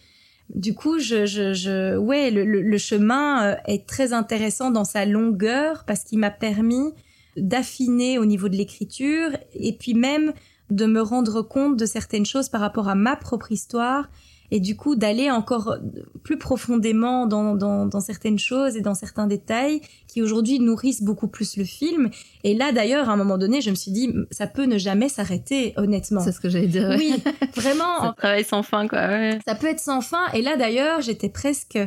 Du 0.55 0.75
coup, 0.75 0.99
je, 0.99 1.25
je, 1.25 1.97
ouais, 1.97 2.31
le, 2.31 2.45
le, 2.45 2.79
chemin 2.79 3.45
euh, 3.45 3.57
est 3.67 3.87
très 3.87 4.13
intéressant 4.13 4.71
dans 4.71 4.85
sa 4.85 5.07
longueur 5.07 5.85
parce 5.87 6.05
qu'il 6.05 6.19
m'a 6.19 6.31
permis 6.31 6.93
d'affiner 7.37 8.19
au 8.19 8.27
niveau 8.27 8.49
de 8.49 8.57
l'écriture 8.57 9.31
et 9.55 9.73
puis 9.77 9.95
même 9.95 10.33
de 10.71 10.87
me 10.87 11.01
rendre 11.01 11.43
compte 11.43 11.77
de 11.77 11.87
certaines 11.87 12.27
choses 12.27 12.49
par 12.49 12.61
rapport 12.61 12.89
à 12.89 12.95
ma 12.95 13.17
propre 13.17 13.53
histoire 13.53 14.09
et 14.51 14.61
du 14.61 14.77
coup 14.77 14.95
d'aller 14.95 15.31
encore 15.31 15.77
plus 16.23 16.39
profondément 16.39 17.27
dans, 17.27 17.55
dans, 17.55 17.87
dans, 17.87 18.01
certaines 18.01 18.39
choses 18.39 18.77
et 18.77 18.81
dans 18.81 18.95
certains 18.95 19.27
détails 19.27 19.81
qui 20.07 20.23
aujourd'hui 20.23 20.61
nourrissent 20.61 21.03
beaucoup 21.03 21.29
plus 21.29 21.57
le 21.57 21.65
film. 21.65 22.11
Et 22.45 22.55
là 22.55 22.73
d'ailleurs, 22.73 23.09
à 23.09 23.13
un 23.13 23.17
moment 23.17 23.39
donné, 23.39 23.61
je 23.61 23.71
me 23.71 23.75
suis 23.75 23.91
dit, 23.91 24.13
ça 24.31 24.47
peut 24.47 24.65
ne 24.65 24.79
jamais 24.79 25.09
s'arrêter, 25.09 25.73
honnêtement. 25.77 26.21
C'est 26.21 26.33
ce 26.33 26.41
que 26.41 26.49
j'allais 26.49 26.69
dire. 26.69 26.95
Oui, 26.97 27.15
vraiment. 27.55 28.01
ça 28.01 28.15
travaille 28.17 28.45
sans 28.45 28.63
fin, 28.63 28.87
quoi. 28.87 29.07
Ouais. 29.07 29.39
Ça 29.47 29.55
peut 29.55 29.67
être 29.67 29.81
sans 29.81 30.01
fin. 30.01 30.27
Et 30.35 30.43
là 30.43 30.57
d'ailleurs, 30.57 31.01
j'étais 31.01 31.29
presque 31.29 31.79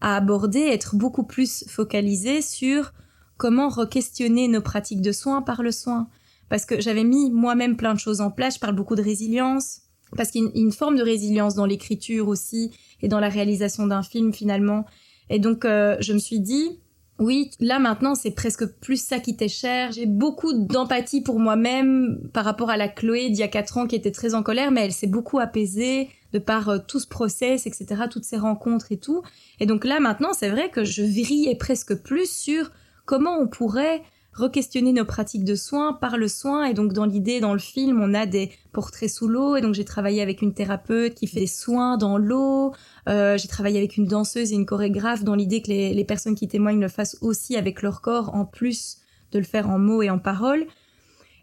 à 0.00 0.16
aborder, 0.16 0.60
être 0.60 0.96
beaucoup 0.96 1.24
plus 1.24 1.64
focalisée 1.68 2.42
sur 2.42 2.92
comment 3.36 3.68
re-questionner 3.68 4.48
nos 4.48 4.62
pratiques 4.62 5.02
de 5.02 5.12
soins 5.12 5.42
par 5.42 5.62
le 5.62 5.70
soin. 5.70 6.08
Parce 6.48 6.64
que 6.64 6.80
j'avais 6.80 7.04
mis 7.04 7.30
moi-même 7.30 7.76
plein 7.76 7.94
de 7.94 7.98
choses 7.98 8.20
en 8.20 8.30
place. 8.30 8.54
Je 8.54 8.60
parle 8.60 8.74
beaucoup 8.74 8.94
de 8.94 9.02
résilience 9.02 9.80
parce 10.16 10.30
qu'il 10.30 10.42
y 10.42 10.46
a 10.46 10.50
une, 10.54 10.72
forme 10.72 10.96
de 10.96 11.02
résilience 11.02 11.54
dans 11.54 11.66
l'écriture 11.66 12.28
aussi 12.28 12.72
et 13.02 13.08
dans 13.08 13.20
la 13.20 13.28
réalisation 13.28 13.86
d'un 13.86 14.02
film 14.02 14.32
finalement. 14.32 14.84
Et 15.30 15.38
donc 15.38 15.64
euh, 15.64 15.96
je 16.00 16.12
me 16.12 16.18
suis 16.18 16.40
dit, 16.40 16.80
oui, 17.18 17.50
là 17.60 17.78
maintenant 17.78 18.14
c'est 18.14 18.30
presque 18.30 18.66
plus 18.80 19.02
ça 19.02 19.18
qui 19.18 19.36
t'est 19.36 19.48
cher. 19.48 19.92
J'ai 19.92 20.06
beaucoup 20.06 20.52
d'empathie 20.52 21.22
pour 21.22 21.38
moi-même 21.38 22.20
par 22.32 22.44
rapport 22.44 22.70
à 22.70 22.76
la 22.76 22.88
Chloé 22.88 23.30
d'il 23.30 23.38
y 23.38 23.42
a 23.42 23.48
quatre 23.48 23.78
ans 23.78 23.86
qui 23.86 23.96
était 23.96 24.12
très 24.12 24.34
en 24.34 24.42
colère, 24.42 24.70
mais 24.70 24.84
elle 24.84 24.92
s'est 24.92 25.06
beaucoup 25.06 25.38
apaisée 25.38 26.08
de 26.32 26.38
par 26.38 26.68
euh, 26.68 26.78
tout 26.86 27.00
ce 27.00 27.06
process, 27.06 27.66
etc., 27.66 28.02
toutes 28.10 28.24
ces 28.24 28.36
rencontres 28.36 28.92
et 28.92 28.98
tout. 28.98 29.22
Et 29.60 29.66
donc 29.66 29.84
là 29.84 30.00
maintenant 30.00 30.32
c'est 30.32 30.50
vrai 30.50 30.70
que 30.70 30.84
je 30.84 31.02
vrillais 31.02 31.56
presque 31.56 31.94
plus 31.94 32.30
sur 32.30 32.70
comment 33.06 33.38
on 33.38 33.46
pourrait 33.46 34.02
re-questionner 34.36 34.92
nos 34.92 35.04
pratiques 35.04 35.44
de 35.44 35.54
soins 35.54 35.94
par 35.94 36.18
le 36.18 36.28
soin. 36.28 36.64
Et 36.66 36.74
donc, 36.74 36.92
dans 36.92 37.06
l'idée, 37.06 37.40
dans 37.40 37.54
le 37.54 37.58
film, 37.58 38.00
on 38.00 38.12
a 38.14 38.26
des 38.26 38.50
portraits 38.72 39.08
sous 39.08 39.28
l'eau. 39.28 39.56
Et 39.56 39.60
donc, 39.60 39.74
j'ai 39.74 39.84
travaillé 39.84 40.20
avec 40.20 40.42
une 40.42 40.52
thérapeute 40.52 41.14
qui 41.14 41.26
fait 41.26 41.40
des 41.40 41.46
soins 41.46 41.96
dans 41.96 42.18
l'eau. 42.18 42.72
Euh, 43.08 43.38
j'ai 43.38 43.48
travaillé 43.48 43.78
avec 43.78 43.96
une 43.96 44.06
danseuse 44.06 44.52
et 44.52 44.54
une 44.54 44.66
chorégraphe 44.66 45.24
dans 45.24 45.34
l'idée 45.34 45.62
que 45.62 45.68
les, 45.68 46.04
personnes 46.04 46.34
qui 46.34 46.48
témoignent 46.48 46.80
le 46.80 46.88
fassent 46.88 47.16
aussi 47.22 47.56
avec 47.56 47.82
leur 47.82 48.00
corps, 48.00 48.34
en 48.34 48.44
plus 48.44 48.98
de 49.32 49.38
le 49.38 49.44
faire 49.44 49.68
en 49.68 49.78
mots 49.78 50.02
et 50.02 50.10
en 50.10 50.18
paroles. 50.18 50.66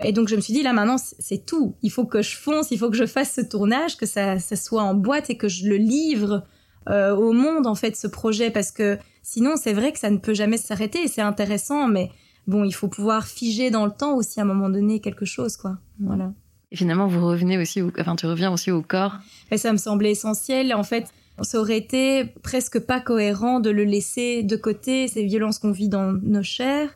Et 0.03 0.11
donc, 0.11 0.27
je 0.27 0.35
me 0.35 0.41
suis 0.41 0.53
dit, 0.53 0.63
là, 0.63 0.73
maintenant, 0.73 0.97
c'est 0.97 1.45
tout. 1.45 1.75
Il 1.81 1.91
faut 1.91 2.05
que 2.05 2.21
je 2.21 2.35
fonce, 2.35 2.71
il 2.71 2.77
faut 2.77 2.89
que 2.89 2.97
je 2.97 3.05
fasse 3.05 3.33
ce 3.33 3.41
tournage, 3.41 3.97
que 3.97 4.05
ça, 4.05 4.37
ça 4.39 4.55
soit 4.55 4.83
en 4.83 4.93
boîte 4.93 5.29
et 5.29 5.37
que 5.37 5.47
je 5.47 5.67
le 5.67 5.77
livre 5.77 6.43
euh, 6.89 7.15
au 7.15 7.31
monde, 7.31 7.65
en 7.65 7.75
fait, 7.75 7.95
ce 7.95 8.07
projet. 8.07 8.51
Parce 8.51 8.71
que 8.71 8.99
sinon, 9.23 9.55
c'est 9.55 9.73
vrai 9.73 9.91
que 9.91 9.99
ça 9.99 10.11
ne 10.11 10.17
peut 10.17 10.33
jamais 10.33 10.57
s'arrêter. 10.57 11.03
Et 11.03 11.07
c'est 11.07 11.21
intéressant, 11.21 11.87
mais 11.87 12.11
bon, 12.47 12.63
il 12.63 12.73
faut 12.73 12.87
pouvoir 12.87 13.27
figer 13.27 13.71
dans 13.71 13.85
le 13.85 13.91
temps 13.91 14.15
aussi 14.15 14.39
à 14.39 14.43
un 14.43 14.45
moment 14.45 14.69
donné 14.69 14.99
quelque 14.99 15.25
chose, 15.25 15.57
quoi. 15.57 15.77
Voilà. 15.99 16.33
Et 16.71 16.75
finalement, 16.75 17.07
vous 17.07 17.25
revenez 17.25 17.57
aussi, 17.57 17.81
au... 17.81 17.91
enfin, 17.99 18.15
tu 18.15 18.25
reviens 18.25 18.51
aussi 18.51 18.71
au 18.71 18.81
corps. 18.81 19.17
Et 19.51 19.57
ça 19.57 19.71
me 19.71 19.77
semblait 19.77 20.11
essentiel. 20.11 20.73
En 20.73 20.83
fait, 20.83 21.07
ça 21.41 21.59
aurait 21.59 21.77
été 21.77 22.25
presque 22.41 22.79
pas 22.79 22.99
cohérent 22.99 23.59
de 23.59 23.69
le 23.69 23.83
laisser 23.83 24.43
de 24.43 24.55
côté, 24.55 25.07
ces 25.07 25.23
violences 25.23 25.59
qu'on 25.59 25.71
vit 25.71 25.89
dans 25.89 26.13
nos 26.13 26.43
chairs. 26.43 26.89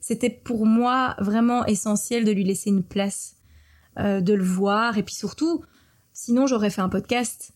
C'était 0.00 0.30
pour 0.30 0.66
moi 0.66 1.14
vraiment 1.18 1.64
essentiel 1.66 2.24
de 2.24 2.32
lui 2.32 2.44
laisser 2.44 2.70
une 2.70 2.82
place, 2.82 3.36
euh, 3.98 4.20
de 4.20 4.34
le 4.34 4.44
voir. 4.44 4.98
Et 4.98 5.02
puis 5.02 5.14
surtout, 5.14 5.62
sinon 6.12 6.46
j'aurais 6.46 6.70
fait 6.70 6.82
un 6.82 6.88
podcast. 6.88 7.52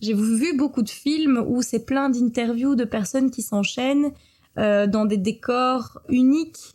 J'ai 0.00 0.14
vu 0.14 0.56
beaucoup 0.56 0.82
de 0.82 0.90
films 0.90 1.42
où 1.46 1.62
c'est 1.62 1.84
plein 1.86 2.10
d'interviews 2.10 2.74
de 2.74 2.84
personnes 2.84 3.30
qui 3.30 3.42
s'enchaînent 3.42 4.12
euh, 4.58 4.86
dans 4.86 5.04
des 5.04 5.16
décors 5.16 6.00
uniques. 6.08 6.74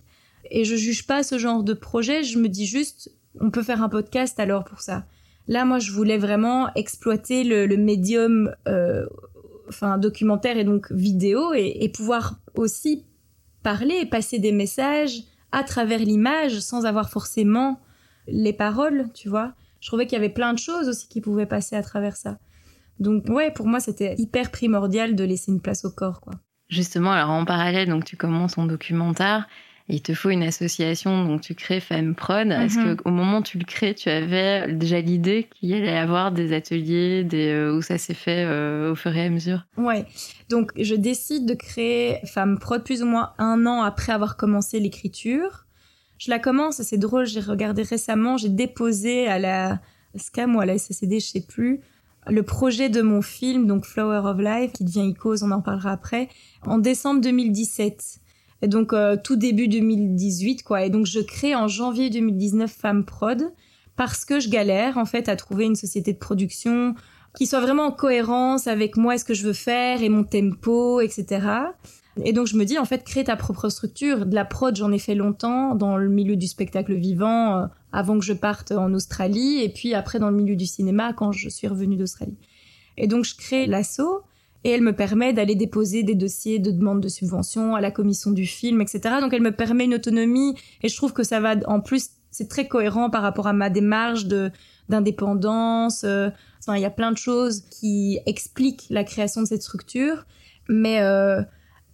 Et 0.52 0.66
je 0.66 0.76
juge 0.76 1.06
pas 1.06 1.24
ce 1.24 1.38
genre 1.38 1.64
de 1.64 1.74
projet, 1.74 2.24
je 2.24 2.40
me 2.40 2.50
dis 2.50 2.66
juste, 2.66 3.12
on 3.40 3.52
peut 3.52 3.64
faire 3.64 3.84
un 3.84 3.90
podcast 3.90 4.40
alors 4.40 4.64
pour 4.64 4.82
ça. 4.82 5.06
Là, 5.48 5.66
moi, 5.66 5.80
je 5.80 5.92
voulais 5.92 6.18
vraiment 6.18 6.74
exploiter 6.76 7.44
le, 7.44 7.66
le 7.66 7.78
médium, 7.78 8.54
euh, 8.68 9.06
enfin, 9.68 9.98
documentaire 9.98 10.58
et 10.58 10.64
donc 10.64 10.92
vidéo, 10.92 11.54
et, 11.54 11.78
et 11.82 11.90
pouvoir 11.90 12.40
aussi 12.56 13.06
parler 13.64 13.96
et 14.02 14.06
passer 14.06 14.40
des 14.40 14.52
messages 14.52 15.24
à 15.52 15.64
travers 15.64 16.00
l'image 16.00 16.60
sans 16.60 16.86
avoir 16.86 17.10
forcément 17.10 17.80
les 18.28 18.54
paroles, 18.54 19.08
tu 19.14 19.30
vois. 19.30 19.54
Je 19.80 19.88
trouvais 19.88 20.06
qu'il 20.06 20.14
y 20.14 20.22
avait 20.22 20.30
plein 20.30 20.54
de 20.54 20.60
choses 20.60 20.88
aussi 20.88 21.08
qui 21.08 21.22
pouvaient 21.22 21.46
passer 21.46 21.76
à 21.76 21.82
travers 21.82 22.16
ça. 22.16 22.38
Donc 23.00 23.26
ouais, 23.30 23.52
pour 23.52 23.66
moi, 23.66 23.80
c'était 23.80 24.16
hyper 24.18 24.52
primordial 24.52 25.16
de 25.16 25.24
laisser 25.24 25.52
une 25.52 25.62
place 25.62 25.86
au 25.86 25.90
corps, 25.90 26.22
quoi. 26.22 26.34
Justement, 26.70 27.12
alors 27.12 27.32
en 27.32 27.46
parallèle, 27.46 27.90
donc 27.90 28.06
tu 28.06 28.16
commences 28.16 28.54
ton 28.54 28.66
documentaire. 28.66 29.48
Il 29.92 30.04
te 30.04 30.14
faut 30.14 30.30
une 30.30 30.44
association, 30.44 31.26
donc 31.26 31.42
tu 31.42 31.56
crées 31.56 31.80
Femme 31.80 32.14
Prod. 32.14 32.52
Est-ce 32.52 32.78
mhm. 32.78 32.98
qu'au 32.98 33.10
moment 33.10 33.40
où 33.40 33.44
tu 33.44 33.58
le 33.58 33.66
crées, 33.66 33.96
tu 33.96 34.08
avais 34.08 34.72
déjà 34.72 35.02
l'idée 35.02 35.50
qu'il 35.52 35.74
allait 35.74 35.88
y 35.88 35.98
avoir 35.98 36.32
des 36.32 36.54
ateliers, 36.54 37.24
des, 37.24 37.48
euh, 37.48 37.76
où 37.76 37.82
ça 37.82 37.98
s'est 37.98 38.14
fait 38.14 38.46
euh, 38.46 38.92
au 38.92 38.96
fur 38.96 39.16
et 39.18 39.26
à 39.26 39.30
mesure? 39.32 39.66
Ouais. 39.78 40.06
Donc 40.48 40.72
je 40.80 40.94
décide 40.94 41.48
de 41.48 41.56
créer 41.56 42.20
Femme 42.26 42.60
Prod 42.60 42.84
plus 42.84 43.02
ou 43.02 43.08
moins 43.08 43.34
un 43.40 43.66
an 43.66 43.82
après 43.82 44.14
avoir 44.14 44.38
commencé 44.38 44.80
l'écriture. 44.80 45.66
Je 46.20 46.30
la 46.30 46.38
commence, 46.38 46.84
c'est 46.84 47.00
drôle, 47.00 47.26
j'ai 47.26 47.40
regardé 47.40 47.82
récemment, 47.82 48.38
j'ai 48.38 48.50
déposé 48.50 49.28
à 49.28 49.40
la 49.40 49.80
SCAM 50.16 50.56
ou 50.56 50.60
à 50.60 50.68
la 50.68 50.78
SCCD, 50.78 51.20
je 51.20 51.26
sais 51.26 51.46
plus, 51.48 51.80
le 52.30 52.44
projet 52.44 52.90
de 52.90 53.02
mon 53.02 53.22
film, 53.22 53.68
donc 53.68 53.86
Flower 53.86 54.22
of 54.26 54.38
Life, 54.40 54.74
qui 54.74 54.84
devient 54.84 55.10
Icos, 55.10 55.44
on 55.44 55.52
en 55.52 55.62
parlera 55.62 55.92
après, 55.92 56.30
en 56.66 56.78
décembre 56.78 57.22
2017. 57.22 58.20
Et 58.62 58.68
donc 58.68 58.94
euh, 58.94 59.16
tout 59.22 59.36
début 59.36 59.68
2018, 59.68 60.64
quoi. 60.64 60.84
Et 60.86 60.90
donc 60.90 61.06
je 61.06 61.20
crée 61.20 61.56
en 61.56 61.68
janvier 61.68 62.10
2019 62.10 62.72
Femme 62.72 63.06
Prod 63.06 63.52
parce 63.96 64.26
que 64.26 64.40
je 64.40 64.50
galère 64.50 64.98
en 64.98 65.06
fait 65.06 65.30
à 65.30 65.36
trouver 65.36 65.66
une 65.66 65.76
société 65.76 66.14
de 66.14 66.18
production 66.18 66.96
qui 67.38 67.46
soit 67.46 67.62
vraiment 67.62 67.86
en 67.86 67.92
cohérence 67.92 68.68
avec 68.68 68.98
moi, 68.98 69.18
ce 69.18 69.26
que 69.26 69.34
je 69.34 69.46
veux 69.46 69.54
faire 69.54 70.02
et 70.02 70.10
mon 70.10 70.24
tempo, 70.24 71.00
etc. 71.00 71.48
Et 72.26 72.34
donc 72.34 72.48
je 72.48 72.56
me 72.56 72.66
dis 72.66 72.78
en 72.78 72.86
fait 72.86 73.04
crée 73.04 73.24
ta 73.24 73.36
propre 73.36 73.70
structure. 73.70 74.26
De 74.26 74.36
la 74.36 74.46
prod 74.46 74.76
j'en 74.76 74.92
ai 74.92 75.00
fait 75.00 75.16
longtemps 75.16 75.76
dans 75.76 75.98
le 75.98 76.10
milieu 76.10 76.36
du 76.36 76.48
spectacle 76.48 76.94
vivant. 76.94 77.58
Euh, 77.58 77.66
avant 77.92 78.20
que 78.20 78.26
je 78.26 78.34
parte 78.34 78.72
en 78.72 78.94
Australie 78.94 79.64
et 79.64 79.70
puis 79.70 79.94
après 79.94 80.20
dans 80.20 80.30
le 80.30 80.36
milieu 80.36 80.56
du 80.56 80.66
cinéma 80.66 81.14
quand 81.14 81.32
je 81.32 81.50
suis 81.50 81.68
revenue 81.68 81.98
d'Australie. 81.98 82.38
Et 82.98 83.08
donc 83.08 83.26
je 83.26 83.36
crée 83.36 83.66
l'assaut 83.66 84.22
et 84.64 84.70
elle 84.72 84.82
me 84.82 84.94
permet 84.94 85.34
d'aller 85.34 85.56
déposer 85.56 86.04
des 86.04 86.16
dossiers 86.16 86.60
de 86.60 86.72
demande 86.72 87.02
de 87.02 87.08
subvention 87.08 87.76
à 87.76 87.82
la 87.82 87.92
commission 87.92 88.32
du 88.32 88.46
film, 88.46 88.82
etc. 88.82 89.16
Donc 89.22 89.34
elle 89.34 89.42
me 89.42 89.56
permet 89.56 89.86
une 89.86 89.96
autonomie 89.96 90.56
et 90.84 90.90
je 90.90 90.96
trouve 90.96 91.14
que 91.14 91.24
ça 91.24 91.40
va 91.40 91.56
en 91.66 91.80
plus 91.80 92.10
c'est 92.32 92.48
très 92.48 92.68
cohérent 92.68 93.10
par 93.10 93.24
rapport 93.24 93.48
à 93.48 93.54
ma 93.54 93.70
démarche 93.70 94.26
de 94.26 94.52
d'indépendance. 94.88 96.04
Euh, 96.04 96.30
enfin, 96.60 96.76
il 96.76 96.82
y 96.82 96.86
a 96.86 96.90
plein 96.90 97.12
de 97.12 97.18
choses 97.18 97.62
qui 97.70 98.20
expliquent 98.26 98.86
la 98.90 99.04
création 99.04 99.42
de 99.42 99.48
cette 99.48 99.62
structure, 99.62 100.26
mais 100.68 101.02
euh, 101.02 101.42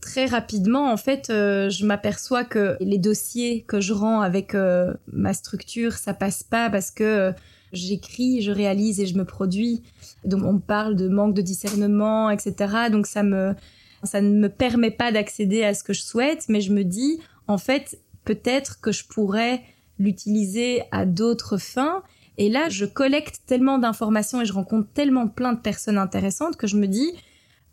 très 0.06 0.28
rapidement, 0.28 0.91
en 0.91 0.97
fait, 0.97 1.32
euh, 1.32 1.70
je 1.72 1.84
m'aperçois 1.84 2.43
que 2.43 2.78
les 2.80 2.99
dossiers 2.99 3.64
que 3.68 3.82
je 3.82 3.91
rends 3.91 4.22
avec 4.22 4.53
euh, 4.53 4.93
ma 5.12 5.34
structure, 5.34 5.93
ça 5.93 6.14
passe 6.14 6.43
pas 6.43 6.70
parce 6.70 6.91
que 6.91 7.03
euh, 7.03 7.32
j'écris, 7.74 8.43
je 8.43 8.51
réalise 8.51 8.99
et 8.99 9.08
je 9.08 9.18
me 9.18 9.26
produis. 9.26 9.82
Donc 10.24 10.43
on 10.43 10.60
parle 10.60 10.95
de 10.95 11.08
manque 11.08 11.34
de 11.34 11.41
discernement, 11.41 12.30
etc. 12.30 12.53
Donc 12.91 13.08
ça 13.08 13.24
me 13.24 13.56
Ça 14.03 14.22
ne 14.22 14.38
me 14.38 14.49
permet 14.49 14.91
pas 14.91 15.12
d'accéder 15.12 15.64
à 15.64 15.74
ce 15.74 15.84
que 15.84 15.93
je 15.93 16.03
souhaite, 16.03 16.45
mais 16.49 16.62
je 16.62 16.72
me 16.72 16.84
dis, 16.84 17.20
en 17.47 17.58
fait, 17.58 17.97
peut-être 18.24 18.80
que 18.80 18.91
je 18.91 19.06
pourrais 19.08 19.64
l'utiliser 19.97 20.84
à 20.91 21.08
d'autres 21.08 21.58
fins. 21.58 22.03
Et 22.38 22.49
là, 22.49 22.70
je 22.70 22.86
collecte 22.86 23.41
tellement 23.47 23.80
d'informations 23.80 24.41
et 24.41 24.45
je 24.45 24.53
rencontre 24.53 24.88
tellement 24.93 25.28
plein 25.28 25.53
de 25.53 25.60
personnes 25.60 25.97
intéressantes 25.97 26.58
que 26.58 26.68
je 26.68 26.78
me 26.78 26.86
dis, 26.86 27.12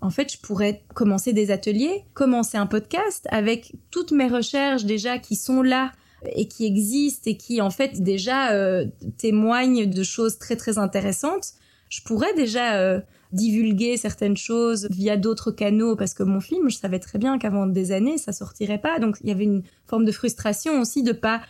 en 0.03 0.11
fait, 0.11 0.32
je 0.32 0.38
pourrais 0.38 0.82
commencer 0.94 1.32
des 1.32 1.53
ateliers, 1.53 2.05
commencer 2.12 2.59
un 2.59 2.66
podcast 2.66 3.26
avec 3.30 3.72
toutes 3.92 4.11
mes 4.11 4.26
recherches 4.26 4.84
déjà 4.84 5.18
qui 5.18 5.36
sont 5.36 5.62
là 5.62 5.92
et 6.34 6.48
qui 6.48 6.66
existent 6.66 7.30
et 7.30 7.36
qui 7.36 7.61
en 7.61 7.70
fait 7.70 8.03
déjà 8.03 8.53
euh, 8.53 8.84
témoignent 9.16 9.88
de 9.88 10.03
choses 10.03 10.38
très 10.38 10.57
très 10.57 10.76
intéressantes. 10.78 11.53
Je 11.88 12.03
pourrais 12.03 12.34
déjà 12.34 12.74
euh, 12.74 13.00
divulguer 13.30 13.96
certaines 13.96 14.36
choses 14.36 14.88
via 14.90 15.16
d'autres 15.16 15.53
canaux 15.53 15.94
parce 15.94 16.14
que 16.14 16.24
mon 16.24 16.40
film, 16.40 16.68
je 16.68 16.76
savais 16.76 16.98
très 16.98 17.20
bien 17.20 17.38
qu'avant 17.38 17.66
des 17.66 17.92
années, 17.92 18.18
ça 18.18 18.32
sortirait 18.32 18.80
pas. 18.80 18.98
Donc 18.98 19.18
il 19.22 19.28
y 19.28 19.32
avait 19.32 19.44
une 19.44 19.62
forme 19.86 20.05
de 20.05 20.12
frustration 20.12 20.80
aussi 20.80 21.05
de 21.05 21.12
pas 21.12 21.42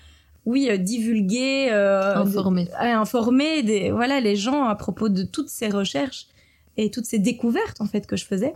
oui, 0.44 0.68
euh, 0.68 0.76
divulguer, 0.76 1.70
informer, 1.70 2.68
informer 2.78 3.62
des, 3.62 3.92
voilà, 3.92 4.20
les 4.20 4.36
gens 4.36 4.64
à 4.64 4.74
propos 4.74 5.08
de 5.08 5.22
toutes 5.22 5.48
ces 5.48 5.68
recherches 5.68 6.26
et 6.76 6.90
toutes 6.90 7.06
ces 7.06 7.18
découvertes 7.18 7.80
en 7.80 7.86
fait 7.86 8.06
que 8.06 8.16
je 8.16 8.24
faisais. 8.24 8.54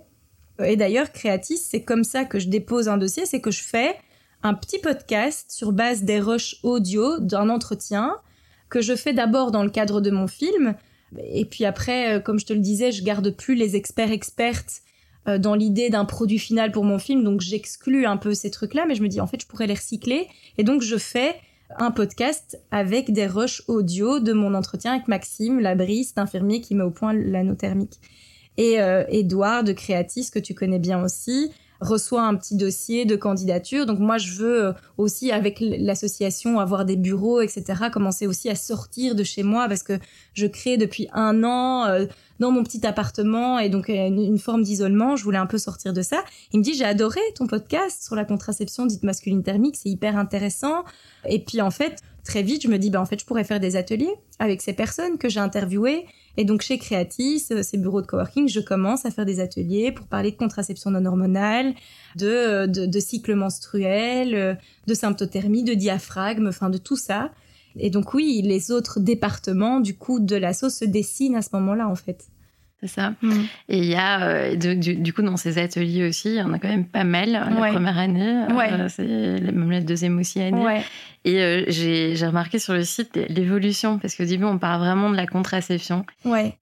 Et 0.64 0.76
d'ailleurs, 0.76 1.12
Creatis, 1.12 1.58
c'est 1.58 1.82
comme 1.82 2.04
ça 2.04 2.24
que 2.24 2.38
je 2.38 2.48
dépose 2.48 2.88
un 2.88 2.96
dossier, 2.96 3.26
c'est 3.26 3.40
que 3.40 3.50
je 3.50 3.62
fais 3.62 3.96
un 4.42 4.54
petit 4.54 4.78
podcast 4.78 5.50
sur 5.50 5.72
base 5.72 6.02
des 6.02 6.20
rushs 6.20 6.56
audio 6.62 7.18
d'un 7.18 7.50
entretien 7.50 8.16
que 8.68 8.80
je 8.80 8.96
fais 8.96 9.12
d'abord 9.12 9.50
dans 9.50 9.62
le 9.62 9.70
cadre 9.70 10.00
de 10.00 10.10
mon 10.10 10.26
film. 10.26 10.74
Et 11.18 11.44
puis 11.44 11.64
après, 11.64 12.16
euh, 12.16 12.20
comme 12.20 12.38
je 12.38 12.46
te 12.46 12.52
le 12.52 12.60
disais, 12.60 12.90
je 12.92 13.04
garde 13.04 13.30
plus 13.30 13.54
les 13.54 13.76
experts 13.76 14.10
expertes 14.10 14.82
euh, 15.28 15.38
dans 15.38 15.54
l'idée 15.54 15.90
d'un 15.90 16.04
produit 16.04 16.38
final 16.38 16.72
pour 16.72 16.84
mon 16.84 16.98
film, 16.98 17.24
donc 17.24 17.40
j'exclus 17.40 18.06
un 18.06 18.16
peu 18.16 18.34
ces 18.34 18.50
trucs-là, 18.50 18.86
mais 18.86 18.94
je 18.94 19.02
me 19.02 19.08
dis 19.08 19.20
en 19.20 19.26
fait 19.26 19.40
je 19.40 19.46
pourrais 19.46 19.66
les 19.66 19.74
recycler. 19.74 20.28
Et 20.58 20.64
donc 20.64 20.82
je 20.82 20.96
fais 20.96 21.36
un 21.78 21.90
podcast 21.90 22.60
avec 22.70 23.12
des 23.12 23.26
rushs 23.26 23.62
audio 23.68 24.20
de 24.20 24.32
mon 24.32 24.54
entretien 24.54 24.92
avec 24.92 25.08
Maxime 25.08 25.60
Labriste, 25.60 26.18
infirmier 26.18 26.60
qui 26.60 26.74
met 26.74 26.84
au 26.84 26.90
point 26.90 27.12
l'anneau 27.12 27.54
thermique. 27.54 27.98
Et 28.56 28.80
euh, 28.80 29.04
Edouard 29.08 29.64
de 29.64 29.72
Creatis, 29.72 30.30
que 30.30 30.38
tu 30.38 30.54
connais 30.54 30.78
bien 30.78 31.02
aussi, 31.02 31.52
reçoit 31.80 32.22
un 32.22 32.34
petit 32.34 32.56
dossier 32.56 33.04
de 33.04 33.16
candidature. 33.16 33.86
Donc 33.86 33.98
moi, 33.98 34.18
je 34.18 34.32
veux 34.32 34.64
euh, 34.66 34.72
aussi, 34.98 35.32
avec 35.32 35.58
l'association, 35.60 36.58
avoir 36.58 36.84
des 36.84 36.96
bureaux, 36.96 37.40
etc., 37.40 37.64
commencer 37.92 38.26
aussi 38.26 38.48
à 38.48 38.54
sortir 38.54 39.14
de 39.14 39.24
chez 39.24 39.42
moi 39.42 39.68
parce 39.68 39.82
que 39.82 39.98
je 40.34 40.46
crée 40.46 40.76
depuis 40.76 41.08
un 41.12 41.44
an 41.44 41.86
euh, 41.86 42.06
dans 42.38 42.50
mon 42.50 42.62
petit 42.62 42.86
appartement 42.86 43.58
et 43.58 43.68
donc 43.68 43.88
une, 43.88 44.22
une 44.22 44.38
forme 44.38 44.62
d'isolement. 44.62 45.16
Je 45.16 45.24
voulais 45.24 45.38
un 45.38 45.46
peu 45.46 45.58
sortir 45.58 45.92
de 45.92 46.02
ça. 46.02 46.24
Il 46.52 46.58
me 46.60 46.64
dit, 46.64 46.74
j'ai 46.74 46.84
adoré 46.84 47.20
ton 47.34 47.46
podcast 47.46 48.04
sur 48.04 48.14
la 48.14 48.24
contraception 48.24 48.86
dite 48.86 49.02
masculine 49.02 49.42
thermique, 49.42 49.76
c'est 49.76 49.88
hyper 49.88 50.16
intéressant. 50.16 50.84
Et 51.28 51.42
puis 51.42 51.60
en 51.60 51.70
fait, 51.70 52.00
très 52.26 52.42
vite, 52.42 52.62
je 52.62 52.68
me 52.68 52.78
dis, 52.78 52.90
bah, 52.90 53.00
en 53.00 53.06
fait, 53.06 53.18
je 53.18 53.24
pourrais 53.24 53.44
faire 53.44 53.60
des 53.60 53.76
ateliers 53.76 54.12
avec 54.38 54.60
ces 54.60 54.74
personnes 54.74 55.16
que 55.16 55.28
j'ai 55.28 55.40
interviewées 55.40 56.04
et 56.36 56.44
donc 56.44 56.60
chez 56.60 56.78
Creatis, 56.78 57.46
euh, 57.50 57.62
ces 57.62 57.78
bureaux 57.78 58.02
de 58.02 58.06
coworking, 58.06 58.48
je 58.48 58.60
commence 58.60 59.06
à 59.06 59.10
faire 59.10 59.24
des 59.24 59.40
ateliers 59.40 59.92
pour 59.92 60.06
parler 60.06 60.30
de 60.30 60.36
contraception 60.36 60.90
non 60.90 61.04
hormonale, 61.06 61.74
de, 62.16 62.26
euh, 62.26 62.66
de, 62.66 62.86
de 62.86 63.00
cycle 63.00 63.34
menstruel, 63.34 64.34
euh, 64.34 64.54
de 64.86 64.94
symptothermie, 64.94 65.64
de 65.64 65.74
diaphragme, 65.74 66.48
enfin 66.48 66.68
de 66.68 66.78
tout 66.78 66.96
ça. 66.96 67.30
Et 67.78 67.90
donc 67.90 68.14
oui, 68.14 68.42
les 68.44 68.70
autres 68.70 69.00
départements 69.00 69.80
du 69.80 69.96
coup 69.96 70.20
de 70.20 70.36
la 70.36 70.52
sauce 70.52 70.76
se 70.76 70.84
dessinent 70.84 71.36
à 71.36 71.42
ce 71.42 71.50
moment-là 71.54 71.88
en 71.88 71.94
fait. 71.94 72.26
C'est 72.80 72.88
ça. 72.88 73.14
Mm. 73.22 73.32
Et 73.68 73.78
il 73.78 73.86
y 73.86 73.96
a, 73.96 74.54
du, 74.54 75.12
coup, 75.12 75.22
dans 75.22 75.36
ces 75.36 75.58
ateliers 75.58 76.06
aussi, 76.06 76.28
il 76.28 76.36
y 76.36 76.42
en 76.42 76.52
a 76.52 76.58
quand 76.58 76.68
même 76.68 76.84
pas 76.84 77.04
mal 77.04 77.30
la 77.30 77.70
première 77.70 77.98
année. 77.98 78.44
Ouais. 78.52 78.70
c'est 78.88 79.02
même 79.04 79.70
la 79.70 79.80
deuxième 79.80 80.18
aussi 80.18 80.40
année. 80.40 80.62
Ouais. 80.62 80.82
Et 81.26 81.42
euh, 81.42 81.64
j'ai 81.68 82.14
remarqué 82.24 82.60
sur 82.60 82.72
le 82.72 82.84
site 82.84 83.18
l'évolution, 83.28 83.98
parce 83.98 84.14
qu'au 84.14 84.24
début, 84.24 84.44
on 84.44 84.58
parle 84.58 84.80
vraiment 84.80 85.10
de 85.10 85.16
la 85.16 85.26
contraception. 85.26 86.06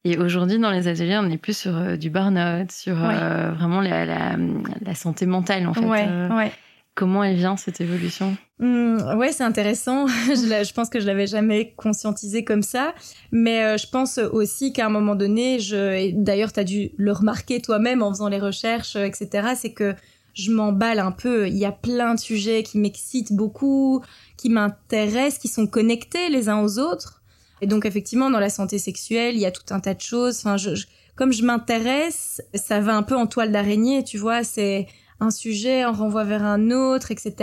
Et 0.05 0.17
aujourd'hui, 0.17 0.59
dans 0.59 0.71
les 0.71 0.89
ateliers, 0.89 1.19
on 1.21 1.31
est 1.31 1.37
plus 1.37 1.57
sur 1.57 1.77
euh, 1.77 1.97
du 1.97 2.09
burn-out, 2.09 2.73
sur 2.73 2.97
euh, 2.99 3.51
vraiment 3.51 3.83
la, 3.83 4.07
la, 4.07 4.37
la, 4.81 4.95
santé 4.95 5.27
mentale, 5.27 5.67
en 5.67 5.75
fait. 5.75 6.51
Comment 6.95 7.25
elle 7.25 7.37
vient, 7.37 7.57
cette 7.57 7.81
évolution? 7.81 8.37
Mmh, 8.59 9.17
Ouais, 9.17 9.33
c'est 9.33 9.45
intéressant. 9.45 10.07
je, 10.07 10.73
pense 10.73 10.89
que 10.89 11.01
je 11.01 11.07
l'avais 11.07 11.27
jamais 11.27 11.75
conscientisé 11.77 12.45
comme 12.45 12.63
ça. 12.63 12.95
Mais 13.33 13.79
je 13.79 13.89
pense 13.89 14.19
aussi 14.19 14.73
qu'à 14.73 14.87
un 14.87 14.91
moment 14.91 15.15
donné, 15.15 15.61
je... 15.61 16.11
d'ailleurs, 16.13 16.53
tu 16.53 16.61
as 16.61 16.65
dû 16.65 16.93
le 16.97 17.13
remarquer 17.13 17.61
toi-même 17.61 18.03
en 18.03 18.11
faisant 18.11 18.29
les 18.29 18.41
recherches, 18.41 18.97
etc., 18.97 19.55
c'est 19.57 19.73
que 19.73 19.95
je 20.35 20.51
m'emballe 20.51 20.99
un 20.99 21.13
peu. 21.13 21.49
Il 21.49 21.57
y 21.57 21.65
a 21.65 21.73
plein 21.73 22.15
de 22.15 22.21
sujets 22.21 22.63
qui 22.63 22.79
m'excitent 22.79 23.33
beaucoup, 23.33 24.03
qui 24.37 24.51
m'intéressent, 24.51 25.39
qui 25.39 25.49
sont 25.49 25.67
connectés 25.67 26.29
les 26.29 26.49
uns 26.49 26.61
aux 26.61 26.79
autres. 26.79 27.23
Et 27.61 27.67
donc 27.67 27.87
effectivement, 27.87 28.31
dans 28.31 28.41
la 28.41 28.51
santé 28.51 28.79
sexuelle, 28.79 29.37
il 29.37 29.41
y 29.41 29.47
a 29.47 29.53
tout 29.53 29.63
un 29.71 29.81
tas 29.81 29.95
de 29.95 30.01
choses. 30.01 30.39
Enfin, 30.39 30.57
je, 30.57 30.85
comme 31.17 31.33
je 31.33 31.45
m'intéresse, 31.45 32.43
ça 32.55 32.81
va 32.81 32.97
un 32.97 33.03
peu 33.03 33.17
en 33.17 33.27
toile 33.27 33.53
d'araignée, 33.53 34.03
tu 34.03 34.19
vois. 34.19 34.43
C'est 34.43 34.87
un 35.21 35.31
sujet, 35.31 35.85
on 35.87 35.93
renvoie 35.93 36.25
vers 36.25 36.45
un 36.45 36.71
autre, 36.71 37.11
etc. 37.11 37.35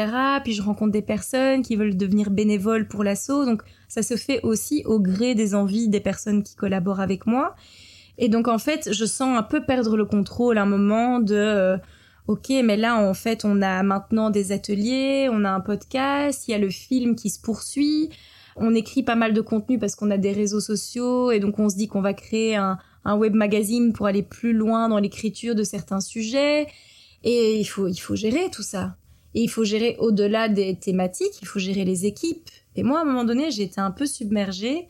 Puis 0.43 0.53
je 0.53 0.61
rencontre 0.61 0.91
des 0.91 1.01
personnes 1.01 1.61
qui 1.61 1.75
veulent 1.75 1.97
devenir 1.97 2.29
bénévoles 2.29 2.87
pour 2.87 3.03
l'assaut. 3.03 3.45
Donc 3.45 3.63
ça 3.87 4.03
se 4.03 4.15
fait 4.15 4.41
aussi 4.43 4.83
au 4.85 4.99
gré 4.99 5.35
des 5.35 5.55
envies 5.55 5.87
des 5.87 5.99
personnes 5.99 6.43
qui 6.43 6.55
collaborent 6.55 6.99
avec 6.99 7.25
moi. 7.25 7.55
Et 8.17 8.29
donc 8.29 8.47
en 8.47 8.57
fait, 8.57 8.93
je 8.93 9.05
sens 9.05 9.37
un 9.37 9.43
peu 9.43 9.63
perdre 9.63 9.97
le 9.97 10.05
contrôle 10.05 10.57
à 10.57 10.63
un 10.63 10.65
moment 10.65 11.19
de... 11.19 11.35
Euh, 11.35 11.77
ok, 12.27 12.49
mais 12.63 12.77
là, 12.77 12.97
en 12.97 13.13
fait, 13.13 13.45
on 13.45 13.61
a 13.61 13.83
maintenant 13.83 14.29
des 14.29 14.51
ateliers, 14.51 15.27
on 15.31 15.43
a 15.43 15.49
un 15.49 15.59
podcast, 15.59 16.47
il 16.47 16.51
y 16.51 16.53
a 16.53 16.57
le 16.57 16.69
film 16.69 17.15
qui 17.15 17.29
se 17.29 17.39
poursuit, 17.41 18.09
on 18.55 18.75
écrit 18.75 19.03
pas 19.03 19.15
mal 19.15 19.33
de 19.33 19.41
contenu 19.41 19.79
parce 19.79 19.95
qu'on 19.95 20.11
a 20.11 20.17
des 20.17 20.31
réseaux 20.31 20.59
sociaux 20.59 21.31
et 21.31 21.39
donc 21.39 21.59
on 21.59 21.69
se 21.69 21.75
dit 21.75 21.87
qu'on 21.87 22.01
va 22.01 22.13
créer 22.13 22.55
un, 22.55 22.77
web 23.05 23.33
magazine 23.33 23.93
pour 23.93 24.05
aller 24.05 24.21
plus 24.21 24.53
loin 24.53 24.87
dans 24.87 24.99
l'écriture 24.99 25.55
de 25.55 25.63
certains 25.63 26.01
sujets. 26.01 26.67
Et 27.23 27.59
il 27.59 27.65
faut, 27.65 27.87
il 27.87 27.97
faut 27.97 28.15
gérer 28.15 28.49
tout 28.51 28.63
ça. 28.63 28.95
Et 29.33 29.41
il 29.43 29.49
faut 29.49 29.63
gérer 29.63 29.95
au-delà 29.99 30.49
des 30.49 30.75
thématiques, 30.75 31.41
il 31.41 31.47
faut 31.47 31.59
gérer 31.59 31.85
les 31.85 32.05
équipes. 32.05 32.49
Et 32.75 32.83
moi, 32.83 32.99
à 32.99 33.01
un 33.03 33.05
moment 33.05 33.23
donné, 33.23 33.47
été 33.47 33.79
un 33.79 33.91
peu 33.91 34.05
submergée 34.05 34.87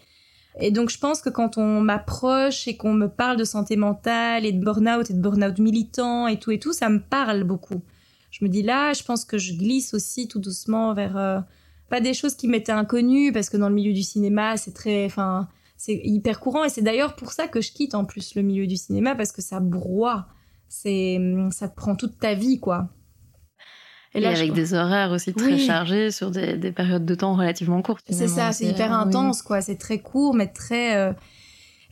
et 0.59 0.71
donc 0.71 0.89
je 0.89 0.97
pense 0.97 1.21
que 1.21 1.29
quand 1.29 1.57
on 1.57 1.81
m'approche 1.81 2.67
et 2.67 2.75
qu'on 2.75 2.93
me 2.93 3.07
parle 3.07 3.37
de 3.37 3.45
santé 3.45 3.75
mentale 3.77 4.45
et 4.45 4.51
de 4.51 4.63
burn-out 4.63 5.09
et 5.09 5.13
de 5.13 5.21
burn-out 5.21 5.59
militant 5.59 6.27
et 6.27 6.39
tout 6.39 6.51
et 6.51 6.59
tout, 6.59 6.73
ça 6.73 6.89
me 6.89 6.99
parle 6.99 7.43
beaucoup. 7.43 7.81
Je 8.31 8.43
me 8.43 8.49
dis 8.49 8.61
là, 8.61 8.93
je 8.93 9.03
pense 9.03 9.23
que 9.23 9.37
je 9.37 9.53
glisse 9.53 9.93
aussi 9.93 10.27
tout 10.27 10.39
doucement 10.39 10.93
vers 10.93 11.17
euh, 11.17 11.39
pas 11.89 12.01
des 12.01 12.13
choses 12.13 12.35
qui 12.35 12.47
m'étaient 12.47 12.71
inconnues 12.71 13.31
parce 13.31 13.49
que 13.49 13.57
dans 13.57 13.69
le 13.69 13.75
milieu 13.75 13.93
du 13.93 14.03
cinéma, 14.03 14.57
c'est 14.57 14.73
très 14.73 15.05
enfin 15.05 15.47
c'est 15.77 15.99
hyper 16.03 16.39
courant 16.39 16.63
et 16.63 16.69
c'est 16.69 16.81
d'ailleurs 16.81 17.15
pour 17.15 17.31
ça 17.31 17.47
que 17.47 17.61
je 17.61 17.71
quitte 17.71 17.95
en 17.95 18.05
plus 18.05 18.35
le 18.35 18.41
milieu 18.43 18.67
du 18.67 18.77
cinéma 18.77 19.15
parce 19.15 19.31
que 19.31 19.41
ça 19.41 19.59
broie. 19.59 20.27
C'est 20.73 21.19
ça 21.51 21.67
prend 21.67 21.97
toute 21.97 22.17
ta 22.17 22.33
vie 22.33 22.61
quoi. 22.61 22.89
Et, 24.13 24.19
là, 24.19 24.29
avec 24.29 24.53
des 24.53 24.73
horaires 24.73 25.11
aussi 25.11 25.33
très 25.33 25.57
chargés 25.57 26.11
sur 26.11 26.31
des, 26.31 26.57
des, 26.57 26.71
périodes 26.71 27.05
de 27.05 27.15
temps 27.15 27.35
relativement 27.35 27.81
courtes. 27.81 28.03
C'est 28.09 28.27
ça, 28.27 28.51
c'est 28.51 28.65
hyper 28.65 28.91
intense, 28.91 29.41
quoi. 29.41 29.61
C'est 29.61 29.77
très 29.77 29.99
court, 29.99 30.33
mais 30.33 30.47
très. 30.47 30.97
Euh, 30.97 31.13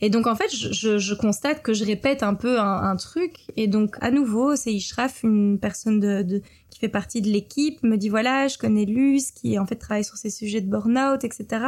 et 0.02 0.10
donc, 0.10 0.26
en 0.26 0.34
fait, 0.34 0.54
je, 0.54 0.98
je, 0.98 1.14
constate 1.14 1.62
que 1.62 1.72
je 1.72 1.84
répète 1.84 2.22
un 2.22 2.34
peu 2.34 2.60
un, 2.60 2.90
un 2.90 2.96
truc. 2.96 3.36
Et 3.56 3.68
donc, 3.68 3.96
à 4.02 4.10
nouveau, 4.10 4.54
c'est 4.54 4.72
Ishraf, 4.72 5.22
une 5.22 5.58
personne 5.58 5.98
de, 5.98 6.22
de, 6.22 6.42
qui 6.70 6.78
fait 6.78 6.90
partie 6.90 7.22
de 7.22 7.28
l'équipe, 7.28 7.82
me 7.82 7.96
dit 7.96 8.10
voilà, 8.10 8.48
je 8.48 8.58
connais 8.58 8.84
Luce, 8.84 9.30
qui 9.30 9.58
en 9.58 9.64
fait 9.64 9.76
travaille 9.76 10.04
sur 10.04 10.16
ces 10.16 10.30
sujets 10.30 10.60
de 10.60 10.68
burn-out, 10.68 11.24
etc. 11.24 11.64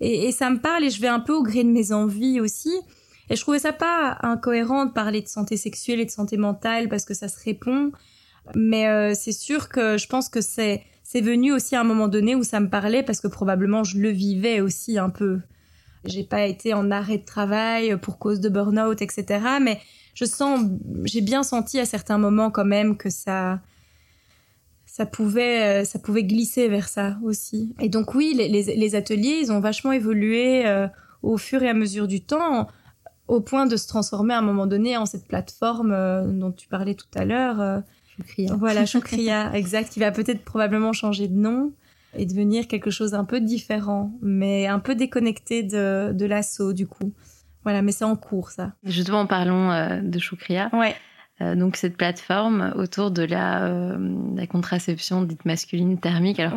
Et, 0.00 0.28
et, 0.28 0.32
ça 0.32 0.50
me 0.50 0.58
parle 0.58 0.84
et 0.84 0.90
je 0.90 1.00
vais 1.00 1.08
un 1.08 1.20
peu 1.20 1.32
au 1.32 1.42
gré 1.42 1.64
de 1.64 1.70
mes 1.70 1.92
envies 1.92 2.38
aussi. 2.40 2.72
Et 3.28 3.36
je 3.36 3.40
trouvais 3.40 3.58
ça 3.58 3.72
pas 3.72 4.18
incohérent 4.22 4.86
de 4.86 4.92
parler 4.92 5.20
de 5.20 5.28
santé 5.28 5.56
sexuelle 5.56 6.00
et 6.00 6.04
de 6.04 6.10
santé 6.10 6.36
mentale 6.36 6.88
parce 6.88 7.04
que 7.04 7.14
ça 7.14 7.28
se 7.28 7.42
répond. 7.42 7.92
Mais 8.54 8.86
euh, 8.88 9.14
c'est 9.14 9.32
sûr 9.32 9.68
que 9.68 9.98
je 9.98 10.06
pense 10.06 10.28
que 10.28 10.40
c'est 10.40 10.84
c'est 11.02 11.20
venu 11.20 11.52
aussi 11.52 11.76
à 11.76 11.80
un 11.80 11.84
moment 11.84 12.08
donné 12.08 12.34
où 12.34 12.42
ça 12.42 12.58
me 12.58 12.68
parlait 12.68 13.02
parce 13.04 13.20
que 13.20 13.28
probablement 13.28 13.84
je 13.84 13.98
le 13.98 14.10
vivais 14.10 14.60
aussi 14.60 14.98
un 14.98 15.10
peu. 15.10 15.40
J'ai 16.04 16.24
pas 16.24 16.46
été 16.46 16.74
en 16.74 16.90
arrêt 16.90 17.18
de 17.18 17.24
travail 17.24 17.96
pour 18.00 18.18
cause 18.18 18.40
de 18.40 18.48
burn-out, 18.48 19.00
etc. 19.02 19.40
Mais 19.60 19.80
je 20.14 20.24
sens, 20.24 20.68
j'ai 21.04 21.20
bien 21.20 21.42
senti 21.42 21.78
à 21.78 21.84
certains 21.84 22.18
moments 22.18 22.50
quand 22.50 22.64
même 22.64 22.96
que 22.96 23.10
ça, 23.10 23.60
ça 24.84 25.04
pouvait, 25.04 25.82
euh, 25.82 25.84
ça 25.84 25.98
pouvait 25.98 26.24
glisser 26.24 26.68
vers 26.68 26.88
ça 26.88 27.18
aussi. 27.22 27.74
Et 27.80 27.88
donc 27.88 28.14
oui, 28.14 28.32
les, 28.34 28.48
les, 28.48 28.94
ateliers, 28.94 29.38
ils 29.42 29.52
ont 29.52 29.60
vachement 29.60 29.92
évolué 29.92 30.66
euh, 30.66 30.88
au 31.22 31.36
fur 31.36 31.62
et 31.62 31.68
à 31.68 31.74
mesure 31.74 32.08
du 32.08 32.20
temps, 32.22 32.66
au 33.28 33.40
point 33.40 33.66
de 33.66 33.76
se 33.76 33.88
transformer 33.88 34.34
à 34.34 34.38
un 34.38 34.42
moment 34.42 34.66
donné 34.66 34.96
en 34.96 35.06
cette 35.06 35.26
plateforme 35.26 35.90
dont 36.38 36.52
tu 36.52 36.68
parlais 36.68 36.94
tout 36.94 37.06
à 37.14 37.24
l'heure 37.24 37.82
voilà, 38.58 38.86
Choukria, 38.86 39.52
exact, 39.54 39.90
qui 39.92 40.00
va 40.00 40.10
peut-être 40.10 40.44
probablement 40.44 40.92
changer 40.92 41.28
de 41.28 41.36
nom 41.36 41.72
et 42.16 42.24
devenir 42.24 42.66
quelque 42.66 42.90
chose 42.90 43.14
un 43.14 43.24
peu 43.24 43.40
différent, 43.40 44.12
mais 44.22 44.66
un 44.66 44.78
peu 44.78 44.94
déconnecté 44.94 45.62
de, 45.62 46.12
de 46.12 46.26
l'assaut 46.26 46.72
du 46.72 46.86
coup. 46.86 47.12
Voilà, 47.62 47.82
mais 47.82 47.92
c'est 47.92 48.04
en 48.04 48.16
cours 48.16 48.50
ça. 48.50 48.72
Justement, 48.84 49.26
parlons 49.26 49.70
euh, 49.72 50.00
de 50.00 50.18
Choukria. 50.18 50.70
Ouais. 50.72 50.94
donc 51.56 51.76
cette 51.76 51.96
plateforme 51.96 52.72
autour 52.76 53.10
de 53.10 53.22
la, 53.22 53.98
la, 54.36 54.46
contraception 54.46 55.22
dite 55.22 55.44
masculine 55.44 55.98
thermique. 55.98 56.40
Alors, 56.40 56.54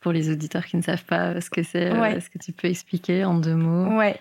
pour 0.00 0.12
les 0.12 0.30
auditeurs 0.30 0.64
qui 0.64 0.76
ne 0.76 0.82
savent 0.82 1.04
pas 1.04 1.40
ce 1.40 1.50
que 1.50 1.62
c'est, 1.62 1.86
est-ce 1.86 2.30
que 2.30 2.38
tu 2.38 2.52
peux 2.52 2.68
expliquer 2.68 3.24
en 3.24 3.38
deux 3.38 3.54
mots? 3.56 3.96
Ouais. 3.96 4.20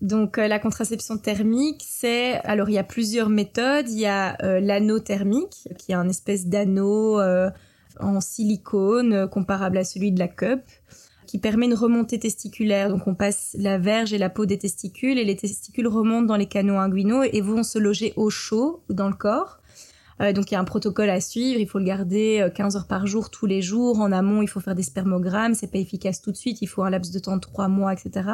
Donc 0.00 0.36
la 0.36 0.58
contraception 0.58 1.18
thermique, 1.18 1.84
c'est 1.86 2.34
alors 2.44 2.68
il 2.68 2.74
y 2.74 2.78
a 2.78 2.84
plusieurs 2.84 3.28
méthodes. 3.28 3.88
Il 3.88 3.98
y 3.98 4.06
a 4.06 4.36
l'anneau 4.60 5.00
thermique, 5.00 5.68
qui 5.76 5.92
est 5.92 5.96
un 5.96 6.08
espèce 6.08 6.46
d'anneau 6.46 7.20
en 8.00 8.20
silicone 8.20 9.28
comparable 9.28 9.76
à 9.76 9.84
celui 9.84 10.12
de 10.12 10.18
la 10.18 10.28
cup 10.28 10.60
qui 11.28 11.38
permet 11.38 11.66
une 11.66 11.74
remontée 11.74 12.18
testiculaire. 12.18 12.88
Donc 12.88 13.06
on 13.06 13.14
passe 13.14 13.54
la 13.58 13.78
verge 13.78 14.12
et 14.12 14.18
la 14.18 14.30
peau 14.30 14.46
des 14.46 14.58
testicules 14.58 15.18
et 15.18 15.24
les 15.24 15.36
testicules 15.36 15.86
remontent 15.86 16.26
dans 16.26 16.36
les 16.36 16.46
canaux 16.46 16.78
inguinaux 16.78 17.22
et 17.22 17.40
vont 17.42 17.62
se 17.62 17.78
loger 17.78 18.14
au 18.16 18.30
chaud 18.30 18.82
dans 18.88 19.08
le 19.08 19.14
corps. 19.14 19.60
Euh, 20.20 20.32
donc 20.32 20.50
il 20.50 20.54
y 20.54 20.56
a 20.56 20.60
un 20.60 20.64
protocole 20.64 21.10
à 21.10 21.20
suivre, 21.20 21.60
il 21.60 21.68
faut 21.68 21.78
le 21.78 21.84
garder 21.84 22.48
15 22.54 22.74
euh, 22.74 22.78
heures 22.78 22.86
par 22.86 23.06
jour 23.06 23.30
tous 23.30 23.44
les 23.44 23.60
jours. 23.60 24.00
En 24.00 24.10
amont, 24.10 24.40
il 24.40 24.48
faut 24.48 24.58
faire 24.58 24.74
des 24.74 24.82
spermogrammes, 24.82 25.54
c'est 25.54 25.70
pas 25.70 25.78
efficace 25.78 26.22
tout 26.22 26.32
de 26.32 26.36
suite, 26.36 26.62
il 26.62 26.66
faut 26.66 26.82
un 26.82 26.90
laps 26.90 27.12
de 27.12 27.18
temps 27.18 27.36
de 27.36 27.42
3 27.42 27.68
mois, 27.68 27.92
etc. 27.92 28.30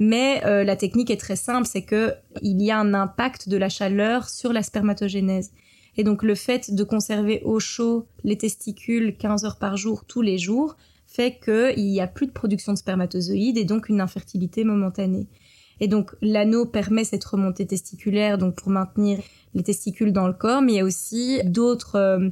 Mais 0.00 0.42
euh, 0.46 0.64
la 0.64 0.76
technique 0.76 1.10
est 1.10 1.20
très 1.20 1.36
simple, 1.36 1.68
c'est 1.68 1.82
que 1.82 2.14
il 2.40 2.60
y 2.60 2.70
a 2.70 2.78
un 2.78 2.94
impact 2.94 3.48
de 3.48 3.58
la 3.58 3.68
chaleur 3.68 4.28
sur 4.28 4.52
la 4.52 4.62
spermatogénèse. 4.62 5.52
Et 5.96 6.04
donc 6.04 6.22
le 6.22 6.34
fait 6.34 6.74
de 6.74 6.82
conserver 6.84 7.42
au 7.44 7.60
chaud 7.60 8.06
les 8.24 8.38
testicules 8.38 9.16
15 9.16 9.44
heures 9.44 9.58
par 9.58 9.76
jour 9.76 10.04
tous 10.06 10.22
les 10.22 10.38
jours 10.38 10.76
fait 11.06 11.38
qu'il 11.44 11.84
n'y 11.84 12.00
a 12.00 12.06
plus 12.06 12.26
de 12.26 12.32
production 12.32 12.72
de 12.72 12.78
spermatozoïdes 12.78 13.58
et 13.58 13.64
donc 13.64 13.88
une 13.88 14.00
infertilité 14.00 14.64
momentanée. 14.64 15.26
Et 15.80 15.88
donc 15.88 16.14
l'anneau 16.22 16.64
permet 16.64 17.04
cette 17.04 17.24
remontée 17.24 17.66
testiculaire 17.66 18.38
donc 18.38 18.54
pour 18.54 18.70
maintenir 18.70 19.18
les 19.54 19.62
testicules 19.62 20.12
dans 20.12 20.26
le 20.26 20.32
corps, 20.32 20.62
mais 20.62 20.74
il 20.74 20.76
y 20.76 20.80
a 20.80 20.84
aussi 20.84 21.40
d'autres 21.44 21.96
euh, 21.96 22.30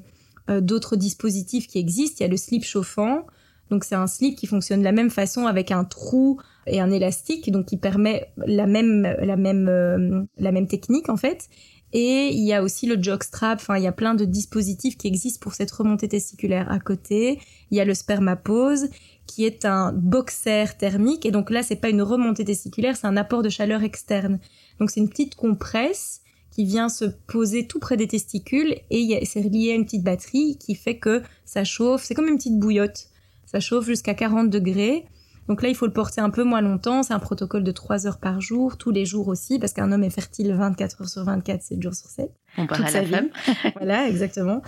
euh, 0.49 0.61
d'autres 0.63 0.97
dispositifs 0.97 1.67
qui 1.67 1.79
existent. 1.79 2.17
Il 2.21 2.23
y 2.23 2.27
a 2.27 2.31
le 2.31 2.37
slip 2.39 2.65
chauffant. 2.65 3.27
Donc 3.71 3.85
c'est 3.85 3.95
un 3.95 4.07
slip 4.07 4.37
qui 4.37 4.47
fonctionne 4.47 4.81
de 4.81 4.85
la 4.85 4.93
même 4.93 5.11
façon 5.11 5.47
avec 5.47 5.71
un 5.71 5.85
trou 5.85 6.41
et 6.67 6.81
un 6.81 6.91
élastique, 6.91 7.51
donc 7.51 7.67
qui 7.67 7.77
permet 7.77 8.33
la 8.37 8.67
même 8.67 9.03
la 9.21 9.37
même 9.37 9.69
euh, 9.69 10.23
la 10.39 10.53
même 10.53 10.67
technique 10.67 11.09
en 11.09 11.17
fait. 11.17 11.49
Et 11.95 12.29
il 12.35 12.45
y 12.45 12.53
a 12.53 12.63
aussi 12.63 12.87
le 12.87 13.03
jockstrap, 13.03 13.61
enfin 13.61 13.79
il 13.79 13.83
y 13.83 13.87
a 13.87 13.93
plein 13.93 14.15
de 14.15 14.27
dispositifs 14.27 14.99
qui 14.99 15.07
existent 15.07 15.41
pour 15.43 15.55
cette 15.55 15.71
remontée 15.71 16.09
testiculaire 16.09 16.71
à 16.71 16.81
côté. 16.81 17.41
Il 17.71 17.79
y 17.79 17.81
a 17.81 17.85
le 17.87 17.95
spermapose 17.95 18.89
qui 19.27 19.45
est 19.45 19.65
un 19.65 19.93
boxer 19.93 20.77
thermique 20.77 21.25
et 21.25 21.31
donc 21.31 21.51
là 21.51 21.63
c'est 21.63 21.77
pas 21.77 21.89
une 21.89 22.03
remontée 22.03 22.45
testiculaire, 22.45 22.97
c'est 22.97 23.07
un 23.07 23.17
apport 23.17 23.43
de 23.43 23.49
chaleur 23.49 23.83
externe. 23.83 24.39
Donc 24.81 24.91
c'est 24.91 25.01
une 25.01 25.09
petite 25.09 25.35
compresse 25.35 26.21
qui 26.51 26.65
vient 26.65 26.89
se 26.89 27.05
poser 27.05 27.67
tout 27.67 27.79
près 27.79 27.97
des 27.97 28.09
testicules 28.09 28.75
et 28.91 29.25
c'est 29.25 29.43
lié 29.43 29.73
à 29.73 29.75
une 29.75 29.85
petite 29.85 30.03
batterie 30.03 30.59
qui 30.59 30.75
fait 30.75 30.99
que 30.99 31.23
ça 31.45 31.65
chauffe, 31.65 32.03
c'est 32.05 32.15
comme 32.15 32.29
une 32.29 32.37
petite 32.37 32.59
bouillotte. 32.59 33.09
Ça 33.51 33.61
chauffe 33.61 33.87
jusqu'à 33.87 34.15
40 34.15 34.51
degrés 34.51 35.07
donc 35.49 35.63
là, 35.63 35.71
il 35.71 35.75
faut 35.75 35.87
le 35.87 35.93
porter 35.93 36.21
un 36.21 36.29
peu 36.29 36.45
moins 36.45 36.61
longtemps. 36.61 37.03
C'est 37.03 37.15
un 37.15 37.19
protocole 37.19 37.65
de 37.65 37.73
3 37.73 38.07
heures 38.07 38.19
par 38.19 38.41
jour, 38.41 38.77
tous 38.77 38.91
les 38.91 39.07
jours 39.07 39.29
aussi, 39.29 39.59
parce 39.59 39.73
qu'un 39.73 39.91
homme 39.91 40.05
est 40.05 40.11
fertile 40.11 40.53
24 40.53 41.03
heures 41.03 41.09
sur 41.09 41.25
24, 41.25 41.63
7 41.63 41.83
jours 41.83 41.95
sur 41.95 42.09
7. 42.09 42.31
On 42.59 42.67
parle 42.67 42.85
à 42.85 42.91
la 42.91 43.05
femme. 43.05 43.29
voilà, 43.77 44.07
exactement. 44.09 44.61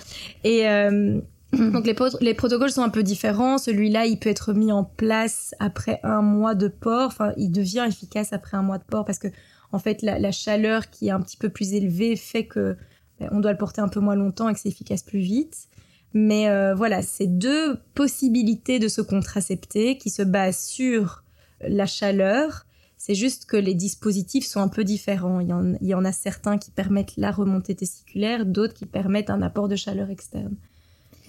Et 0.42 0.66
euh, 0.66 1.20
donc 1.52 1.86
les, 1.86 1.94
les, 2.22 2.34
protocoles 2.34 2.70
sont 2.70 2.82
un 2.82 2.88
peu 2.88 3.02
différents. 3.02 3.58
Celui-là, 3.58 4.06
il 4.06 4.18
peut 4.18 4.30
être 4.30 4.54
mis 4.54 4.72
en 4.72 4.84
place 4.84 5.54
après 5.60 6.00
un 6.02 6.22
mois 6.22 6.54
de 6.54 6.68
port. 6.68 7.08
Enfin, 7.08 7.34
il 7.36 7.50
devient 7.50 7.84
efficace 7.86 8.32
après 8.32 8.56
un 8.56 8.62
mois 8.62 8.78
de 8.78 8.84
port 8.84 9.04
parce 9.04 9.18
que, 9.18 9.28
en 9.72 9.78
fait, 9.78 10.00
la, 10.00 10.18
la 10.18 10.32
chaleur 10.32 10.88
qui 10.88 11.08
est 11.08 11.12
un 11.12 11.20
petit 11.20 11.36
peu 11.36 11.50
plus 11.50 11.74
élevée 11.74 12.16
fait 12.16 12.46
que 12.46 12.78
ben, 13.20 13.28
on 13.32 13.40
doit 13.40 13.52
le 13.52 13.58
porter 13.58 13.82
un 13.82 13.88
peu 13.88 14.00
moins 14.00 14.16
longtemps 14.16 14.48
et 14.48 14.54
que 14.54 14.60
c'est 14.60 14.70
efficace 14.70 15.02
plus 15.02 15.20
vite. 15.20 15.68
Mais 16.12 16.48
euh, 16.48 16.74
voilà, 16.74 17.02
c'est 17.02 17.26
deux 17.26 17.76
possibilités 17.94 18.78
de 18.78 18.88
se 18.88 19.00
contracepter 19.00 19.96
qui 19.96 20.10
se 20.10 20.22
basent 20.22 20.64
sur 20.64 21.22
la 21.60 21.86
chaleur. 21.86 22.66
C'est 22.96 23.14
juste 23.14 23.46
que 23.46 23.56
les 23.56 23.74
dispositifs 23.74 24.44
sont 24.44 24.60
un 24.60 24.68
peu 24.68 24.84
différents. 24.84 25.40
Il 25.40 25.48
y, 25.88 25.94
en, 25.94 26.04
a 26.04 26.12
certains 26.12 26.58
qui 26.58 26.70
permettent 26.70 27.14
la 27.16 27.30
remontée 27.30 27.74
testiculaire, 27.74 28.44
d'autres 28.44 28.74
qui 28.74 28.86
permettent 28.86 29.30
un 29.30 29.40
apport 29.40 29.68
de 29.68 29.76
chaleur 29.76 30.10
externe. 30.10 30.56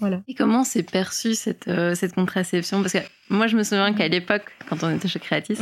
Voilà. 0.00 0.20
Et 0.26 0.34
comment 0.34 0.64
s'est 0.64 0.82
perçue 0.82 1.34
cette, 1.34 1.68
euh, 1.68 1.94
cette 1.94 2.14
contraception? 2.14 2.82
Parce 2.82 2.92
que 2.92 2.98
moi, 3.30 3.46
je 3.46 3.56
me 3.56 3.62
souviens 3.62 3.94
qu'à 3.94 4.08
l'époque, 4.08 4.42
quand 4.68 4.82
on 4.82 4.90
était 4.90 5.06
chez 5.06 5.20
Creatis, 5.20 5.58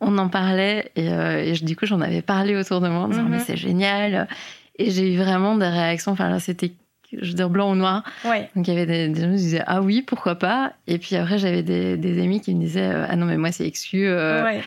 on 0.00 0.18
en 0.18 0.28
parlait 0.28 0.90
et, 0.96 1.10
euh, 1.10 1.44
et 1.44 1.52
du 1.52 1.76
coup, 1.76 1.84
j'en 1.84 2.00
avais 2.00 2.22
parlé 2.22 2.56
autour 2.56 2.80
de 2.80 2.88
moi 2.88 3.00
en 3.00 3.08
disant, 3.08 3.24
mais 3.24 3.38
mhm. 3.38 3.44
c'est 3.46 3.56
génial. 3.56 4.28
Et 4.76 4.90
j'ai 4.90 5.12
eu 5.12 5.18
vraiment 5.18 5.56
des 5.56 5.68
réactions. 5.68 6.12
Enfin, 6.12 6.30
là, 6.30 6.40
c'était 6.40 6.72
je 7.20 7.28
veux 7.28 7.34
dire 7.34 7.50
blanc 7.50 7.72
ou 7.72 7.74
noir. 7.74 8.02
Donc 8.24 8.68
il 8.68 8.74
y 8.74 8.76
avait 8.76 8.86
des, 8.86 9.20
gens 9.20 9.30
qui 9.30 9.36
disaient 9.36 9.64
ah 9.66 9.82
oui 9.82 10.02
pourquoi 10.02 10.36
pas 10.36 10.72
et 10.86 10.98
puis 10.98 11.16
après 11.16 11.38
j'avais 11.38 11.62
des, 11.62 12.22
amis 12.22 12.40
qui 12.40 12.54
me 12.54 12.60
disaient 12.60 12.92
euh, 12.92 13.06
ah 13.08 13.16
non 13.16 13.26
mais 13.26 13.36
moi 13.36 13.52
c'est 13.52 13.66
exclu. 13.66 14.06
Euh, 14.06 14.60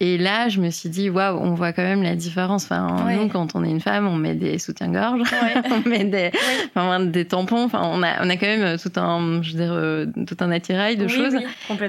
et 0.00 0.16
là, 0.16 0.48
je 0.48 0.60
me 0.60 0.70
suis 0.70 0.88
dit, 0.88 1.10
waouh, 1.10 1.36
on 1.40 1.54
voit 1.54 1.72
quand 1.72 1.82
même 1.82 2.04
la 2.04 2.14
différence. 2.14 2.64
Enfin, 2.64 3.10
nous, 3.16 3.28
quand 3.28 3.56
on 3.56 3.64
est 3.64 3.70
une 3.70 3.80
femme, 3.80 4.06
on 4.06 4.14
met 4.14 4.36
des 4.36 4.60
soutiens-gorge, 4.60 5.22
on 5.72 5.88
met 5.88 6.04
des, 6.04 6.30
enfin, 6.68 7.00
des 7.00 7.24
tampons. 7.24 7.64
Enfin, 7.64 7.82
on 7.84 8.04
a, 8.04 8.24
on 8.24 8.30
a 8.30 8.36
quand 8.36 8.46
même 8.46 8.78
tout 8.78 8.92
un, 8.94 9.42
je 9.42 9.52
veux 9.52 9.58
dire, 9.58 9.72
euh, 9.72 10.06
tout 10.24 10.36
un 10.38 10.52
attirail 10.52 10.96
de 10.96 11.08
choses. 11.08 11.34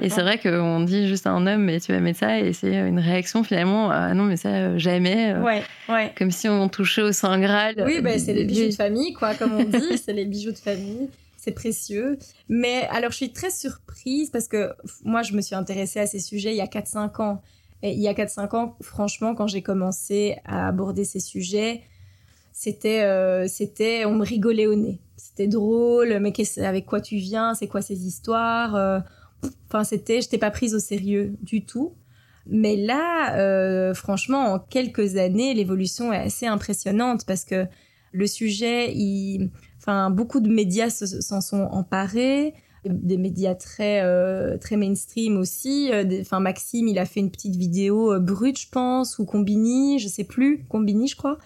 et 0.02 0.10
c'est 0.10 0.24
vrai 0.24 0.40
qu'on 0.40 0.80
dit 0.80 1.08
juste 1.08 1.28
à 1.28 1.32
un 1.32 1.46
homme, 1.46 1.66
mais 1.66 1.80
tu 1.80 1.92
vas 1.92 2.00
mettre 2.00 2.20
ça, 2.20 2.40
et 2.40 2.52
c'est 2.52 2.74
une 2.74 3.00
réaction 3.00 3.44
finalement, 3.44 3.92
ah 3.92 4.16
non, 4.16 4.24
mais 4.24 4.38
ça, 4.38 4.50
euh, 4.50 4.80
jamais. 4.80 5.34
Euh, 5.34 5.44
ouais, 5.44 5.62
ouais. 5.88 6.12
Comme 6.18 6.32
si 6.32 6.50
on 6.50 6.68
touchait 6.68 7.04
au 7.04 7.12
Saint 7.12 7.40
Graal. 7.40 7.76
Oui, 7.86 8.02
bah, 8.02 8.18
c'est 8.18 8.34
les 8.34 8.46
bijoux 8.46 8.70
de 8.70 8.74
famille, 8.74 9.14
quoi, 9.14 9.36
comme 9.36 9.54
on 9.54 9.64
dit. 9.64 9.98
c'est 10.04 10.14
les 10.14 10.26
bijoux 10.26 10.52
de 10.52 10.58
famille 10.58 11.10
c'est 11.42 11.54
précieux. 11.54 12.20
Mais 12.50 12.86
alors, 12.92 13.12
je 13.12 13.16
suis 13.16 13.32
très 13.32 13.50
surprise 13.50 14.30
parce 14.30 14.50
que 14.50 14.74
moi, 15.06 15.22
je 15.22 15.32
me 15.32 15.40
suis 15.40 15.56
intéressée 15.56 16.02
à 16.02 16.06
ces 16.06 16.20
sujets 16.20 16.52
il 16.52 16.58
y 16.58 16.62
a 16.62 16.66
4-5 16.66 17.22
ans. 17.22 17.42
Et 17.82 17.94
il 17.94 18.00
y 18.00 18.08
a 18.08 18.14
4-5 18.14 18.56
ans, 18.56 18.76
franchement, 18.82 19.36
quand 19.36 19.48
j'ai 19.48 19.62
commencé 19.62 20.38
à 20.46 20.68
aborder 20.68 21.06
ces 21.06 21.20
sujets, 21.20 21.84
c'était, 22.52 23.04
euh, 23.04 23.48
c'était, 23.48 24.06
on 24.06 24.16
me 24.16 24.26
rigolait 24.26 24.68
au 24.68 24.76
nez. 24.76 25.00
C'était 25.16 25.48
drôle, 25.48 26.20
mais 26.20 26.34
avec 26.58 26.86
quoi 26.86 27.00
tu 27.00 27.18
viens? 27.18 27.54
C'est 27.54 27.68
quoi 27.68 27.82
ces 27.82 28.06
histoires? 28.06 28.76
Euh, 28.76 29.00
Enfin, 29.68 29.84
c'était, 29.84 30.22
je 30.22 30.28
n'étais 30.28 30.38
pas 30.38 30.52
prise 30.52 30.74
au 30.76 30.80
sérieux 30.80 31.36
du 31.42 31.64
tout. 31.64 31.94
Mais 32.48 32.76
là, 32.76 33.38
euh, 33.38 33.94
franchement, 33.94 34.54
en 34.54 34.60
quelques 34.60 35.18
années, 35.18 35.54
l'évolution 35.54 36.12
est 36.12 36.18
assez 36.18 36.48
impressionnante 36.48 37.26
parce 37.26 37.46
que 37.46 37.68
le 38.12 38.26
sujet, 38.26 38.96
enfin, 39.78 40.10
beaucoup 40.10 40.40
de 40.40 40.50
médias 40.50 40.90
s'en 40.90 41.42
sont 41.42 41.62
emparés 41.72 42.56
des 42.86 43.18
médias 43.18 43.56
très 43.56 44.02
euh, 44.04 44.58
très 44.58 44.78
mainstream 44.78 45.38
aussi. 45.38 45.90
Euh, 45.92 46.22
enfin 46.22 46.40
Maxime, 46.40 46.88
il 46.88 47.00
a 47.00 47.06
fait 47.06 47.20
une 47.20 47.32
petite 47.32 47.56
vidéo 47.56 48.14
euh, 48.14 48.20
brute, 48.20 48.60
je 48.60 48.70
pense, 48.70 49.20
ou 49.20 49.26
Combini, 49.26 50.00
je 50.00 50.08
sais 50.08 50.24
plus, 50.24 50.64
Combini, 50.70 51.08
je 51.08 51.16
crois. 51.16 51.38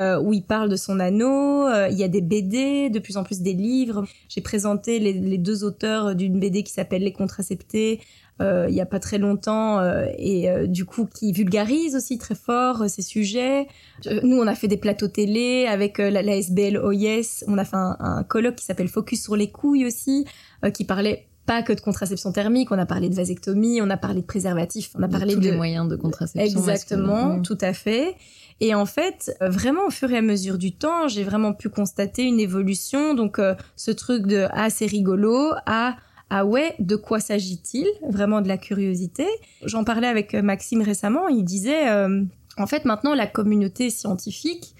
où 0.00 0.32
il 0.32 0.42
parle 0.42 0.68
de 0.68 0.74
son 0.74 0.98
anneau. 0.98 1.68
il 1.90 1.96
y 1.96 2.02
a 2.02 2.08
des 2.08 2.22
BD, 2.22 2.90
de 2.90 2.98
plus 2.98 3.16
en 3.16 3.22
plus 3.22 3.40
des 3.40 3.52
livres. 3.52 4.04
J'ai 4.28 4.40
présenté 4.40 4.98
les, 4.98 5.38
deux 5.38 5.62
auteurs 5.62 6.16
d'une 6.16 6.40
BD 6.40 6.64
qui 6.64 6.72
s'appelle 6.72 7.02
Les 7.02 7.12
Contraceptés 7.12 8.00
euh, 8.40 8.66
il 8.68 8.74
y 8.74 8.80
a 8.80 8.86
pas 8.86 8.98
très 8.98 9.18
longtemps 9.18 9.78
euh, 9.78 10.06
et 10.16 10.50
euh, 10.50 10.66
du 10.66 10.84
coup 10.84 11.06
qui 11.06 11.32
vulgarise 11.32 11.94
aussi 11.94 12.18
très 12.18 12.34
fort 12.34 12.88
ces 12.88 13.02
sujets. 13.02 13.68
nous, 14.06 14.36
on 14.36 14.46
a 14.46 14.54
fait 14.54 14.68
des 14.68 14.78
plateaux 14.78 15.08
télé 15.08 15.66
avec 15.68 15.98
la, 15.98 16.22
la, 16.22 16.36
SBL 16.36 16.78
OIS. 16.78 17.44
On 17.46 17.58
a 17.58 17.64
fait 17.64 17.76
un, 17.76 18.24
colloque 18.24 18.56
qui 18.56 18.64
s'appelle 18.64 18.88
Focus 18.88 19.22
sur 19.22 19.36
les 19.36 19.50
couilles 19.50 19.86
aussi, 19.86 20.26
qui 20.70 20.84
parlait 20.84 21.26
pas 21.44 21.62
que 21.62 21.72
de 21.72 21.80
contraception 21.80 22.30
thermique, 22.30 22.70
on 22.70 22.78
a 22.78 22.86
parlé 22.86 23.08
de 23.08 23.14
vasectomie, 23.14 23.82
on 23.82 23.90
a 23.90 23.96
parlé 23.96 24.20
de 24.20 24.26
préservatifs, 24.26 24.90
on 24.96 25.02
a 25.02 25.08
parlé 25.08 25.34
de... 25.34 25.40
Tous 25.40 25.40
les 25.40 25.52
moyens 25.52 25.88
de 25.88 25.96
contraception. 25.96 26.60
Exactement, 26.60 27.42
tout 27.42 27.58
à 27.60 27.72
fait. 27.72 28.14
Et 28.60 28.74
en 28.74 28.86
fait, 28.86 29.36
vraiment 29.40 29.86
au 29.86 29.90
fur 29.90 30.12
et 30.12 30.18
à 30.18 30.22
mesure 30.22 30.56
du 30.56 30.72
temps, 30.72 31.08
j'ai 31.08 31.24
vraiment 31.24 31.52
pu 31.52 31.68
constater 31.68 32.22
une 32.22 32.38
évolution. 32.38 33.14
Donc, 33.14 33.40
ce 33.74 33.90
truc 33.90 34.28
de 34.28 34.46
ah 34.52 34.70
c'est 34.70 34.86
rigolo 34.86 35.50
à 35.66 35.96
ah 36.34 36.46
ouais, 36.46 36.74
de 36.78 36.96
quoi 36.96 37.20
s'agit-il? 37.20 37.86
Vraiment 38.08 38.40
de 38.40 38.48
la 38.48 38.56
curiosité. 38.56 39.26
J'en 39.66 39.84
parlais 39.84 40.06
avec 40.06 40.32
euh, 40.32 40.40
Maxime 40.40 40.80
récemment, 40.80 41.28
il 41.28 41.44
disait, 41.44 41.90
euh, 41.90 42.24
en 42.56 42.66
fait 42.66 42.86
maintenant 42.86 43.14
la 43.14 43.26
communauté 43.26 43.90
scientifique, 43.90 44.74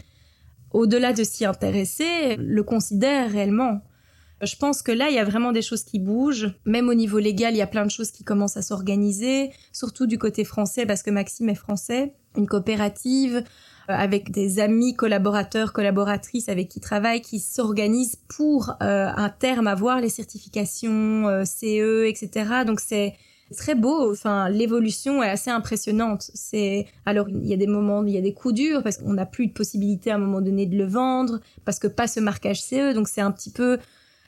au-delà 0.70 1.12
de 1.12 1.22
s'y 1.22 1.44
intéresser, 1.44 2.36
le 2.38 2.62
considère 2.62 3.30
réellement. 3.30 3.82
Je 4.42 4.56
pense 4.56 4.82
que 4.82 4.90
là, 4.90 5.08
il 5.08 5.14
y 5.14 5.20
a 5.20 5.24
vraiment 5.24 5.52
des 5.52 5.62
choses 5.62 5.84
qui 5.84 6.00
bougent. 6.00 6.52
Même 6.64 6.88
au 6.88 6.94
niveau 6.94 7.20
légal, 7.20 7.54
il 7.54 7.58
y 7.58 7.62
a 7.62 7.66
plein 7.68 7.86
de 7.86 7.90
choses 7.90 8.10
qui 8.10 8.24
commencent 8.24 8.56
à 8.56 8.62
s'organiser, 8.62 9.52
surtout 9.72 10.06
du 10.06 10.18
côté 10.18 10.44
français, 10.44 10.84
parce 10.84 11.04
que 11.04 11.10
Maxime 11.10 11.48
est 11.48 11.54
français. 11.54 12.14
Une 12.36 12.48
coopérative, 12.48 13.44
euh, 13.88 13.94
avec 13.94 14.30
des 14.30 14.58
amis, 14.58 14.94
collaborateurs, 14.94 15.72
collaboratrices 15.72 16.48
avec 16.48 16.68
qui 16.68 16.80
travaillent, 16.80 17.20
qui 17.20 17.38
s'organisent 17.38 18.16
pour 18.28 18.70
euh, 18.82 19.08
un 19.14 19.28
terme 19.28 19.68
avoir 19.68 20.00
les 20.00 20.08
certifications 20.08 21.28
euh, 21.28 21.44
CE, 21.44 22.06
etc. 22.06 22.64
Donc 22.66 22.80
c'est 22.80 23.14
très 23.56 23.74
beau. 23.74 24.10
Enfin, 24.10 24.48
l'évolution 24.48 25.22
est 25.22 25.28
assez 25.28 25.50
impressionnante. 25.50 26.30
C'est 26.34 26.86
alors 27.06 27.28
il 27.28 27.46
y 27.46 27.52
a 27.52 27.56
des 27.56 27.66
moments, 27.66 28.04
il 28.04 28.14
y 28.14 28.18
a 28.18 28.22
des 28.22 28.34
coups 28.34 28.54
durs 28.54 28.82
parce 28.82 28.98
qu'on 28.98 29.14
n'a 29.14 29.26
plus 29.26 29.48
de 29.48 29.52
possibilité 29.52 30.10
à 30.10 30.14
un 30.14 30.18
moment 30.18 30.40
donné 30.40 30.66
de 30.66 30.76
le 30.76 30.86
vendre 30.86 31.40
parce 31.64 31.78
que 31.78 31.86
pas 31.86 32.06
ce 32.06 32.20
marquage 32.20 32.62
CE. 32.62 32.94
Donc 32.94 33.08
c'est 33.08 33.20
un 33.20 33.30
petit 33.32 33.50
peu 33.50 33.78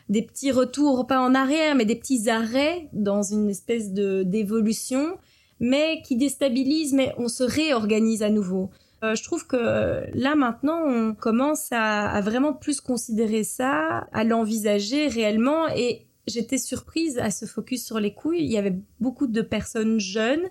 des 0.08 0.22
petits 0.22 0.52
retours, 0.52 1.06
pas 1.06 1.20
en 1.20 1.34
arrière, 1.34 1.74
mais 1.74 1.84
des 1.84 1.96
petits 1.96 2.28
arrêts 2.28 2.88
dans 2.92 3.22
une 3.22 3.48
espèce 3.50 3.92
de 3.92 4.22
d'évolution, 4.22 5.18
mais 5.60 6.02
qui 6.02 6.16
déstabilisent. 6.16 6.92
Mais 6.92 7.14
on 7.18 7.28
se 7.28 7.44
réorganise 7.44 8.22
à 8.22 8.30
nouveau. 8.30 8.70
Euh, 9.02 9.14
je 9.14 9.22
trouve 9.22 9.46
que 9.46 10.04
là 10.14 10.34
maintenant, 10.34 10.80
on 10.84 11.14
commence 11.14 11.72
à, 11.72 12.08
à 12.08 12.20
vraiment 12.20 12.52
plus 12.52 12.80
considérer 12.80 13.44
ça, 13.44 14.06
à 14.12 14.24
l'envisager 14.24 15.08
réellement 15.08 15.68
et 15.68 16.06
j'étais 16.26 16.58
surprise 16.58 17.18
à 17.18 17.30
ce 17.30 17.46
focus 17.46 17.84
sur 17.84 18.00
les 18.00 18.14
couilles. 18.14 18.44
Il 18.44 18.50
y 18.50 18.58
avait 18.58 18.78
beaucoup 19.00 19.26
de 19.26 19.42
personnes 19.42 20.00
jeunes 20.00 20.44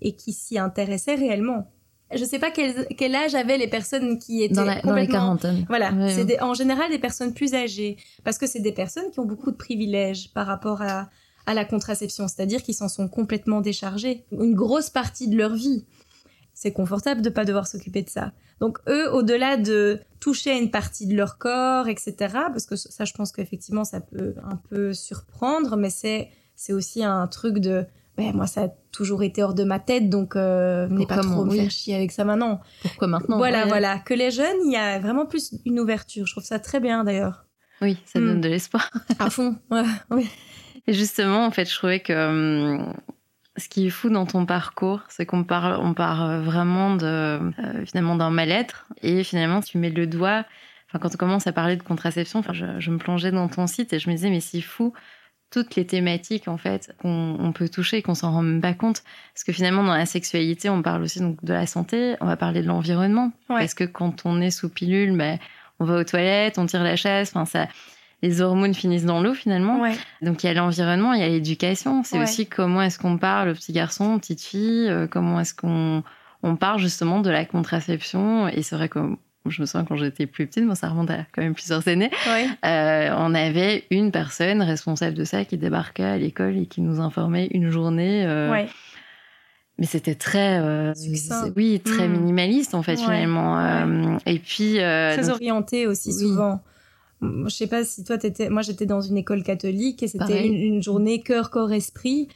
et 0.00 0.14
qui 0.14 0.32
s'y 0.32 0.58
intéressaient 0.58 1.14
réellement. 1.14 1.70
Je 2.14 2.24
sais 2.24 2.38
pas 2.38 2.50
quel, 2.50 2.86
quel 2.96 3.14
âge 3.14 3.34
avaient 3.34 3.58
les 3.58 3.66
personnes 3.66 4.18
qui 4.18 4.42
étaient 4.42 4.54
Dans, 4.54 4.64
la, 4.64 4.80
dans 4.80 4.94
les 4.94 5.08
quarantaines. 5.08 5.64
Voilà, 5.68 5.92
c'est 6.08 6.40
en 6.40 6.54
général 6.54 6.90
des 6.90 6.98
personnes 6.98 7.34
plus 7.34 7.54
âgées 7.54 7.96
parce 8.22 8.38
que 8.38 8.46
c'est 8.46 8.60
des 8.60 8.72
personnes 8.72 9.10
qui 9.10 9.18
ont 9.18 9.24
beaucoup 9.24 9.50
de 9.50 9.56
privilèges 9.56 10.32
par 10.32 10.46
rapport 10.46 10.82
à, 10.82 11.08
à 11.46 11.54
la 11.54 11.64
contraception, 11.64 12.28
c'est-à-dire 12.28 12.62
qu'ils 12.62 12.74
s'en 12.74 12.88
sont 12.88 13.08
complètement 13.08 13.60
déchargés 13.60 14.24
une 14.30 14.54
grosse 14.54 14.90
partie 14.90 15.28
de 15.28 15.36
leur 15.36 15.54
vie. 15.54 15.84
C'est 16.54 16.72
confortable 16.72 17.22
de 17.22 17.28
pas 17.28 17.44
devoir 17.44 17.66
s'occuper 17.66 18.02
de 18.02 18.08
ça. 18.08 18.32
Donc 18.60 18.78
eux, 18.88 19.12
au-delà 19.12 19.56
de 19.56 20.00
toucher 20.20 20.50
à 20.50 20.58
une 20.58 20.70
partie 20.70 21.06
de 21.06 21.14
leur 21.14 21.38
corps, 21.38 21.88
etc., 21.88 22.14
parce 22.30 22.66
que 22.66 22.76
ça, 22.76 23.04
je 23.04 23.12
pense 23.12 23.30
qu'effectivement, 23.32 23.84
ça 23.84 24.00
peut 24.00 24.34
un 24.42 24.56
peu 24.56 24.94
surprendre, 24.94 25.76
mais 25.76 25.90
c'est 25.90 26.30
c'est 26.58 26.72
aussi 26.72 27.04
un 27.04 27.26
truc 27.26 27.58
de, 27.58 27.84
ben 28.16 28.32
moi, 28.34 28.46
ça 28.46 28.62
a 28.64 28.68
toujours 28.92 29.22
été 29.22 29.42
hors 29.42 29.54
de 29.54 29.64
ma 29.64 29.78
tête, 29.78 30.08
donc 30.08 30.36
euh, 30.36 30.86
venez 30.88 31.06
pas 31.06 31.18
trop 31.18 31.44
me 31.44 31.50
oui. 31.50 31.58
faire 31.60 31.70
chier 31.70 31.94
avec 31.94 32.12
ça 32.12 32.24
maintenant. 32.24 32.60
Pourquoi 32.82 33.08
maintenant 33.08 33.36
voilà, 33.36 33.62
Ouais. 33.64 33.68
voilà, 33.68 33.98
que 33.98 34.14
les 34.14 34.30
jeunes, 34.30 34.56
il 34.64 34.72
y 34.72 34.76
a 34.76 34.98
vraiment 34.98 35.26
plus 35.26 35.54
une 35.66 35.78
ouverture. 35.80 36.26
Je 36.26 36.32
trouve 36.32 36.44
ça 36.44 36.58
très 36.58 36.80
bien 36.80 37.04
d'ailleurs. 37.04 37.44
Oui, 37.82 37.98
ça 38.06 38.18
Hmm. 38.20 38.26
donne 38.26 38.40
de 38.40 38.48
l'espoir. 38.48 38.90
À 39.18 39.28
fond. 39.30 39.56
Ouais, 39.70 39.82
oui. 40.10 40.28
Et 40.86 40.92
justement, 40.94 41.44
en 41.44 41.50
fait, 41.50 41.68
je 41.68 41.74
trouvais 41.76 42.00
que 42.00 42.12
hum, 42.78 42.94
ce 43.58 43.68
qui 43.68 43.86
est 43.86 43.90
fou 43.90 44.08
dans 44.08 44.24
ton 44.26 44.46
parcours, 44.46 45.00
c'est 45.08 45.26
qu'on 45.26 45.44
parle, 45.44 45.78
on 45.82 45.92
part 45.94 46.24
euh, 46.24 46.40
vraiment 46.40 46.94
de, 46.96 47.04
euh, 47.06 47.84
finalement 47.86 48.16
d'un 48.16 48.30
mal-être. 48.30 48.86
Et 49.02 49.24
finalement, 49.24 49.60
tu 49.60 49.76
mets 49.78 49.90
le 49.90 50.06
doigt. 50.06 50.44
Enfin, 50.88 50.98
quand 51.00 51.12
on 51.14 51.18
commence 51.18 51.46
à 51.46 51.52
parler 51.52 51.76
de 51.76 51.82
contraception, 51.82 52.38
enfin, 52.38 52.52
je, 52.52 52.64
je 52.78 52.90
me 52.90 52.98
plongeais 52.98 53.32
dans 53.32 53.48
ton 53.48 53.66
site 53.66 53.92
et 53.92 53.98
je 53.98 54.08
me 54.08 54.14
disais, 54.14 54.30
mais 54.30 54.40
c'est 54.40 54.60
fou 54.60 54.92
toutes 55.50 55.76
les 55.76 55.86
thématiques 55.86 56.48
en 56.48 56.56
fait 56.58 56.94
qu'on 57.00 57.36
on 57.38 57.52
peut 57.52 57.68
toucher 57.68 57.98
et 57.98 58.02
qu'on 58.02 58.14
s'en 58.16 58.32
rend 58.32 58.42
même 58.42 58.60
pas 58.60 58.74
compte 58.74 59.02
parce 59.32 59.44
que 59.44 59.52
finalement 59.52 59.84
dans 59.84 59.94
la 59.94 60.06
sexualité 60.06 60.68
on 60.68 60.82
parle 60.82 61.02
aussi 61.02 61.20
donc 61.20 61.42
de 61.44 61.52
la 61.52 61.66
santé 61.66 62.16
on 62.20 62.26
va 62.26 62.36
parler 62.36 62.62
de 62.62 62.66
l'environnement 62.66 63.30
Ouais. 63.48 63.60
parce 63.60 63.74
que 63.74 63.84
quand 63.84 64.22
on 64.26 64.40
est 64.40 64.50
sous 64.50 64.68
pilule 64.68 65.16
ben 65.16 65.38
on 65.78 65.84
va 65.84 65.98
aux 66.00 66.04
toilettes 66.04 66.58
on 66.58 66.66
tire 66.66 66.82
la 66.82 66.96
chaise 66.96 67.30
enfin 67.32 67.44
ça 67.44 67.68
les 68.22 68.40
hormones 68.40 68.74
finissent 68.74 69.04
dans 69.04 69.20
l'eau 69.22 69.34
finalement 69.34 69.80
Ouais. 69.80 69.94
donc 70.22 70.42
il 70.42 70.46
y 70.46 70.50
a 70.50 70.54
l'environnement, 70.54 71.12
il 71.12 71.20
y 71.20 71.22
a 71.24 71.28
l'éducation. 71.28 72.02
C'est 72.02 72.16
Ouais. 72.16 72.22
aussi 72.24 72.46
comment 72.46 72.80
est-ce 72.82 72.98
qu'on 72.98 73.18
parle 73.18 73.50
aux 73.50 73.54
petits 73.54 73.72
garçons, 73.74 74.14
aux 74.14 74.18
petites 74.18 74.40
filles, 74.42 74.88
euh, 74.88 75.06
comment 75.06 75.38
est-ce 75.38 75.54
qu'on 75.54 76.02
on 76.42 76.56
parle 76.56 76.78
justement 76.80 77.20
de 77.20 77.28
la 77.30 77.44
contraception. 77.44 78.48
Et 78.48 78.62
c'est 78.62 78.74
vrai 78.74 78.88
que 78.88 78.98
je 79.50 79.60
me 79.60 79.66
souviens 79.66 79.84
quand 79.84 79.96
j'étais 79.96 80.26
plus 80.26 80.46
petite, 80.46 80.64
moi 80.64 80.74
ça 80.74 80.88
remonte 80.88 81.10
à 81.10 81.24
quand 81.32 81.42
même 81.42 81.54
plusieurs 81.54 81.86
années, 81.88 82.10
euh, 82.64 83.10
on 83.18 83.34
avait 83.34 83.84
une 83.90 84.10
personne 84.12 84.62
responsable 84.62 85.16
de 85.16 85.24
ça 85.24 85.44
qui 85.44 85.56
débarquait 85.58 86.02
à 86.04 86.16
l'école 86.18 86.56
et 86.56 86.66
qui 86.66 86.80
nous 86.80 87.00
informait 87.00 87.48
une 87.52 87.70
journée. 87.70 88.24
euh. 88.26 88.64
Mais 89.78 89.84
c'était 89.86 90.14
très, 90.14 90.58
euh, 90.58 90.94
oui, 91.54 91.80
très 91.80 92.08
Mm. 92.08 92.12
minimaliste 92.12 92.74
en 92.74 92.82
fait 92.82 92.92
Ouais. 92.92 93.04
finalement. 93.04 94.18
Et 94.24 94.38
puis 94.38 94.74
Très 94.76 95.18
donc- 95.22 95.30
orienté 95.34 95.86
aussi 95.86 96.08
Oui. 96.08 96.20
souvent. 96.20 96.60
Je 97.22 97.48
sais 97.48 97.66
pas 97.66 97.82
si 97.84 98.04
toi 98.04 98.18
t'étais, 98.18 98.50
moi 98.50 98.60
j'étais 98.62 98.84
dans 98.86 99.00
une 99.00 99.16
école 99.16 99.42
catholique 99.42 100.02
et 100.02 100.08
c'était 100.08 100.46
une, 100.46 100.54
une 100.54 100.82
journée 100.82 101.20
cœur, 101.22 101.50
corps, 101.50 101.72
esprit. 101.72 102.28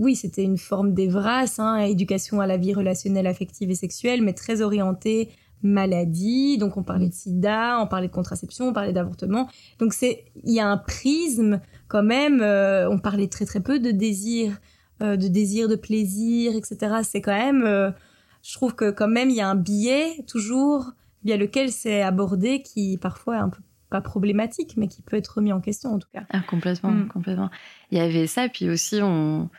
Oui, 0.00 0.14
c'était 0.16 0.44
une 0.44 0.56
forme 0.58 0.94
d'Evras, 0.94 1.56
hein, 1.58 1.78
éducation 1.78 2.40
à 2.40 2.46
la 2.46 2.56
vie 2.56 2.72
relationnelle, 2.72 3.26
affective 3.26 3.70
et 3.70 3.74
sexuelle, 3.74 4.22
mais 4.22 4.32
très 4.32 4.62
orientée 4.62 5.30
maladie. 5.62 6.58
Donc 6.58 6.76
on 6.76 6.82
parlait 6.82 7.08
de 7.08 7.14
sida, 7.14 7.78
on 7.80 7.86
parlait 7.86 8.08
de 8.08 8.12
contraception, 8.12 8.68
on 8.68 8.72
parlait 8.72 8.92
d'avortement. 8.92 9.48
Donc 9.78 9.92
c'est, 9.92 10.24
il 10.44 10.52
y 10.54 10.60
a 10.60 10.66
un 10.68 10.76
prisme 10.76 11.60
quand 11.88 12.02
même. 12.02 12.40
euh, 12.42 12.88
on 12.90 12.98
parlait 12.98 13.28
très 13.28 13.44
très 13.46 13.60
peu 13.60 13.78
de 13.78 13.90
désir, 13.90 14.58
euh, 15.02 15.16
de 15.16 15.28
désir, 15.28 15.68
de 15.68 15.76
plaisir, 15.76 16.54
etc. 16.56 16.96
C'est 17.02 17.20
quand 17.20 17.36
même, 17.36 17.62
euh, 17.64 17.90
je 18.42 18.54
trouve 18.54 18.74
que 18.74 18.90
quand 18.90 19.08
même 19.08 19.30
il 19.30 19.36
y 19.36 19.40
a 19.40 19.48
un 19.48 19.54
biais 19.54 20.24
toujours 20.26 20.92
via 21.24 21.36
lequel 21.36 21.70
c'est 21.70 22.02
abordé 22.02 22.62
qui 22.62 22.96
parfois 22.96 23.36
est 23.36 23.40
un 23.40 23.48
peu 23.50 23.60
pas 23.90 24.00
problématique, 24.00 24.74
mais 24.76 24.86
qui 24.86 25.02
peut 25.02 25.16
être 25.16 25.26
remis 25.36 25.52
en 25.52 25.60
question 25.60 25.92
en 25.92 25.98
tout 25.98 26.08
cas. 26.14 26.22
Ah, 26.30 26.40
complètement, 26.48 26.92
Mm. 26.92 27.08
complètement. 27.08 27.50
Il 27.90 27.98
y 27.98 28.00
avait 28.00 28.28
ça, 28.28 28.48
puis 28.48 28.70
aussi 28.70 29.00
on, 29.02 29.50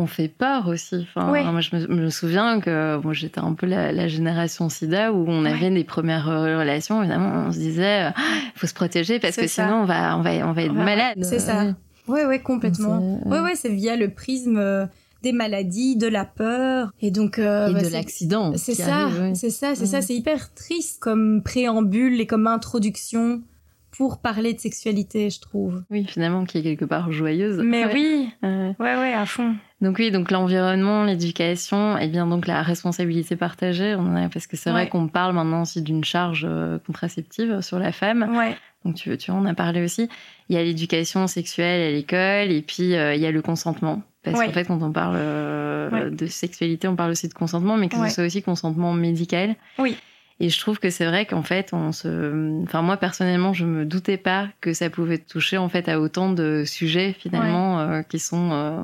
on 0.00 0.06
fait 0.06 0.28
peur 0.28 0.66
aussi. 0.68 1.06
Enfin, 1.14 1.30
Ouais. 1.30 1.44
Moi, 1.44 1.60
je 1.60 1.76
me, 1.76 1.86
me 1.86 2.10
souviens 2.10 2.60
que 2.60 2.96
moi, 3.02 3.12
j'étais 3.12 3.38
un 3.40 3.52
peu 3.54 3.66
la, 3.66 3.92
la 3.92 4.08
génération 4.08 4.68
SIDA 4.68 5.12
où 5.12 5.24
on 5.28 5.44
Ouais. 5.44 5.52
avait 5.52 5.70
des 5.70 5.84
premières 5.84 6.28
euh, 6.28 6.58
relations. 6.58 7.00
Évidemment, 7.02 7.44
on 7.48 7.52
se 7.52 7.58
disait, 7.58 8.08
il 8.08 8.58
faut 8.58 8.66
se 8.66 8.74
protéger 8.74 9.18
parce 9.20 9.36
que 9.36 9.46
ça. 9.46 9.64
sinon 9.66 9.82
on 9.82 9.84
va, 9.84 10.16
on 10.16 10.22
va, 10.22 10.30
on 10.48 10.52
va 10.52 10.62
être 10.62 10.72
Ouais, 10.74 10.84
malade. 10.84 11.18
c'est 11.22 11.38
ça. 11.38 11.64
Ouais. 11.64 11.74
Ouais, 12.08 12.24
ouais, 12.26 12.40
complètement. 12.40 13.20
C'est- 13.22 13.28
Ouais, 13.28 13.40
ouais, 13.40 13.54
c'est 13.54 13.68
via 13.68 13.94
le 13.96 14.08
prisme 14.12 14.56
euh, 14.58 14.86
des 15.22 15.32
maladies, 15.32 15.96
de 15.96 16.06
la 16.08 16.24
peur, 16.24 16.90
et 17.00 17.10
donc 17.10 17.38
euh, 17.38 17.68
Et 17.68 17.74
bah, 17.74 17.82
de 17.82 17.88
l'accident. 17.88 18.52
C'est 18.56 18.74
ça, 18.74 19.06
ouais. 19.08 19.34
c'est 19.34 19.50
ça, 19.50 19.74
c'est 19.74 19.84
ça, 19.86 19.98
Ouais. 19.98 20.02
c'est 20.02 20.14
hyper 20.14 20.52
triste 20.54 20.98
comme 21.00 21.42
préambule 21.44 22.18
et 22.20 22.26
comme 22.26 22.46
introduction 22.46 23.42
pour 23.90 24.18
parler 24.22 24.54
de 24.54 24.60
sexualité, 24.60 25.28
je 25.30 25.40
trouve. 25.40 25.82
Oui, 25.90 26.06
finalement, 26.08 26.44
qui 26.46 26.58
est 26.58 26.62
quelque 26.62 26.84
part 26.86 27.12
joyeuse. 27.12 27.60
Mais 27.62 27.84
Ouais. 27.84 27.90
oui, 27.92 28.28
Ouais. 28.42 28.74
ouais, 28.78 28.96
ouais, 28.96 29.12
à 29.12 29.26
fond. 29.26 29.54
Donc 29.80 29.96
oui, 29.98 30.10
donc 30.10 30.30
l'environnement, 30.30 31.04
l'éducation, 31.04 31.96
et 31.96 32.06
bien 32.08 32.26
donc 32.26 32.46
la 32.46 32.62
responsabilité 32.62 33.34
partagée, 33.36 33.94
on 33.94 34.00
en 34.02 34.16
a, 34.16 34.28
parce 34.28 34.46
que 34.46 34.56
c'est 34.56 34.70
vrai 34.70 34.82
Ouais. 34.82 34.88
qu'on 34.88 35.08
parle 35.08 35.34
maintenant 35.34 35.62
aussi 35.62 35.80
d'une 35.80 36.04
charge 36.04 36.44
euh, 36.48 36.78
contraceptive 36.86 37.62
sur 37.62 37.78
la 37.78 37.90
femme. 37.92 38.28
Ouais, 38.36 38.56
Donc 38.84 38.96
tu, 38.96 39.16
tu 39.16 39.30
en 39.30 39.46
as 39.46 39.54
parlé 39.54 39.82
aussi. 39.82 40.08
Il 40.50 40.56
y 40.56 40.58
a 40.58 40.62
l'éducation 40.62 41.26
sexuelle 41.26 41.80
à 41.80 41.90
l'école 41.92 42.50
et 42.52 42.60
puis 42.62 42.94
euh, 42.94 43.14
il 43.14 43.20
y 43.22 43.26
a 43.26 43.30
le 43.30 43.40
consentement. 43.40 44.02
Parce 44.22 44.38
Ouais. 44.38 44.46
qu'en 44.48 44.52
fait, 44.52 44.64
quand 44.66 44.82
on 44.82 44.92
parle 44.92 45.14
euh, 45.16 46.10
de 46.10 46.26
sexualité, 46.26 46.86
on 46.86 46.94
parle 46.96 47.12
aussi 47.12 47.26
de 47.28 47.32
consentement, 47.32 47.78
mais 47.78 47.88
que 47.88 47.96
ce 47.96 48.08
soit 48.14 48.24
aussi 48.26 48.42
consentement 48.42 48.92
médical. 48.92 49.54
Oui. 49.78 49.96
Et 50.42 50.48
je 50.48 50.58
trouve 50.58 50.78
que 50.78 50.88
c'est 50.88 51.04
vrai 51.04 51.26
qu'en 51.26 51.42
fait, 51.42 51.74
on 51.74 51.92
se, 51.92 52.62
enfin 52.62 52.80
moi 52.80 52.96
personnellement, 52.96 53.52
je 53.52 53.66
me 53.66 53.84
doutais 53.84 54.16
pas 54.16 54.48
que 54.62 54.72
ça 54.72 54.88
pouvait 54.88 55.18
toucher 55.18 55.58
en 55.58 55.68
fait 55.68 55.86
à 55.86 56.00
autant 56.00 56.32
de 56.32 56.64
sujets 56.66 57.12
finalement 57.12 57.78
euh, 57.80 58.00
qui 58.02 58.18
sont 58.18 58.50
euh, 58.52 58.80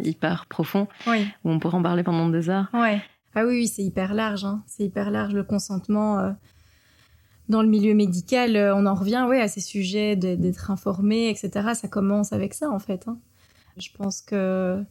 hyper 0.00 0.44
profonds 0.46 0.86
oui. 1.06 1.26
où 1.44 1.50
on 1.50 1.58
pourrait 1.58 1.78
en 1.78 1.82
parler 1.82 2.02
pendant 2.02 2.28
des 2.28 2.50
heures. 2.50 2.68
Ouais. 2.74 3.00
Ah 3.34 3.44
oui, 3.46 3.54
oui, 3.60 3.68
c'est 3.68 3.82
hyper 3.82 4.12
large. 4.12 4.44
Hein. 4.44 4.62
C'est 4.66 4.84
hyper 4.84 5.10
large 5.10 5.32
le 5.32 5.44
consentement. 5.44 6.18
euh, 6.18 6.30
dans 7.48 7.62
le 7.62 7.68
milieu 7.68 7.94
médical, 7.94 8.58
on 8.76 8.84
en 8.84 8.94
revient 8.94 9.24
ouais, 9.26 9.40
à 9.40 9.48
ces 9.48 9.62
sujets 9.62 10.14
d'être 10.16 10.70
informé, 10.70 11.30
etc. 11.30 11.70
Ça 11.72 11.88
commence 11.88 12.34
avec 12.34 12.52
ça, 12.52 12.68
en 12.70 12.78
fait. 12.78 13.08
hein. 13.08 13.16
Je 13.78 13.88
pense 13.96 14.20
que 14.20 14.84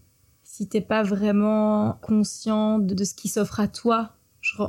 si 0.43 0.67
t'es 0.67 0.81
pas 0.81 1.03
vraiment 1.03 1.99
conscient 2.01 2.79
de, 2.79 2.95
de 2.95 3.03
ce 3.03 3.13
qui 3.13 3.27
s'offre 3.27 3.59
à 3.59 3.67
toi, 3.67 4.13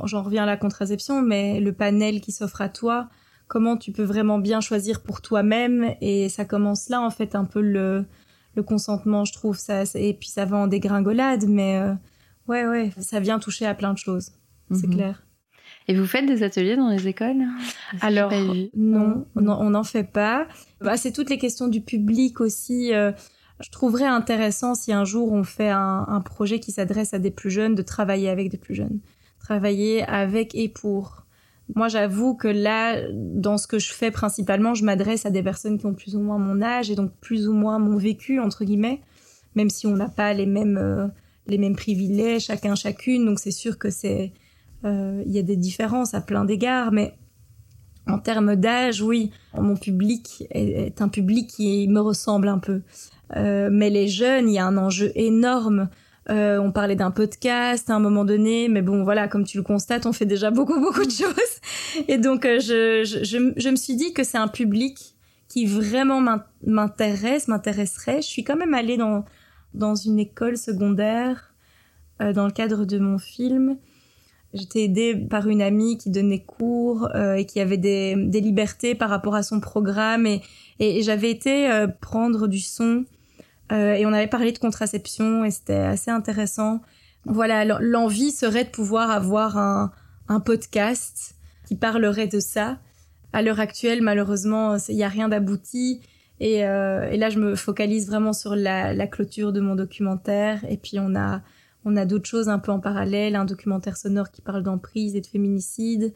j'en 0.05 0.23
reviens 0.23 0.43
à 0.43 0.45
la 0.45 0.57
contraception, 0.57 1.21
mais 1.21 1.59
le 1.59 1.73
panel 1.73 2.21
qui 2.21 2.31
s'offre 2.31 2.61
à 2.61 2.69
toi, 2.69 3.09
comment 3.47 3.77
tu 3.77 3.91
peux 3.91 4.03
vraiment 4.03 4.37
bien 4.39 4.61
choisir 4.61 5.01
pour 5.01 5.21
toi-même? 5.21 5.95
Et 6.01 6.29
ça 6.29 6.45
commence 6.45 6.89
là, 6.89 7.01
en 7.01 7.09
fait, 7.09 7.35
un 7.35 7.45
peu 7.45 7.61
le, 7.61 8.05
le 8.55 8.63
consentement, 8.63 9.25
je 9.25 9.33
trouve. 9.33 9.57
Ça, 9.57 9.83
et 9.95 10.13
puis 10.13 10.29
ça 10.29 10.45
va 10.45 10.57
en 10.57 10.67
dégringolade, 10.67 11.45
mais... 11.47 11.77
euh, 11.77 11.93
Ouais, 12.47 12.65
ouais, 12.65 12.89
ça 12.99 13.19
vient 13.19 13.37
toucher 13.37 13.67
à 13.67 13.75
plein 13.75 13.93
de 13.93 13.99
choses, 13.99 14.31
c'est 14.71 14.87
Mhm. 14.87 14.93
clair. 14.95 15.23
Et 15.87 15.95
vous 15.95 16.07
faites 16.07 16.25
des 16.25 16.41
ateliers 16.41 16.75
dans 16.75 16.89
les 16.89 17.07
écoles? 17.07 17.43
Alors, 18.01 18.31
non, 18.75 19.25
on 19.35 19.41
n'en- 19.41 19.61
on 19.61 19.69
n'en 19.69 19.83
fait 19.83 20.03
pas. 20.03 20.47
Bah, 20.81 20.97
c'est 20.97 21.11
toutes 21.11 21.29
les 21.29 21.37
questions 21.37 21.67
du 21.67 21.81
public 21.81 22.41
aussi. 22.41 22.91
euh, 22.93 23.11
je 23.59 23.69
trouverais 23.69 24.05
intéressant 24.07 24.73
si 24.73 24.91
un 24.93 25.05
jour 25.05 25.31
on 25.31 25.43
fait 25.43 25.69
un, 25.69 26.05
un 26.07 26.21
projet 26.21 26.59
qui 26.59 26.71
s'adresse 26.71 27.13
à 27.13 27.19
des 27.19 27.29
plus 27.29 27.51
jeunes, 27.51 27.75
de 27.75 27.83
travailler 27.83 28.29
avec 28.29 28.49
des 28.49 28.57
plus 28.57 28.73
jeunes. 28.73 28.99
Travailler 29.39 30.03
avec 30.03 30.55
et 30.55 30.69
pour. 30.69 31.25
Moi, 31.75 31.87
j'avoue 31.87 32.35
que 32.35 32.47
là, 32.47 32.99
dans 33.13 33.57
ce 33.57 33.67
que 33.67 33.79
je 33.79 33.93
fais 33.93 34.11
principalement, 34.11 34.73
je 34.73 34.83
m'adresse 34.83 35.25
à 35.25 35.29
des 35.29 35.43
personnes 35.43 35.77
qui 35.77 35.85
ont 35.85 35.93
plus 35.93 36.15
ou 36.15 36.19
moins 36.19 36.37
mon 36.37 36.61
âge 36.61 36.89
et 36.89 36.95
donc 36.95 37.11
plus 37.21 37.47
ou 37.47 37.53
moins 37.53 37.77
mon 37.77 37.97
vécu, 37.97 38.39
entre 38.39 38.65
guillemets, 38.65 39.01
même 39.55 39.69
si 39.69 39.85
on 39.85 39.95
n'a 39.95 40.09
pas 40.09 40.33
les 40.33 40.47
mêmes, 40.47 40.77
euh, 40.77 41.07
les 41.47 41.57
mêmes 41.57 41.75
privilèges, 41.75 42.45
chacun, 42.45 42.75
chacune. 42.75 43.25
Donc, 43.25 43.39
c'est 43.39 43.51
sûr 43.51 43.77
que 43.77 43.91
c'est, 43.91 44.33
euh, 44.83 45.21
il 45.25 45.31
y 45.31 45.39
a 45.39 45.43
des 45.43 45.57
différences 45.57 46.15
à 46.15 46.21
plein 46.21 46.43
d'égards, 46.43 46.91
mais 46.91 47.13
en 48.07 48.17
termes 48.17 48.55
d'âge, 48.55 49.01
oui, 49.01 49.31
mon 49.53 49.75
public 49.75 50.47
est, 50.49 51.01
un 51.01 51.09
public 51.09 51.47
qui 51.47 51.87
me 51.87 51.99
ressemble 51.99 52.47
un 52.47 52.57
peu. 52.57 52.81
Euh, 53.35 53.69
mais 53.71 53.89
les 53.91 54.07
jeunes, 54.07 54.49
il 54.49 54.55
y 54.55 54.59
a 54.59 54.65
un 54.65 54.77
enjeu 54.77 55.11
énorme 55.15 55.89
Euh, 56.29 56.59
on 56.59 56.71
parlait 56.71 56.95
d'un 56.95 57.11
podcast 57.11 57.89
à 57.89 57.95
un 57.95 57.99
moment 57.99 58.23
donné, 58.25 58.67
mais 58.69 58.81
bon, 58.81 59.03
voilà, 59.03 59.27
comme 59.27 59.45
tu 59.45 59.57
le 59.57 59.63
constates, 59.63 60.05
on 60.05 60.13
fait 60.13 60.25
déjà 60.25 60.51
beaucoup, 60.51 60.79
beaucoup 60.79 61.05
de 61.05 61.11
choses. 61.11 62.05
Et 62.07 62.17
donc, 62.17 62.45
euh, 62.45 62.59
je, 62.59 63.03
je, 63.03 63.53
je, 63.55 63.69
me 63.69 63.75
suis 63.75 63.95
dit 63.95 64.13
que 64.13 64.23
c'est 64.23 64.37
un 64.37 64.47
public 64.47 65.15
qui 65.47 65.65
vraiment 65.65 66.21
m'intéresse, 66.65 67.47
m'intéresserait. 67.47 68.21
Je 68.21 68.27
suis 68.27 68.43
quand 68.43 68.55
même 68.55 68.75
allée 68.75 68.97
dans, 68.97 69.25
dans 69.73 69.95
une 69.95 70.19
école 70.19 70.57
secondaire 70.57 71.53
euh, 72.21 72.33
dans 72.33 72.45
le 72.45 72.51
cadre 72.51 72.85
de 72.85 72.99
mon 72.99 73.17
film. 73.17 73.77
J'étais 74.53 74.83
aidée 74.83 75.15
par 75.15 75.47
une 75.47 75.61
amie 75.61 75.97
qui 75.97 76.09
donnait 76.09 76.43
cours 76.43 77.07
euh, 77.15 77.35
et 77.35 77.45
qui 77.45 77.59
avait 77.59 77.77
des, 77.77 78.15
des, 78.17 78.41
libertés 78.41 78.95
par 78.95 79.09
rapport 79.09 79.35
à 79.35 79.43
son 79.43 79.59
programme. 79.59 80.25
Et, 80.25 80.41
et, 80.79 81.01
j'avais 81.03 81.29
été 81.29 81.69
euh, 81.69 81.87
prendre 81.87 82.47
du 82.47 82.59
son 82.59 83.05
euh, 83.71 83.93
et 83.93 84.05
on 84.05 84.13
avait 84.13 84.27
parlé 84.27 84.51
de 84.51 84.57
contraception 84.57 85.43
et 85.45 85.51
c'était 85.51 85.73
assez 85.73 86.11
intéressant. 86.11 86.81
Voilà, 87.25 87.65
l'envie 87.65 88.31
serait 88.31 88.63
de 88.63 88.69
pouvoir 88.69 89.11
avoir 89.11 89.57
un, 89.57 89.91
un 90.27 90.39
podcast 90.39 91.35
qui 91.67 91.75
parlerait 91.75 92.27
de 92.27 92.39
ça. 92.39 92.79
À 93.33 93.41
l'heure 93.41 93.59
actuelle, 93.59 94.01
malheureusement, 94.01 94.77
il 94.87 94.95
n'y 94.95 95.03
a 95.03 95.09
rien 95.09 95.29
d'abouti. 95.29 96.01
Et, 96.39 96.65
euh, 96.65 97.09
et, 97.11 97.17
là, 97.17 97.29
je 97.29 97.37
me 97.37 97.55
focalise 97.55 98.07
vraiment 98.07 98.33
sur 98.33 98.55
la, 98.55 98.93
la, 98.93 99.07
clôture 99.07 99.51
de 99.51 99.59
mon 99.59 99.75
documentaire. 99.75 100.63
Et 100.69 100.77
puis, 100.77 100.97
on 100.97 101.13
a, 101.15 101.41
on 101.85 101.97
a 101.97 102.05
d'autres 102.05 102.29
choses 102.29 102.47
un 102.49 102.59
peu 102.59 102.71
en 102.71 102.79
parallèle, 102.79 103.35
un 103.35 103.45
documentaire 103.45 103.97
sonore 103.97 104.31
qui 104.31 104.41
parle 104.41 104.63
d'emprise 104.63 105.15
et 105.15 105.21
de 105.21 105.27
féminicide. 105.27 106.13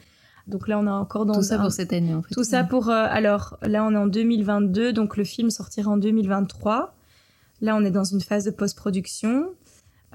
Donc 0.47 0.68
là, 0.68 0.80
on 0.80 0.88
a 0.88 0.91
encore 0.91 1.26
dans 1.26 1.36
tout 1.36 1.43
ça 1.43 1.58
pour 1.58 1.72
cette 1.72 1.93
année 1.93 2.14
en 2.14 2.22
fait. 2.22 2.34
Tout 2.34 2.43
ça 2.43 2.64
pour 2.64 2.89
euh, 2.89 3.06
alors 3.10 3.58
là, 3.62 3.86
on 3.86 3.91
est 3.93 3.97
en 3.97 4.08
2022, 4.08 4.91
donc 4.91 5.16
le 5.16 5.24
film 5.24 5.49
sortira 5.49 5.91
en 5.91 5.97
2023. 5.97 6.93
Là, 7.64 7.78
on 7.78 7.86
est 7.86 7.91
dans 7.91 8.03
une 8.03 8.20
phase 8.20 8.43
de 8.43 8.51
post-production. 8.51 9.45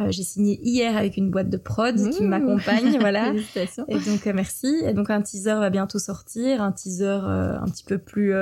Euh, 0.00 0.10
j'ai 0.10 0.22
signé 0.22 0.60
hier 0.62 0.98
avec 0.98 1.16
une 1.16 1.30
boîte 1.30 1.48
de 1.48 1.56
prod 1.56 1.96
qui 2.10 2.22
m'accompagne, 2.22 2.98
voilà. 3.00 3.32
Et 3.88 3.98
donc 3.98 4.26
euh, 4.26 4.32
merci. 4.34 4.82
Et 4.84 4.92
donc 4.92 5.08
un 5.08 5.22
teaser 5.22 5.54
va 5.54 5.70
bientôt 5.70 5.98
sortir, 5.98 6.62
un 6.62 6.72
teaser 6.72 7.06
euh, 7.06 7.58
un 7.58 7.64
petit 7.64 7.84
peu 7.84 7.96
plus, 7.96 8.34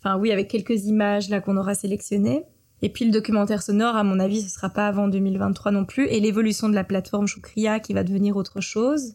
enfin 0.00 0.16
oui, 0.16 0.32
avec 0.32 0.48
quelques 0.48 0.86
images 0.86 1.28
là 1.28 1.42
qu'on 1.42 1.58
aura 1.58 1.74
sélectionnées. 1.74 2.42
Et 2.80 2.88
puis 2.88 3.04
le 3.04 3.10
documentaire 3.10 3.62
sonore, 3.62 3.96
à 3.96 4.02
mon 4.02 4.18
avis, 4.18 4.40
ce 4.40 4.48
sera 4.48 4.70
pas 4.70 4.88
avant 4.88 5.08
2023 5.08 5.70
non 5.70 5.84
plus. 5.84 6.06
Et 6.06 6.18
l'évolution 6.18 6.70
de 6.70 6.74
la 6.74 6.84
plateforme 6.84 7.26
Choukria 7.26 7.80
qui 7.80 7.92
va 7.92 8.02
devenir 8.02 8.36
autre 8.36 8.62
chose, 8.62 9.14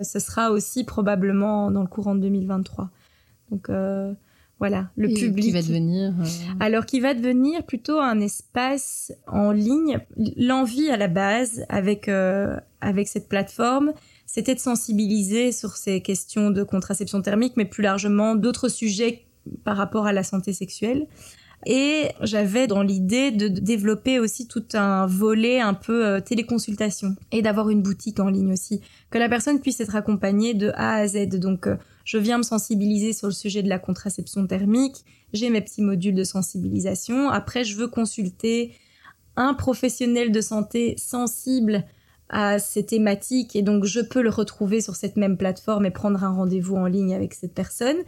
ce 0.00 0.20
sera 0.20 0.52
aussi 0.52 0.84
probablement 0.84 1.72
dans 1.72 1.82
le 1.82 1.88
courant 1.88 2.14
de 2.14 2.20
2023. 2.20 2.90
Donc 3.50 3.70
euh, 3.70 4.12
voilà, 4.58 4.90
le 4.96 5.10
Et 5.10 5.14
public. 5.14 5.44
Qui 5.44 5.50
va 5.52 5.62
devenir. 5.62 6.12
Euh... 6.20 6.24
Alors, 6.60 6.84
qui 6.84 7.00
va 7.00 7.14
devenir 7.14 7.64
plutôt 7.64 8.00
un 8.00 8.20
espace 8.20 9.12
en 9.26 9.52
ligne. 9.52 10.00
L'envie 10.36 10.90
à 10.90 10.96
la 10.96 11.08
base 11.08 11.64
avec 11.68 12.08
euh, 12.08 12.56
avec 12.80 13.08
cette 13.08 13.28
plateforme, 13.28 13.92
c'était 14.26 14.54
de 14.54 14.60
sensibiliser 14.60 15.52
sur 15.52 15.76
ces 15.76 16.00
questions 16.00 16.50
de 16.50 16.62
contraception 16.62 17.22
thermique, 17.22 17.54
mais 17.56 17.64
plus 17.64 17.82
largement 17.82 18.34
d'autres 18.34 18.68
sujets 18.68 19.24
par 19.64 19.76
rapport 19.76 20.06
à 20.06 20.12
la 20.12 20.22
santé 20.22 20.52
sexuelle. 20.52 21.06
Et 21.66 22.10
j'avais 22.22 22.66
dans 22.66 22.82
l'idée 22.82 23.30
de 23.30 23.48
développer 23.48 24.20
aussi 24.20 24.46
tout 24.46 24.64
un 24.74 25.06
volet 25.06 25.60
un 25.60 25.74
peu 25.74 26.06
euh, 26.06 26.20
téléconsultation 26.20 27.16
et 27.32 27.42
d'avoir 27.42 27.68
une 27.68 27.82
boutique 27.82 28.20
en 28.20 28.28
ligne 28.28 28.52
aussi, 28.52 28.80
que 29.10 29.18
la 29.18 29.28
personne 29.28 29.60
puisse 29.60 29.80
être 29.80 29.96
accompagnée 29.96 30.54
de 30.54 30.70
A 30.74 30.94
à 30.94 31.08
Z. 31.08 31.28
Donc, 31.38 31.66
euh, 31.66 31.76
je 32.08 32.16
viens 32.16 32.38
me 32.38 32.42
sensibiliser 32.42 33.12
sur 33.12 33.26
le 33.26 33.34
sujet 33.34 33.62
de 33.62 33.68
la 33.68 33.78
contraception 33.78 34.46
thermique, 34.46 35.04
j'ai 35.34 35.50
mes 35.50 35.60
petits 35.60 35.82
modules 35.82 36.14
de 36.14 36.24
sensibilisation. 36.24 37.28
Après, 37.28 37.64
je 37.64 37.76
veux 37.76 37.86
consulter 37.86 38.72
un 39.36 39.52
professionnel 39.52 40.32
de 40.32 40.40
santé 40.40 40.94
sensible 40.96 41.84
à 42.30 42.58
ces 42.58 42.86
thématiques 42.86 43.54
et 43.56 43.60
donc 43.60 43.84
je 43.84 44.00
peux 44.00 44.22
le 44.22 44.30
retrouver 44.30 44.80
sur 44.80 44.96
cette 44.96 45.18
même 45.18 45.36
plateforme 45.36 45.84
et 45.84 45.90
prendre 45.90 46.24
un 46.24 46.32
rendez-vous 46.32 46.76
en 46.76 46.86
ligne 46.86 47.14
avec 47.14 47.34
cette 47.34 47.52
personne 47.52 47.98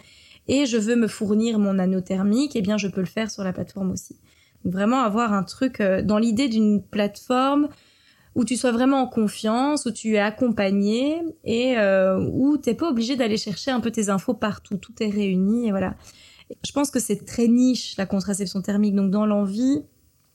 et 0.49 0.65
je 0.65 0.79
veux 0.79 0.97
me 0.97 1.07
fournir 1.07 1.59
mon 1.59 1.79
anneau 1.79 2.01
thermique, 2.01 2.57
eh 2.57 2.63
bien 2.63 2.79
je 2.79 2.89
peux 2.89 3.01
le 3.01 3.07
faire 3.07 3.31
sur 3.31 3.45
la 3.45 3.53
plateforme 3.53 3.91
aussi. 3.91 4.17
Vraiment 4.65 5.01
avoir 5.01 5.35
un 5.35 5.43
truc 5.43 5.83
euh, 5.83 6.01
dans 6.01 6.17
l'idée 6.17 6.49
d'une 6.49 6.83
plateforme 6.83 7.69
où 8.35 8.45
tu 8.45 8.57
sois 8.57 8.73
vraiment 8.73 9.03
en 9.03 9.07
confiance, 9.07 9.87
où 9.87 9.91
tu 9.91 10.15
es 10.15 10.19
accompagné 10.19 11.21
et 11.45 11.77
euh, 11.79 12.19
où 12.33 12.57
t'es 12.57 12.75
pas 12.75 12.89
obligé 12.89 13.17
d'aller 13.17 13.37
chercher 13.37 13.71
un 13.71 13.81
peu 13.81 13.91
tes 13.91 14.09
infos 14.09 14.35
partout, 14.35 14.77
tout 14.77 14.93
est 15.01 15.11
réuni 15.11 15.69
et 15.69 15.71
voilà. 15.71 15.95
Je 16.65 16.73
pense 16.73 16.91
que 16.91 16.99
c'est 16.99 17.25
très 17.25 17.49
niche 17.49 17.97
la 17.97 18.07
contraception 18.07 18.61
thermique, 18.61 18.95
donc 18.95 19.11
dans 19.11 19.27
l'envie 19.27 19.83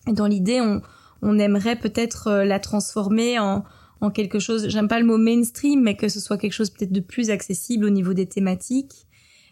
et 0.08 0.14
dans 0.14 0.28
l'idée, 0.28 0.62
on, 0.62 0.82
on 1.22 1.40
aimerait 1.40 1.78
peut-être 1.78 2.28
euh, 2.28 2.46
la 2.46 2.60
transformer 2.60 3.40
en, 3.40 3.64
en 4.02 4.12
quelque 4.12 4.40
chose, 4.40 4.70
j'aime 4.70 4.88
pas 4.88 5.00
le 5.00 5.06
mot 5.06 5.18
mainstream, 5.18 5.82
mais 5.82 5.96
que 5.96 6.10
ce 6.10 6.20
soit 6.20 6.38
quelque 6.38 6.54
chose 6.54 6.70
peut-être 6.70 6.92
de 6.92 7.00
plus 7.00 7.30
accessible 7.30 7.86
au 7.86 7.90
niveau 7.90 8.14
des 8.14 8.28
thématiques 8.28 9.08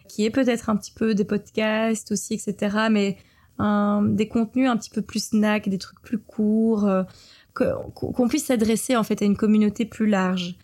qui 0.08 0.24
est 0.24 0.30
peut-être 0.30 0.70
un 0.70 0.76
petit 0.76 0.92
peu 0.92 1.14
des 1.14 1.24
podcasts 1.24 2.12
aussi, 2.12 2.34
etc. 2.34 2.88
Mais 2.90 3.16
un, 3.58 4.02
des 4.02 4.28
contenus 4.28 4.68
un 4.68 4.76
petit 4.76 4.90
peu 4.90 5.02
plus 5.02 5.24
snack, 5.24 5.68
des 5.68 5.78
trucs 5.78 6.00
plus 6.00 6.18
courts, 6.18 6.86
euh, 6.86 7.02
qu'on 7.54 8.28
puisse 8.28 8.46
s'adresser 8.46 8.96
en 8.96 9.04
fait 9.04 9.22
à 9.22 9.24
une 9.24 9.36
communauté 9.36 9.84
plus 9.84 10.06
large. 10.06 10.56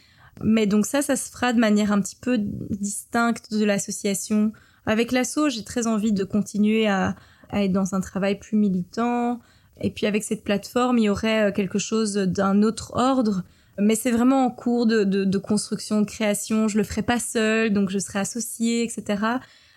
Mais 0.43 0.67
donc 0.67 0.87
ça, 0.87 1.03
ça 1.03 1.17
se 1.17 1.31
fera 1.31 1.53
de 1.53 1.59
manière 1.59 1.93
un 1.93 2.01
petit 2.01 2.17
peu 2.17 2.37
distincte 2.39 3.53
de 3.53 3.65
l'association. 3.65 4.53
Avec 4.87 5.13
l'asso, 5.13 5.49
j'ai 5.49 5.65
très 5.65 5.87
envie 5.87 6.13
de 6.13 6.25
continuer 6.25 6.89
à, 6.89 7.15
être 7.53 7.73
dans 7.73 7.95
un 7.95 8.01
travail 8.01 8.39
plus 8.39 8.57
militant. 8.57 9.41
Et 9.81 9.91
puis 9.91 10.07
avec 10.07 10.23
cette 10.25 10.45
plateforme, 10.45 10.99
il 10.99 11.05
y 11.05 11.09
aurait 11.09 11.53
quelque 11.53 11.79
chose 11.79 12.15
d'un 12.15 12.63
autre 12.63 12.93
ordre 12.95 13.45
mais 13.79 13.95
c'est 13.95 14.11
vraiment 14.11 14.45
en 14.45 14.51
cours 14.51 14.87
de, 14.87 15.05
de, 15.05 15.25
de, 15.25 15.39
construction, 15.39 16.03
de 16.03 16.07
création. 16.07 16.69
Je 16.69 16.77
le 16.77 16.85
ferai 16.85 17.03
pas 17.03 17.19
seul, 17.19 17.73
donc 17.73 17.89
je 17.89 17.99
serai 17.99 18.19
associée, 18.19 18.83
etc. 18.83 19.23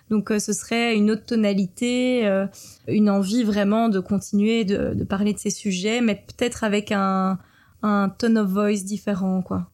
Donc 0.10 0.32
euh, 0.32 0.40
ce 0.40 0.54
serait 0.54 0.96
une 0.96 1.12
autre 1.12 1.26
tonalité, 1.26 2.28
euh, 2.28 2.46
une 2.88 3.10
envie 3.10 3.44
vraiment 3.44 3.90
de 3.90 4.00
continuer 4.00 4.66
de, 4.66 4.94
de, 4.94 5.04
parler 5.04 5.34
de 5.34 5.40
ces 5.40 5.50
sujets, 5.50 6.02
mais 6.02 6.16
peut-être 6.16 6.64
avec 6.64 6.92
un, 6.92 7.40
un 7.82 8.10
tone 8.10 8.38
of 8.38 8.50
voice 8.50 8.84
différent, 8.84 9.42
quoi. 9.42 9.70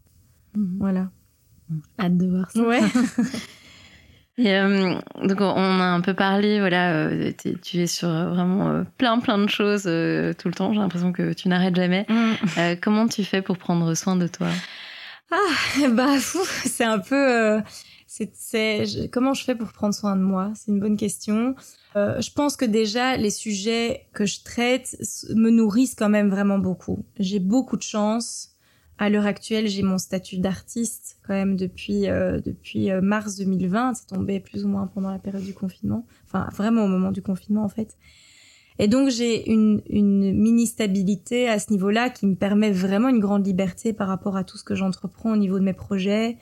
Mmh. 0.56 0.78
Voilà. 0.80 1.10
Hâte 2.00 2.18
de 2.18 2.28
voir 2.28 2.52
ça. 2.52 2.62
Ouais. 2.62 2.82
Et 4.40 4.56
euh, 4.56 4.96
donc 5.22 5.42
on 5.42 5.80
a 5.82 5.84
un 5.84 6.00
peu 6.00 6.14
parlé, 6.14 6.62
voilà, 6.62 6.94
euh, 6.94 7.32
tu 7.62 7.78
es 7.78 7.88
sur 7.88 8.08
vraiment 8.08 8.70
euh, 8.70 8.84
plein 8.98 9.20
plein 9.20 9.38
de 9.38 9.50
choses 9.50 9.84
euh, 9.86 10.32
tout 10.34 10.48
le 10.48 10.54
temps. 10.54 10.72
J'ai 10.72 10.80
l'impression 10.80 11.12
que 11.12 11.34
tu 11.34 11.50
n'arrêtes 11.50 11.76
jamais. 11.76 12.06
Mm. 12.08 12.76
comment 12.82 13.10
tu 13.10 13.26
fais 13.26 13.42
pour 13.42 13.58
prendre 13.58 13.94
soin 13.96 14.16
de 14.16 14.28
toi? 14.28 14.48
Ah 15.30 15.88
bah 15.90 16.20
c'est 16.20 16.86
un 16.86 17.00
peu, 17.00 17.60
c'est 18.12 19.10
comment 19.12 19.34
je 19.34 19.44
fais 19.44 19.56
pour 19.56 19.72
prendre 19.72 19.94
soin 19.94 20.16
de 20.16 20.22
moi? 20.22 20.52
C'est 20.56 20.72
une 20.72 20.80
bonne 20.80 20.98
question. 20.98 21.56
je 21.96 22.32
pense 22.34 22.56
que 22.56 22.66
déjà 22.66 23.18
les 23.18 23.30
sujets 23.30 24.08
que 24.14 24.26
je 24.26 24.44
traite 24.44 24.98
me 25.36 25.52
nourrissent 25.52 25.96
quand 25.96 26.10
même 26.10 26.30
vraiment 26.30 26.58
beaucoup. 26.58 27.06
J'ai 27.20 27.40
beaucoup 27.40 27.78
de 27.78 27.84
chance 27.84 28.56
à 29.00 29.10
l'heure 29.10 29.26
actuelle, 29.26 29.68
j'ai 29.68 29.82
mon 29.82 29.98
statut 29.98 30.38
d'artiste 30.38 31.18
quand 31.26 31.34
même 31.34 31.56
depuis 31.56 32.10
euh, 32.10 32.42
depuis 32.46 32.92
euh, 32.92 33.02
mars 33.02 33.38
2020. 33.38 33.94
C'est 33.94 34.08
tombé 34.08 34.42
plus 34.42 34.66
ou 34.66 34.68
moins 34.68 34.88
pendant 34.88 35.10
la 35.10 35.20
période 35.20 35.44
du 35.44 35.54
confinement. 35.54 36.06
Enfin, 36.26 36.50
vraiment 36.54 36.84
au 36.84 36.88
moment 36.88 37.12
du 37.12 37.22
confinement 37.22 37.64
en 37.64 37.70
fait. 37.70 37.98
Et 38.78 38.88
donc 38.88 39.10
j'ai 39.10 39.50
une, 39.50 39.82
une 39.90 40.34
mini 40.34 40.68
stabilité 40.68 41.48
à 41.48 41.60
ce 41.60 41.72
niveau-là 41.72 42.10
qui 42.10 42.28
me 42.28 42.36
permet 42.36 42.72
vraiment 42.72 43.08
une 43.08 43.20
grande 43.20 43.46
liberté 43.46 43.94
par 43.94 44.10
rapport 44.10 44.36
à 44.36 44.44
tout 44.44 44.58
ce 44.58 44.64
que 44.64 44.76
j'entreprends 44.76 45.32
au 45.32 45.38
niveau 45.38 45.60
de 45.60 45.64
mes 45.64 45.74
projets. 45.74 46.38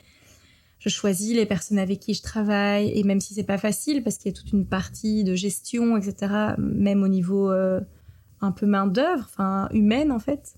Je 0.79 0.89
choisis 0.89 1.35
les 1.35 1.45
personnes 1.45 1.79
avec 1.79 1.99
qui 1.99 2.13
je 2.13 2.21
travaille 2.21 2.91
et 2.93 3.03
même 3.03 3.19
si 3.19 3.33
c'est 3.33 3.43
pas 3.43 3.57
facile 3.57 4.03
parce 4.03 4.17
qu'il 4.17 4.31
y 4.31 4.35
a 4.35 4.37
toute 4.37 4.51
une 4.51 4.65
partie 4.65 5.23
de 5.23 5.33
gestion, 5.35 5.97
etc. 5.97 6.55
Même 6.57 7.03
au 7.03 7.07
niveau 7.07 7.51
euh, 7.51 7.79
un 8.41 8.51
peu 8.51 8.65
main 8.65 8.85
d'œuvre, 8.85 9.25
enfin 9.25 9.69
humaine 9.71 10.11
en 10.11 10.19
fait. 10.19 10.55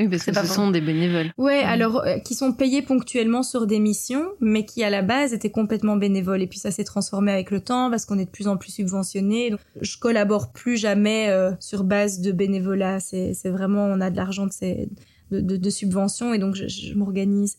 Oui, 0.00 0.08
parce 0.08 0.24
que 0.24 0.34
ce 0.34 0.46
sont 0.46 0.72
des 0.72 0.80
bénévoles. 0.80 1.32
Ouais, 1.38 1.62
mmh. 1.62 1.68
alors 1.68 2.00
euh, 2.00 2.18
qui 2.18 2.34
sont 2.34 2.52
payés 2.52 2.82
ponctuellement 2.82 3.44
sur 3.44 3.66
des 3.66 3.78
missions, 3.78 4.26
mais 4.40 4.64
qui 4.64 4.82
à 4.82 4.90
la 4.90 5.02
base 5.02 5.32
étaient 5.32 5.52
complètement 5.52 5.96
bénévoles. 5.96 6.42
Et 6.42 6.48
puis 6.48 6.58
ça 6.58 6.72
s'est 6.72 6.84
transformé 6.84 7.30
avec 7.30 7.52
le 7.52 7.60
temps 7.60 7.90
parce 7.90 8.04
qu'on 8.04 8.18
est 8.18 8.24
de 8.24 8.30
plus 8.30 8.48
en 8.48 8.56
plus 8.56 8.72
subventionné. 8.72 9.50
Donc, 9.50 9.60
je 9.80 9.96
collabore 9.96 10.52
plus 10.52 10.76
jamais 10.76 11.28
euh, 11.28 11.52
sur 11.60 11.84
base 11.84 12.20
de 12.20 12.32
bénévolat. 12.32 12.98
C'est, 12.98 13.34
c'est 13.34 13.50
vraiment 13.50 13.84
on 13.84 14.00
a 14.00 14.10
de 14.10 14.16
l'argent 14.16 14.46
de, 14.46 14.52
ces, 14.52 14.88
de, 15.30 15.40
de, 15.40 15.56
de 15.56 15.70
subventions 15.70 16.34
et 16.34 16.38
donc 16.38 16.56
je, 16.56 16.66
je 16.66 16.94
m'organise. 16.94 17.56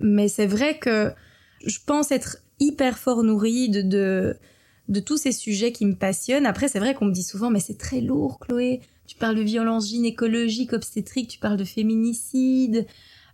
Mais 0.00 0.28
c'est 0.28 0.46
vrai 0.46 0.78
que 0.78 1.12
je 1.64 1.78
pense 1.84 2.10
être 2.10 2.38
hyper 2.60 2.98
fort 2.98 3.22
nourrie 3.22 3.68
de, 3.68 3.82
de 3.82 4.36
de 4.88 5.00
tous 5.00 5.16
ces 5.16 5.32
sujets 5.32 5.72
qui 5.72 5.84
me 5.84 5.96
passionnent. 5.96 6.46
Après, 6.46 6.68
c'est 6.68 6.78
vrai 6.78 6.94
qu'on 6.94 7.06
me 7.06 7.12
dit 7.12 7.24
souvent, 7.24 7.50
mais 7.50 7.58
c'est 7.58 7.76
très 7.76 8.00
lourd, 8.00 8.38
Chloé 8.38 8.80
tu 9.06 9.16
parles 9.16 9.36
de 9.36 9.42
violence 9.42 9.88
gynécologique, 9.88 10.72
obstétrique, 10.72 11.28
tu 11.28 11.38
parles 11.38 11.56
de 11.56 11.64
féminicide. 11.64 12.86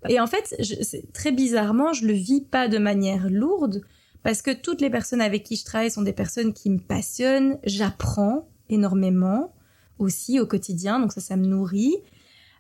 Et 0.09 0.21
en 0.21 0.27
fait, 0.27 0.55
je, 0.59 0.75
très 1.13 1.33
bizarrement, 1.33 1.93
je 1.93 2.07
le 2.07 2.13
vis 2.13 2.43
pas 2.43 2.69
de 2.69 2.79
manière 2.79 3.31
lourde 3.31 3.83
parce 4.23 4.43
que 4.43 4.53
toutes 4.53 4.81
les 4.81 4.91
personnes 4.91 5.21
avec 5.21 5.43
qui 5.43 5.57
je 5.57 5.65
travaille 5.65 5.91
sont 5.91 6.03
des 6.03 6.13
personnes 6.13 6.53
qui 6.53 6.71
me 6.71 6.79
passionnent. 6.79 7.59
J'apprends 7.65 8.49
énormément 8.69 9.55
aussi 9.99 10.41
au 10.41 10.47
quotidien, 10.47 11.01
donc 11.01 11.13
ça, 11.13 11.21
ça 11.21 11.37
me 11.37 11.47
nourrit. 11.47 11.97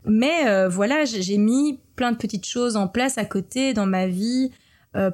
Mais 0.04 0.48
euh, 0.48 0.68
voilà, 0.68 1.04
j'ai 1.04 1.38
mis 1.38 1.78
plein 1.94 2.12
de 2.12 2.16
petites 2.16 2.46
choses 2.46 2.76
en 2.76 2.88
place 2.88 3.18
à 3.18 3.24
côté 3.24 3.72
dans 3.74 3.86
ma 3.86 4.06
vie 4.08 4.50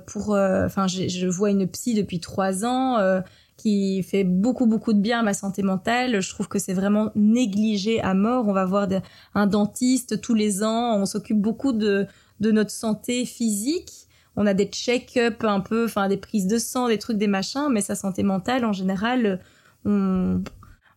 pour. 0.06 0.34
euh, 0.34 0.66
Enfin, 0.66 0.86
je 0.88 1.26
vois 1.26 1.50
une 1.50 1.66
psy 1.68 1.94
depuis 1.94 2.20
trois 2.20 2.64
ans 2.64 2.98
euh, 2.98 3.20
qui 3.56 4.02
fait 4.04 4.24
beaucoup 4.24 4.66
beaucoup 4.66 4.92
de 4.92 5.00
bien 5.00 5.20
à 5.20 5.22
ma 5.22 5.34
santé 5.34 5.62
mentale. 5.62 6.20
Je 6.20 6.30
trouve 6.30 6.48
que 6.48 6.58
c'est 6.58 6.74
vraiment 6.74 7.10
négligé 7.16 8.00
à 8.00 8.14
mort. 8.14 8.46
On 8.48 8.52
va 8.52 8.64
voir 8.64 8.86
de- 8.88 9.00
un 9.34 9.46
dentiste 9.46 10.20
tous 10.20 10.34
les 10.34 10.62
ans. 10.62 10.96
On 10.96 11.06
s'occupe 11.06 11.40
beaucoup 11.40 11.72
de 11.72 12.06
de 12.40 12.50
notre 12.52 12.70
santé 12.70 13.24
physique. 13.24 13.90
On 14.36 14.46
a 14.46 14.54
des 14.54 14.66
check-up 14.66 15.42
un 15.42 15.58
peu, 15.58 15.84
enfin 15.86 16.06
des 16.08 16.16
prises 16.16 16.46
de 16.46 16.58
sang, 16.58 16.86
des 16.86 16.98
trucs, 16.98 17.18
des 17.18 17.26
machins, 17.26 17.68
mais 17.72 17.80
sa 17.80 17.96
santé 17.96 18.22
mentale 18.22 18.64
en 18.64 18.72
général, 18.72 19.40
on 19.84 20.40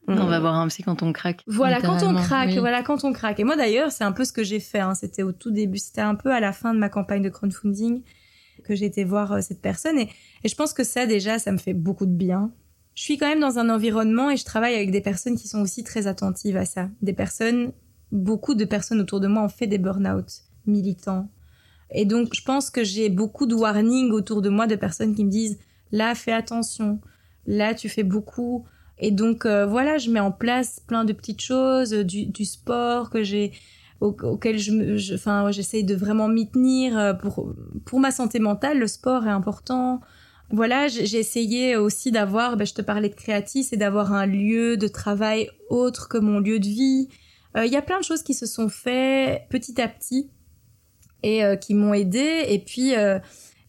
On 0.08 0.26
va 0.26 0.40
voir 0.40 0.56
un 0.56 0.68
psy 0.68 0.84
quand 0.84 1.02
on 1.02 1.12
craque. 1.14 1.42
voilà, 1.48 1.82
quand 1.82 2.04
on 2.04 2.14
craque, 2.14 2.50
Oui. 2.50 2.58
voilà, 2.60 2.84
quand 2.84 3.04
on 3.04 3.14
craque. 3.14 3.40
Et 3.40 3.44
moi 3.44 3.56
d'ailleurs, 3.56 3.92
c'est 3.92 4.04
un 4.04 4.12
peu 4.12 4.26
ce 4.26 4.34
que 4.34 4.44
j'ai 4.44 4.60
fait. 4.60 4.80
hein. 4.80 4.94
C'était 4.94 5.24
au 5.24 5.32
tout 5.32 5.50
début, 5.52 5.78
c'était 5.80 6.02
un 6.02 6.14
peu 6.16 6.32
à 6.32 6.40
la 6.40 6.52
fin 6.54 6.74
de 6.76 6.80
ma 6.80 6.90
campagne 6.90 7.24
de 7.24 7.30
crowdfunding 7.30 8.04
que 8.64 8.76
j'ai 8.76 8.86
été 8.86 9.04
voir 9.04 9.34
euh, 9.34 9.42
cette 9.42 9.62
personne. 9.62 9.98
Et, 9.98 10.10
et 10.44 10.50
je 10.50 10.56
pense 10.56 10.74
que 10.74 10.84
ça 10.84 11.06
déjà, 11.06 11.40
ça 11.40 11.52
me 11.52 11.58
fait 11.58 11.74
beaucoup 11.74 12.06
de 12.06 12.14
bien. 12.14 12.52
Je 12.94 13.04
suis 13.04 13.18
quand 13.18 13.28
même 13.28 13.40
dans 13.40 13.58
un 13.58 13.70
environnement 13.70 14.30
et 14.30 14.38
je 14.38 14.46
travaille 14.46 14.76
avec 14.76 14.92
des 14.92 15.02
personnes 15.02 15.38
qui 15.38 15.48
sont 15.48 15.62
aussi 15.62 15.84
très 15.84 16.08
attentives 16.08 16.58
à 16.58 16.66
ça. 16.66 16.90
Des 17.02 17.14
personnes, 17.14 17.72
beaucoup 18.12 18.54
de 18.54 18.66
personnes 18.66 19.00
autour 19.00 19.20
de 19.20 19.28
moi 19.28 19.44
ont 19.44 19.50
fait 19.50 19.68
des 19.68 19.78
burn-out 19.78 20.44
militants. 20.66 21.30
Et 21.92 22.06
donc, 22.06 22.34
je 22.34 22.44
pense 22.44 22.70
que 22.70 22.84
j'ai 22.84 23.10
beaucoup 23.10 23.46
de 23.46 23.56
warnings 23.56 24.12
autour 24.12 24.42
de 24.42 24.50
moi 24.50 24.68
de 24.68 24.76
personnes 24.76 25.16
qui 25.16 25.26
me 25.26 25.30
disent 25.30 25.60
là, 25.92 26.16
fais 26.16 26.32
attention. 26.32 27.00
Là, 27.46 27.74
tu 27.74 27.90
fais 27.90 28.04
beaucoup. 28.04 28.66
Et 28.98 29.12
donc, 29.12 29.46
euh, 29.46 29.66
voilà, 29.66 29.98
je 29.98 30.12
mets 30.12 30.20
en 30.20 30.32
place 30.32 30.80
plein 30.80 31.06
de 31.06 31.14
petites 31.14 31.42
choses, 31.42 31.94
euh, 31.94 32.04
du, 32.04 32.28
du 32.28 32.46
sport 32.46 33.10
que 33.10 33.24
j'ai, 33.24 33.52
au- 34.02 34.16
auquel 34.24 34.58
je, 34.58 34.98
je- 34.98 35.52
j'essaye 35.52 35.84
de 35.86 35.96
vraiment 35.96 36.28
m'y 36.28 36.50
tenir. 36.50 36.98
euh, 36.98 37.14
Pour, 37.14 37.54
pour 37.86 38.00
ma 38.00 38.12
santé 38.12 38.40
mentale, 38.40 38.78
le 38.80 38.88
sport 38.88 39.26
est 39.26 39.30
important. 39.32 40.02
Voilà, 40.50 40.90
j'ai 40.90 41.06
j'ai 41.06 41.20
essayé 41.20 41.78
aussi 41.78 42.12
d'avoir, 42.12 42.58
ben, 42.58 42.66
je 42.68 42.74
te 42.74 42.82
parlais 42.82 43.08
de 43.08 43.16
créatif, 43.16 43.68
c'est 43.70 43.78
d'avoir 43.78 44.12
un 44.12 44.26
lieu 44.26 44.76
de 44.76 44.88
travail 44.90 45.50
autre 45.70 46.10
que 46.10 46.18
mon 46.18 46.40
lieu 46.40 46.60
de 46.60 46.68
vie. 46.68 47.08
Euh, 47.56 47.66
Il 47.66 47.72
y 47.72 47.78
a 47.78 47.82
plein 47.82 48.00
de 48.00 48.04
choses 48.04 48.24
qui 48.24 48.34
se 48.34 48.46
sont 48.46 48.68
faites 48.68 49.44
petit 49.50 49.80
à 49.82 49.88
petit 49.88 50.30
et 51.24 51.44
euh, 51.46 51.56
qui 51.56 51.74
m'ont 51.74 51.94
aidé. 51.94 52.44
Et 52.50 52.60
puis, 52.60 52.96
euh, 52.96 53.20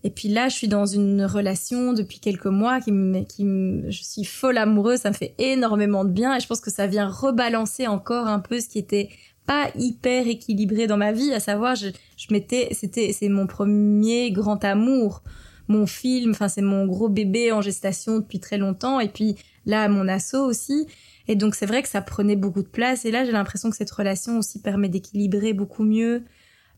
et 0.04 0.10
puis 0.10 0.28
là, 0.28 0.48
je 0.48 0.56
suis 0.56 0.66
dans 0.68 0.86
une 0.86 1.24
relation 1.24 1.92
depuis 1.92 2.18
quelques 2.18 2.46
mois 2.46 2.80
qui 2.80 2.90
me, 2.90 3.22
qui 3.22 3.44
me- 3.44 3.88
je 3.90 4.02
suis 4.02 4.24
folle 4.24 4.58
amoureuse. 4.58 5.00
Ça 5.00 5.10
me 5.10 5.14
fait 5.14 5.34
énormément 5.38 6.04
de 6.04 6.10
bien 6.10 6.34
et 6.36 6.40
je 6.40 6.46
pense 6.48 6.60
que 6.60 6.70
ça 6.72 6.86
vient 6.88 7.06
rebalancer 7.08 7.86
encore 7.86 8.26
un 8.26 8.40
peu 8.40 8.58
ce 8.58 8.68
qui 8.68 8.78
était 8.80 9.08
pas 9.47 9.70
hyper 9.76 10.26
équilibré 10.26 10.86
dans 10.86 10.97
ma 10.97 11.12
vie. 11.12 11.32
À 11.32 11.40
savoir, 11.40 11.74
je, 11.74 11.88
je 12.16 12.26
m'étais, 12.30 12.68
c'était, 12.72 13.12
c'est 13.12 13.28
mon 13.28 13.47
premier 13.47 14.30
grand 14.30 14.64
amour, 14.64 15.22
mon 15.68 15.86
film. 15.86 16.30
Enfin, 16.32 16.49
c'est 16.49 16.62
mon 16.62 16.86
gros 16.86 17.09
bébé 17.09 17.53
en 17.53 17.61
gestation 17.61 18.18
depuis 18.18 18.40
très 18.40 18.59
longtemps. 18.59 19.01
Et 19.01 19.09
puis 19.09 19.36
là, 19.66 19.88
mon 19.88 20.09
assaut 20.09 20.45
aussi. 20.45 20.86
Et 21.28 21.36
donc, 21.36 21.55
c'est 21.55 21.66
vrai 21.66 21.82
que 21.82 21.88
ça 21.88 22.03
prenait 22.03 22.36
beaucoup 22.36 22.62
de 22.62 22.68
place. 22.68 23.05
Et 23.05 23.11
là, 23.11 23.24
j'ai 23.24 23.32
l'impression 23.32 23.70
que 23.70 23.76
cette 23.76 23.90
relation 23.90 24.38
aussi 24.38 24.61
permet 24.61 24.88
d'équilibrer 24.88 25.53
beaucoup 25.53 25.84
mieux 25.84 26.24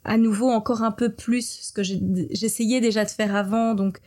à 0.05 0.19
nouveau 0.19 0.51
encore 0.51 0.83
un 0.83 0.91
peu 0.93 1.11
plus 1.11 1.61
ce 1.63 1.73
que 1.73 1.83
j'essayais 1.83 2.81
déjà 2.81 3.05
de 3.05 3.11
faire 3.11 3.35
avant. 3.35 3.75
Donc, 3.75 4.01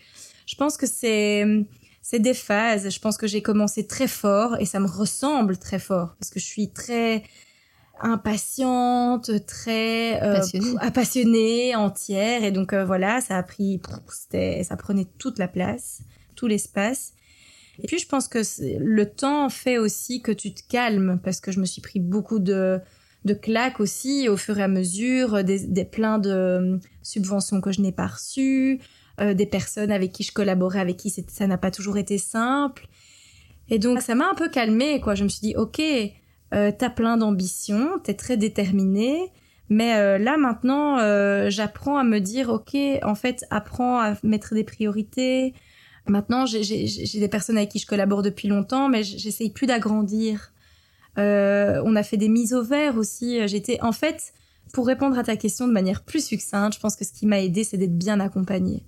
je 0.46 0.56
pense 0.56 0.78
que 0.78 0.86
c'est 0.86 1.46
c'est 2.02 2.20
des 2.20 2.34
phases. 2.34 2.90
Je 2.90 3.00
pense 3.00 3.18
que 3.18 3.28
j'ai 3.28 3.42
commencé 3.42 3.86
très 3.86 4.08
fort 4.08 4.56
et 4.62 4.66
ça 4.66 4.80
me 4.80 4.88
ressemble 4.88 5.58
très 5.58 5.80
fort 5.80 6.16
parce 6.20 6.30
que 6.30 6.40
je 6.40 6.46
suis 6.46 6.70
très 6.70 7.24
impatiente, 8.02 9.32
très 9.46 10.22
euh, 10.22 10.40
Passionnée. 10.94 11.76
entière 11.76 12.44
et 12.44 12.52
donc 12.52 12.74
euh, 12.74 12.86
voilà, 12.86 13.22
ça 13.22 13.38
a 13.38 13.44
pris 13.44 13.82
ça 14.64 14.78
prenait 14.78 15.08
toute 15.18 15.40
la 15.40 15.48
place, 15.48 16.02
tout 16.36 16.48
l'espace. 16.48 17.14
Et 17.82 17.88
puis 17.88 18.00
je 18.00 18.08
pense 18.08 18.28
que 18.28 18.40
le 18.80 19.06
temps 19.06 19.50
fait 19.50 19.78
aussi 19.78 20.22
que 20.22 20.32
tu 20.32 20.54
te 20.54 20.62
calmes 20.68 21.20
parce 21.24 21.40
que 21.40 21.52
je 21.52 21.60
me 21.60 21.66
suis 21.66 21.82
pris 21.82 22.00
beaucoup 22.00 22.40
de 22.40 22.80
de 23.26 23.34
claques 23.34 23.80
aussi 23.80 24.30
au 24.30 24.38
fur 24.38 24.58
et 24.58 24.64
à 24.64 24.68
mesure, 24.68 25.44
des, 25.44 25.68
des 25.68 25.86
plein 25.86 26.18
de 26.18 26.30
euh, 26.30 26.78
subventions 27.04 27.62
que 27.62 27.72
je 27.72 27.82
n'ai 27.82 27.92
pas 27.92 28.08
reçues, 28.08 28.80
euh, 29.20 29.34
des 29.34 29.46
personnes 29.46 29.92
avec 29.92 30.12
qui 30.12 30.24
je 30.24 30.32
collaborais, 30.32 30.80
avec 30.80 30.98
qui 30.98 31.10
ça 31.10 31.46
n'a 31.46 31.58
pas 31.58 31.70
toujours 31.70 31.98
été 31.98 32.18
simple. 32.18 32.88
Et 33.70 33.80
donc 33.80 34.02
ça 34.02 34.16
m'a 34.16 34.30
un 34.30 34.36
peu 34.36 34.50
calmée, 34.50 35.02
quoi. 35.02 35.14
Je 35.14 35.24
me 35.24 35.30
suis 35.30 35.42
dit, 35.42 35.56
ok, 35.56 35.82
euh, 36.54 36.72
t'as 36.78 36.90
plein 36.90 37.18
d'ambitions, 37.18 38.00
t'es 38.04 38.14
très 38.14 38.38
déterminée, 38.38 39.32
mais 39.70 39.96
euh, 39.96 40.18
là 40.18 40.38
maintenant, 40.38 40.98
euh, 41.00 41.50
j'apprends 41.50 41.98
à 41.98 42.04
me 42.04 42.20
dire, 42.20 42.50
ok, 42.50 42.78
en 43.04 43.16
fait, 43.16 43.44
apprends 43.50 44.00
à 44.00 44.16
mettre 44.24 44.54
des 44.54 44.64
priorités. 44.64 45.54
Maintenant, 46.08 46.46
j'ai- 46.46 46.62
des 47.20 47.28
personnes 47.28 47.58
avec 47.58 47.70
qui 47.70 47.80
je 47.80 47.86
collabore 47.86 48.22
depuis 48.22 48.48
longtemps, 48.48 48.88
mais 48.88 49.04
j'essaye 49.04 49.50
plus 49.50 49.68
d'agrandir. 49.68 50.54
On 51.18 51.96
a 51.96 52.04
fait 52.04 52.16
des 52.16 52.30
mises 52.30 52.54
au 52.54 52.64
vert 52.64 52.96
aussi. 52.98 53.46
J'étais, 53.48 53.82
en 53.82 53.92
fait, 53.92 54.34
pour 54.72 54.88
répondre 54.88 55.18
à 55.18 55.24
ta 55.24 55.36
question 55.36 55.68
de 55.68 55.74
manière 55.74 56.04
plus 56.04 56.24
succincte, 56.26 56.76
je 56.76 56.80
pense 56.80 56.96
que 56.96 57.04
ce 57.04 57.12
qui 57.12 57.26
m'a 57.26 57.42
aidé, 57.42 57.66
c'est 57.66 57.78
d'être 57.78 57.98
bien 57.98 58.22
accompagnée. 58.22 58.84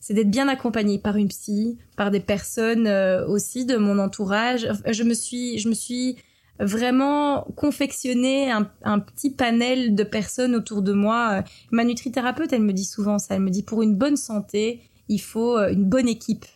C'est 0.00 0.14
d'être 0.14 0.30
bien 0.30 0.48
accompagnée 0.48 0.98
par 0.98 1.16
une 1.16 1.28
psy, 1.28 1.76
par 1.96 2.10
des 2.10 2.20
personnes 2.20 2.88
aussi 3.28 3.66
de 3.66 3.76
mon 3.76 3.98
entourage. 3.98 4.66
Je 4.90 5.02
me 5.02 5.12
suis, 5.14 5.58
je 5.58 5.68
me 5.68 5.74
suis 5.74 6.16
vraiment 6.62 7.42
confectionné 7.56 8.50
un, 8.50 8.98
petit 8.98 9.30
panel 9.30 9.94
de 9.94 10.04
personnes 10.04 10.54
autour 10.54 10.82
de 10.82 10.92
moi. 10.92 11.38
Euh, 11.38 11.42
Ma 11.70 11.84
nutrithérapeute, 11.84 12.52
elle 12.52 12.62
me 12.62 12.72
dit 12.72 12.84
souvent 12.84 13.18
ça. 13.18 13.34
Elle 13.34 13.42
me 13.42 13.50
dit 13.50 13.62
pour 13.62 13.82
une 13.82 13.96
bonne 13.96 14.16
santé, 14.16 14.82
il 15.08 15.20
faut 15.20 15.58
euh, 15.58 15.72
une 15.72 15.84
bonne 15.84 16.08
équipe. 16.08 16.46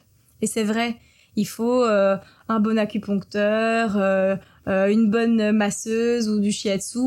Et 0.43 0.47
c'est 0.47 0.65
vrai. 0.65 0.97
Il 1.39 1.47
faut 1.47 1.83
euh, 1.83 2.17
un 2.49 2.61
bon 2.61 2.79
acupuncteur, 2.79 3.97
une 4.67 5.11
bonne 5.11 5.53
masseuse 5.53 6.31
ou 6.31 6.41
du 6.41 6.51
shiatsu. 6.51 6.99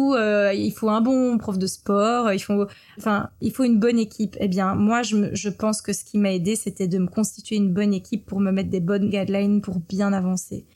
il 0.54 0.72
faut 0.72 0.89
un 0.89 1.02
bon 1.02 1.39
prof 1.39 1.58
de 1.58 1.66
sport. 1.66 2.32
Il 2.32 2.39
faut, 2.39 2.68
enfin, 3.00 3.30
il 3.41 3.52
faut 3.52 3.64
une 3.64 3.80
bonne 3.80 3.97
équipe. 3.97 4.38
Eh 4.39 4.47
bien, 4.47 4.76
moi, 4.76 5.02
je, 5.02 5.34
je 5.34 5.50
pense 5.50 5.82
que 5.82 5.93
ce 5.93 6.04
qui 6.04 6.20
m'a 6.20 6.32
aidé, 6.32 6.56
c'était 6.56 6.88
de 6.88 7.00
me 7.00 7.08
constituer 7.08 7.56
une 7.56 7.74
bonne 7.74 7.91
équipe 7.91 8.28
pour 8.28 8.39
me 8.39 8.52
mettre 8.52 8.70
des 8.70 8.80
bonnes 8.80 9.10
guidelines 9.10 9.62
pour 9.62 9.80
bien 9.80 10.14
avancer. 10.14 10.68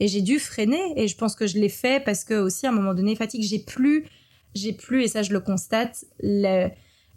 Et 0.00 0.08
j'ai 0.08 0.20
dû 0.22 0.38
freiner. 0.38 0.80
Et 0.96 1.08
je 1.08 1.16
pense 1.16 1.34
que 1.34 1.46
je 1.46 1.58
l'ai 1.58 1.68
fait 1.68 2.02
parce 2.04 2.24
que 2.24 2.34
aussi 2.34 2.66
à 2.66 2.70
un 2.70 2.72
moment 2.72 2.94
donné, 2.94 3.14
fatigue, 3.16 3.42
j'ai 3.42 3.58
plus, 3.60 4.04
j'ai 4.54 4.72
plus, 4.72 5.04
et 5.04 5.08
ça 5.08 5.22
je 5.22 5.32
le 5.32 5.40
constate, 5.40 6.04
le, 6.20 6.68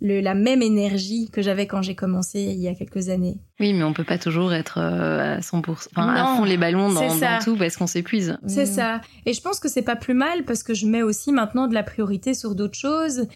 le- 0.02 0.20
la 0.22 0.36
même 0.36 0.62
énergie 0.62 1.30
que 1.32 1.42
j'avais 1.42 1.68
quand 1.68 1.82
j'ai 1.82 1.96
commencé 1.96 2.42
il 2.42 2.60
y 2.60 2.68
a 2.68 2.76
quelques 2.76 3.10
années. 3.10 3.38
Oui, 3.60 3.74
mais 3.74 3.84
on 3.84 3.94
peut 3.94 4.04
pas 4.04 4.18
toujours 4.18 4.54
être 4.54 4.78
euh, 4.78 5.38
à 5.38 5.40
100%, 5.40 5.62
enfin, 5.70 6.08
à 6.10 6.24
Non, 6.32 6.38
fond 6.38 6.44
les 6.44 6.58
ballons 6.58 6.92
dans, 6.94 7.40
tout 7.44 7.56
parce 7.58 7.76
qu'on 7.78 7.88
s'épuise. 7.88 8.38
C'est 8.48 8.66
ça. 8.66 9.02
Et 9.26 9.34
je 9.34 9.42
pense 9.42 9.60
que 9.60 9.70
c'est 9.70 9.82
pas 9.82 9.96
plus 9.96 10.14
mal 10.14 10.44
parce 10.46 10.64
que 10.64 10.74
je 10.74 10.86
mets 10.86 11.02
aussi 11.02 11.32
maintenant 11.32 11.68
de 11.68 11.74
la 11.74 11.84
priorité 11.84 12.34
sur 12.34 12.56
d'autres 12.56 12.78
choses. 12.78 13.28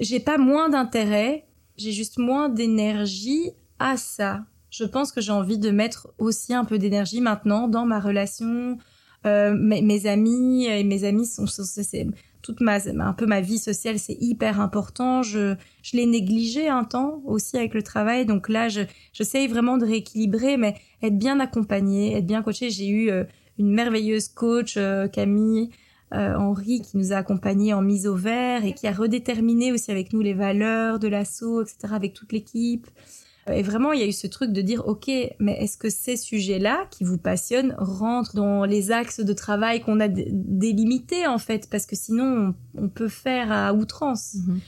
J'ai 0.00 0.20
pas 0.20 0.38
moins 0.38 0.68
d'intérêt, 0.68 1.46
j'ai 1.76 1.90
juste 1.92 2.18
moins 2.18 2.48
d'énergie 2.48 3.50
à 3.80 3.96
ça. 3.96 4.44
Je 4.76 4.84
pense 4.84 5.12
que 5.12 5.20
j'ai 5.20 5.30
envie 5.30 5.58
de 5.58 5.70
mettre 5.70 6.08
aussi 6.18 6.52
un 6.52 6.64
peu 6.64 6.78
d'énergie 6.78 7.20
maintenant 7.20 7.68
dans 7.68 7.86
ma 7.86 8.00
relation. 8.00 8.76
Euh, 9.24 9.54
mes, 9.56 10.06
amis 10.06 10.66
et 10.66 10.82
mes 10.84 11.04
amis 11.04 11.26
sont, 11.26 11.46
c'est- 11.46 12.08
toute 12.42 12.60
ma 12.60 12.74
un 12.74 13.14
peu 13.14 13.24
ma 13.24 13.40
vie 13.40 13.58
sociale 13.58 13.98
c'est 13.98 14.18
hyper 14.20 14.60
important 14.60 15.22
je 15.22 15.54
je 15.82 15.96
l'ai 15.96 16.04
négligé 16.04 16.68
un 16.68 16.84
temps 16.84 17.22
aussi 17.24 17.56
avec 17.56 17.72
le 17.72 17.82
travail 17.82 18.26
donc 18.26 18.50
là 18.50 18.68
je 18.68 18.82
j'essaye 19.14 19.46
vraiment 19.48 19.78
de 19.78 19.86
rééquilibrer 19.86 20.58
mais 20.58 20.74
être 21.02 21.16
bien 21.16 21.40
accompagnée 21.40 22.14
être 22.18 22.26
bien 22.26 22.42
coachée 22.42 22.68
j'ai 22.68 22.86
eu 22.86 23.10
euh, 23.10 23.24
une 23.58 23.72
merveilleuse 23.72 24.28
coach, 24.28 24.74
euh, 24.76 25.08
Camille 25.08 25.70
euh, 26.12 26.36
Henry, 26.36 26.80
qui 26.82 26.96
nous 26.96 27.12
a 27.12 27.16
accompagnés 27.16 27.74
en 27.74 27.82
mise 27.82 28.06
au 28.06 28.14
vert 28.14 28.64
et 28.64 28.72
qui 28.72 28.86
a 28.86 28.92
redéterminé 28.92 29.72
aussi 29.72 29.90
avec 29.90 30.12
nous 30.12 30.20
les 30.20 30.34
valeurs 30.34 30.98
de 30.98 31.08
l'assaut, 31.08 31.62
etc., 31.62 31.94
avec 31.94 32.14
toute 32.14 32.32
l'équipe. 32.32 32.86
Et 33.52 33.62
vraiment, 33.62 33.92
il 33.92 34.00
y 34.00 34.02
a 34.02 34.06
eu 34.06 34.12
ce 34.12 34.26
truc 34.26 34.52
de 34.52 34.62
dire, 34.62 34.86
OK, 34.86 35.10
mais 35.38 35.52
est-ce 35.62 35.76
que 35.76 35.90
ces 35.90 36.16
sujets-là 36.16 36.86
qui 36.90 37.04
vous 37.04 37.18
passionnent 37.18 37.74
rentrent 37.76 38.34
dans 38.34 38.64
les 38.64 38.90
axes 38.90 39.20
de 39.20 39.32
travail 39.34 39.82
qu'on 39.82 40.00
a 40.00 40.08
dé- 40.08 40.28
délimités, 40.32 41.26
en 41.26 41.38
fait, 41.38 41.68
parce 41.68 41.84
que 41.84 41.94
sinon, 41.94 42.54
on, 42.74 42.84
on 42.84 42.88
peut 42.88 43.08
faire 43.08 43.52
à 43.52 43.74
outrance. 43.74 44.34
Mhm. 44.46 44.60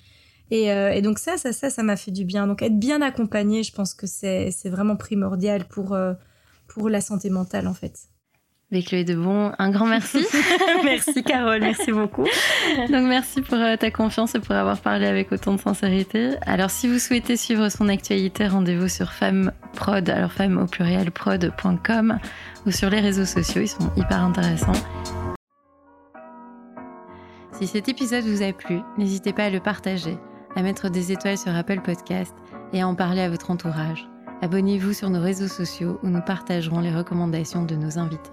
Et, 0.51 0.71
euh, 0.73 0.93
et 0.93 1.03
donc 1.03 1.19
ça, 1.19 1.39
ça, 1.39 1.53
ça, 1.53 1.71
ça 1.71 1.83
m'a 1.83 1.97
fait 1.97 2.11
du 2.13 2.25
bien. 2.25 2.47
Donc 2.47 2.63
être 2.63 2.79
bien 2.79 3.01
accompagné, 3.03 3.63
je 3.63 3.73
pense 3.73 3.95
que 3.95 4.07
c'est 4.07 4.51
c'est 4.53 4.69
vraiment 4.69 4.95
primordial 4.97 5.67
pour, 5.67 5.93
euh, 5.93 6.13
pour 6.69 6.89
la 6.89 7.01
santé 7.01 7.31
mentale, 7.31 7.67
en 7.67 7.75
fait. 7.75 8.09
Avec 8.73 8.87
Chloé 8.87 9.05
Debon, 9.05 9.53
un 9.61 9.71
grand 9.71 9.87
merci. 9.87 10.27
merci 10.85 11.23
Carole, 11.23 11.61
merci 11.61 11.93
beaucoup. 11.93 12.25
Donc 12.25 13.05
merci 13.07 13.41
pour 13.41 13.59
euh, 13.59 13.77
ta 13.77 13.93
confiance 13.93 14.35
et 14.35 14.41
pour 14.41 14.57
avoir 14.57 14.79
parlé 14.81 15.07
avec 15.07 15.31
autant 15.31 15.55
de 15.55 15.61
sincérité. 15.61 16.31
Alors 16.43 16.71
si 16.71 16.89
vous 16.89 16.99
souhaitez 16.99 17.37
suivre 17.37 17.69
son 17.69 17.89
actualité, 17.89 18.49
rendez-vous 18.49 18.89
sur 18.89 19.13
Femme 19.13 19.53
Prod, 19.75 20.09
alors 20.11 20.33
femme 20.33 20.59
au 20.59 20.67
pluriel 20.67 21.13
prod.com 21.13 22.19
ou 22.67 22.71
sur 22.73 22.91
les 22.91 22.99
réseaux 22.99 23.25
sociaux, 23.25 23.63
ils 23.63 23.69
sont 23.69 23.93
hyper 23.97 24.21
intéressants. 24.21 24.73
Si 27.53 27.69
cet 27.69 27.89
épisode 27.89 28.25
vous 28.25 28.43
a 28.43 28.53
plu, 28.53 28.81
n'hésitez 28.99 29.33
pas 29.33 29.45
à 29.45 29.51
le 29.51 29.61
partager, 29.61 30.19
à 30.57 30.63
mettre 30.63 30.91
des 30.91 31.13
étoiles 31.13 31.39
sur 31.39 31.55
Apple 31.55 31.83
Podcast 31.83 32.35
et 32.73 32.83
à 32.83 32.89
en 32.89 32.97
parler 32.97 33.21
à 33.21 33.31
votre 33.31 33.53
entourage. 33.53 34.09
Abonnez-vous 34.43 34.93
sur 34.93 35.09
nos 35.09 35.23
réseaux 35.23 35.49
sociaux 35.49 36.01
où 36.03 36.09
nous 36.09 36.21
partagerons 36.21 36.81
les 36.81 36.95
recommandations 36.95 37.65
de 37.65 37.77
nos 37.77 37.99
invités. 37.99 38.33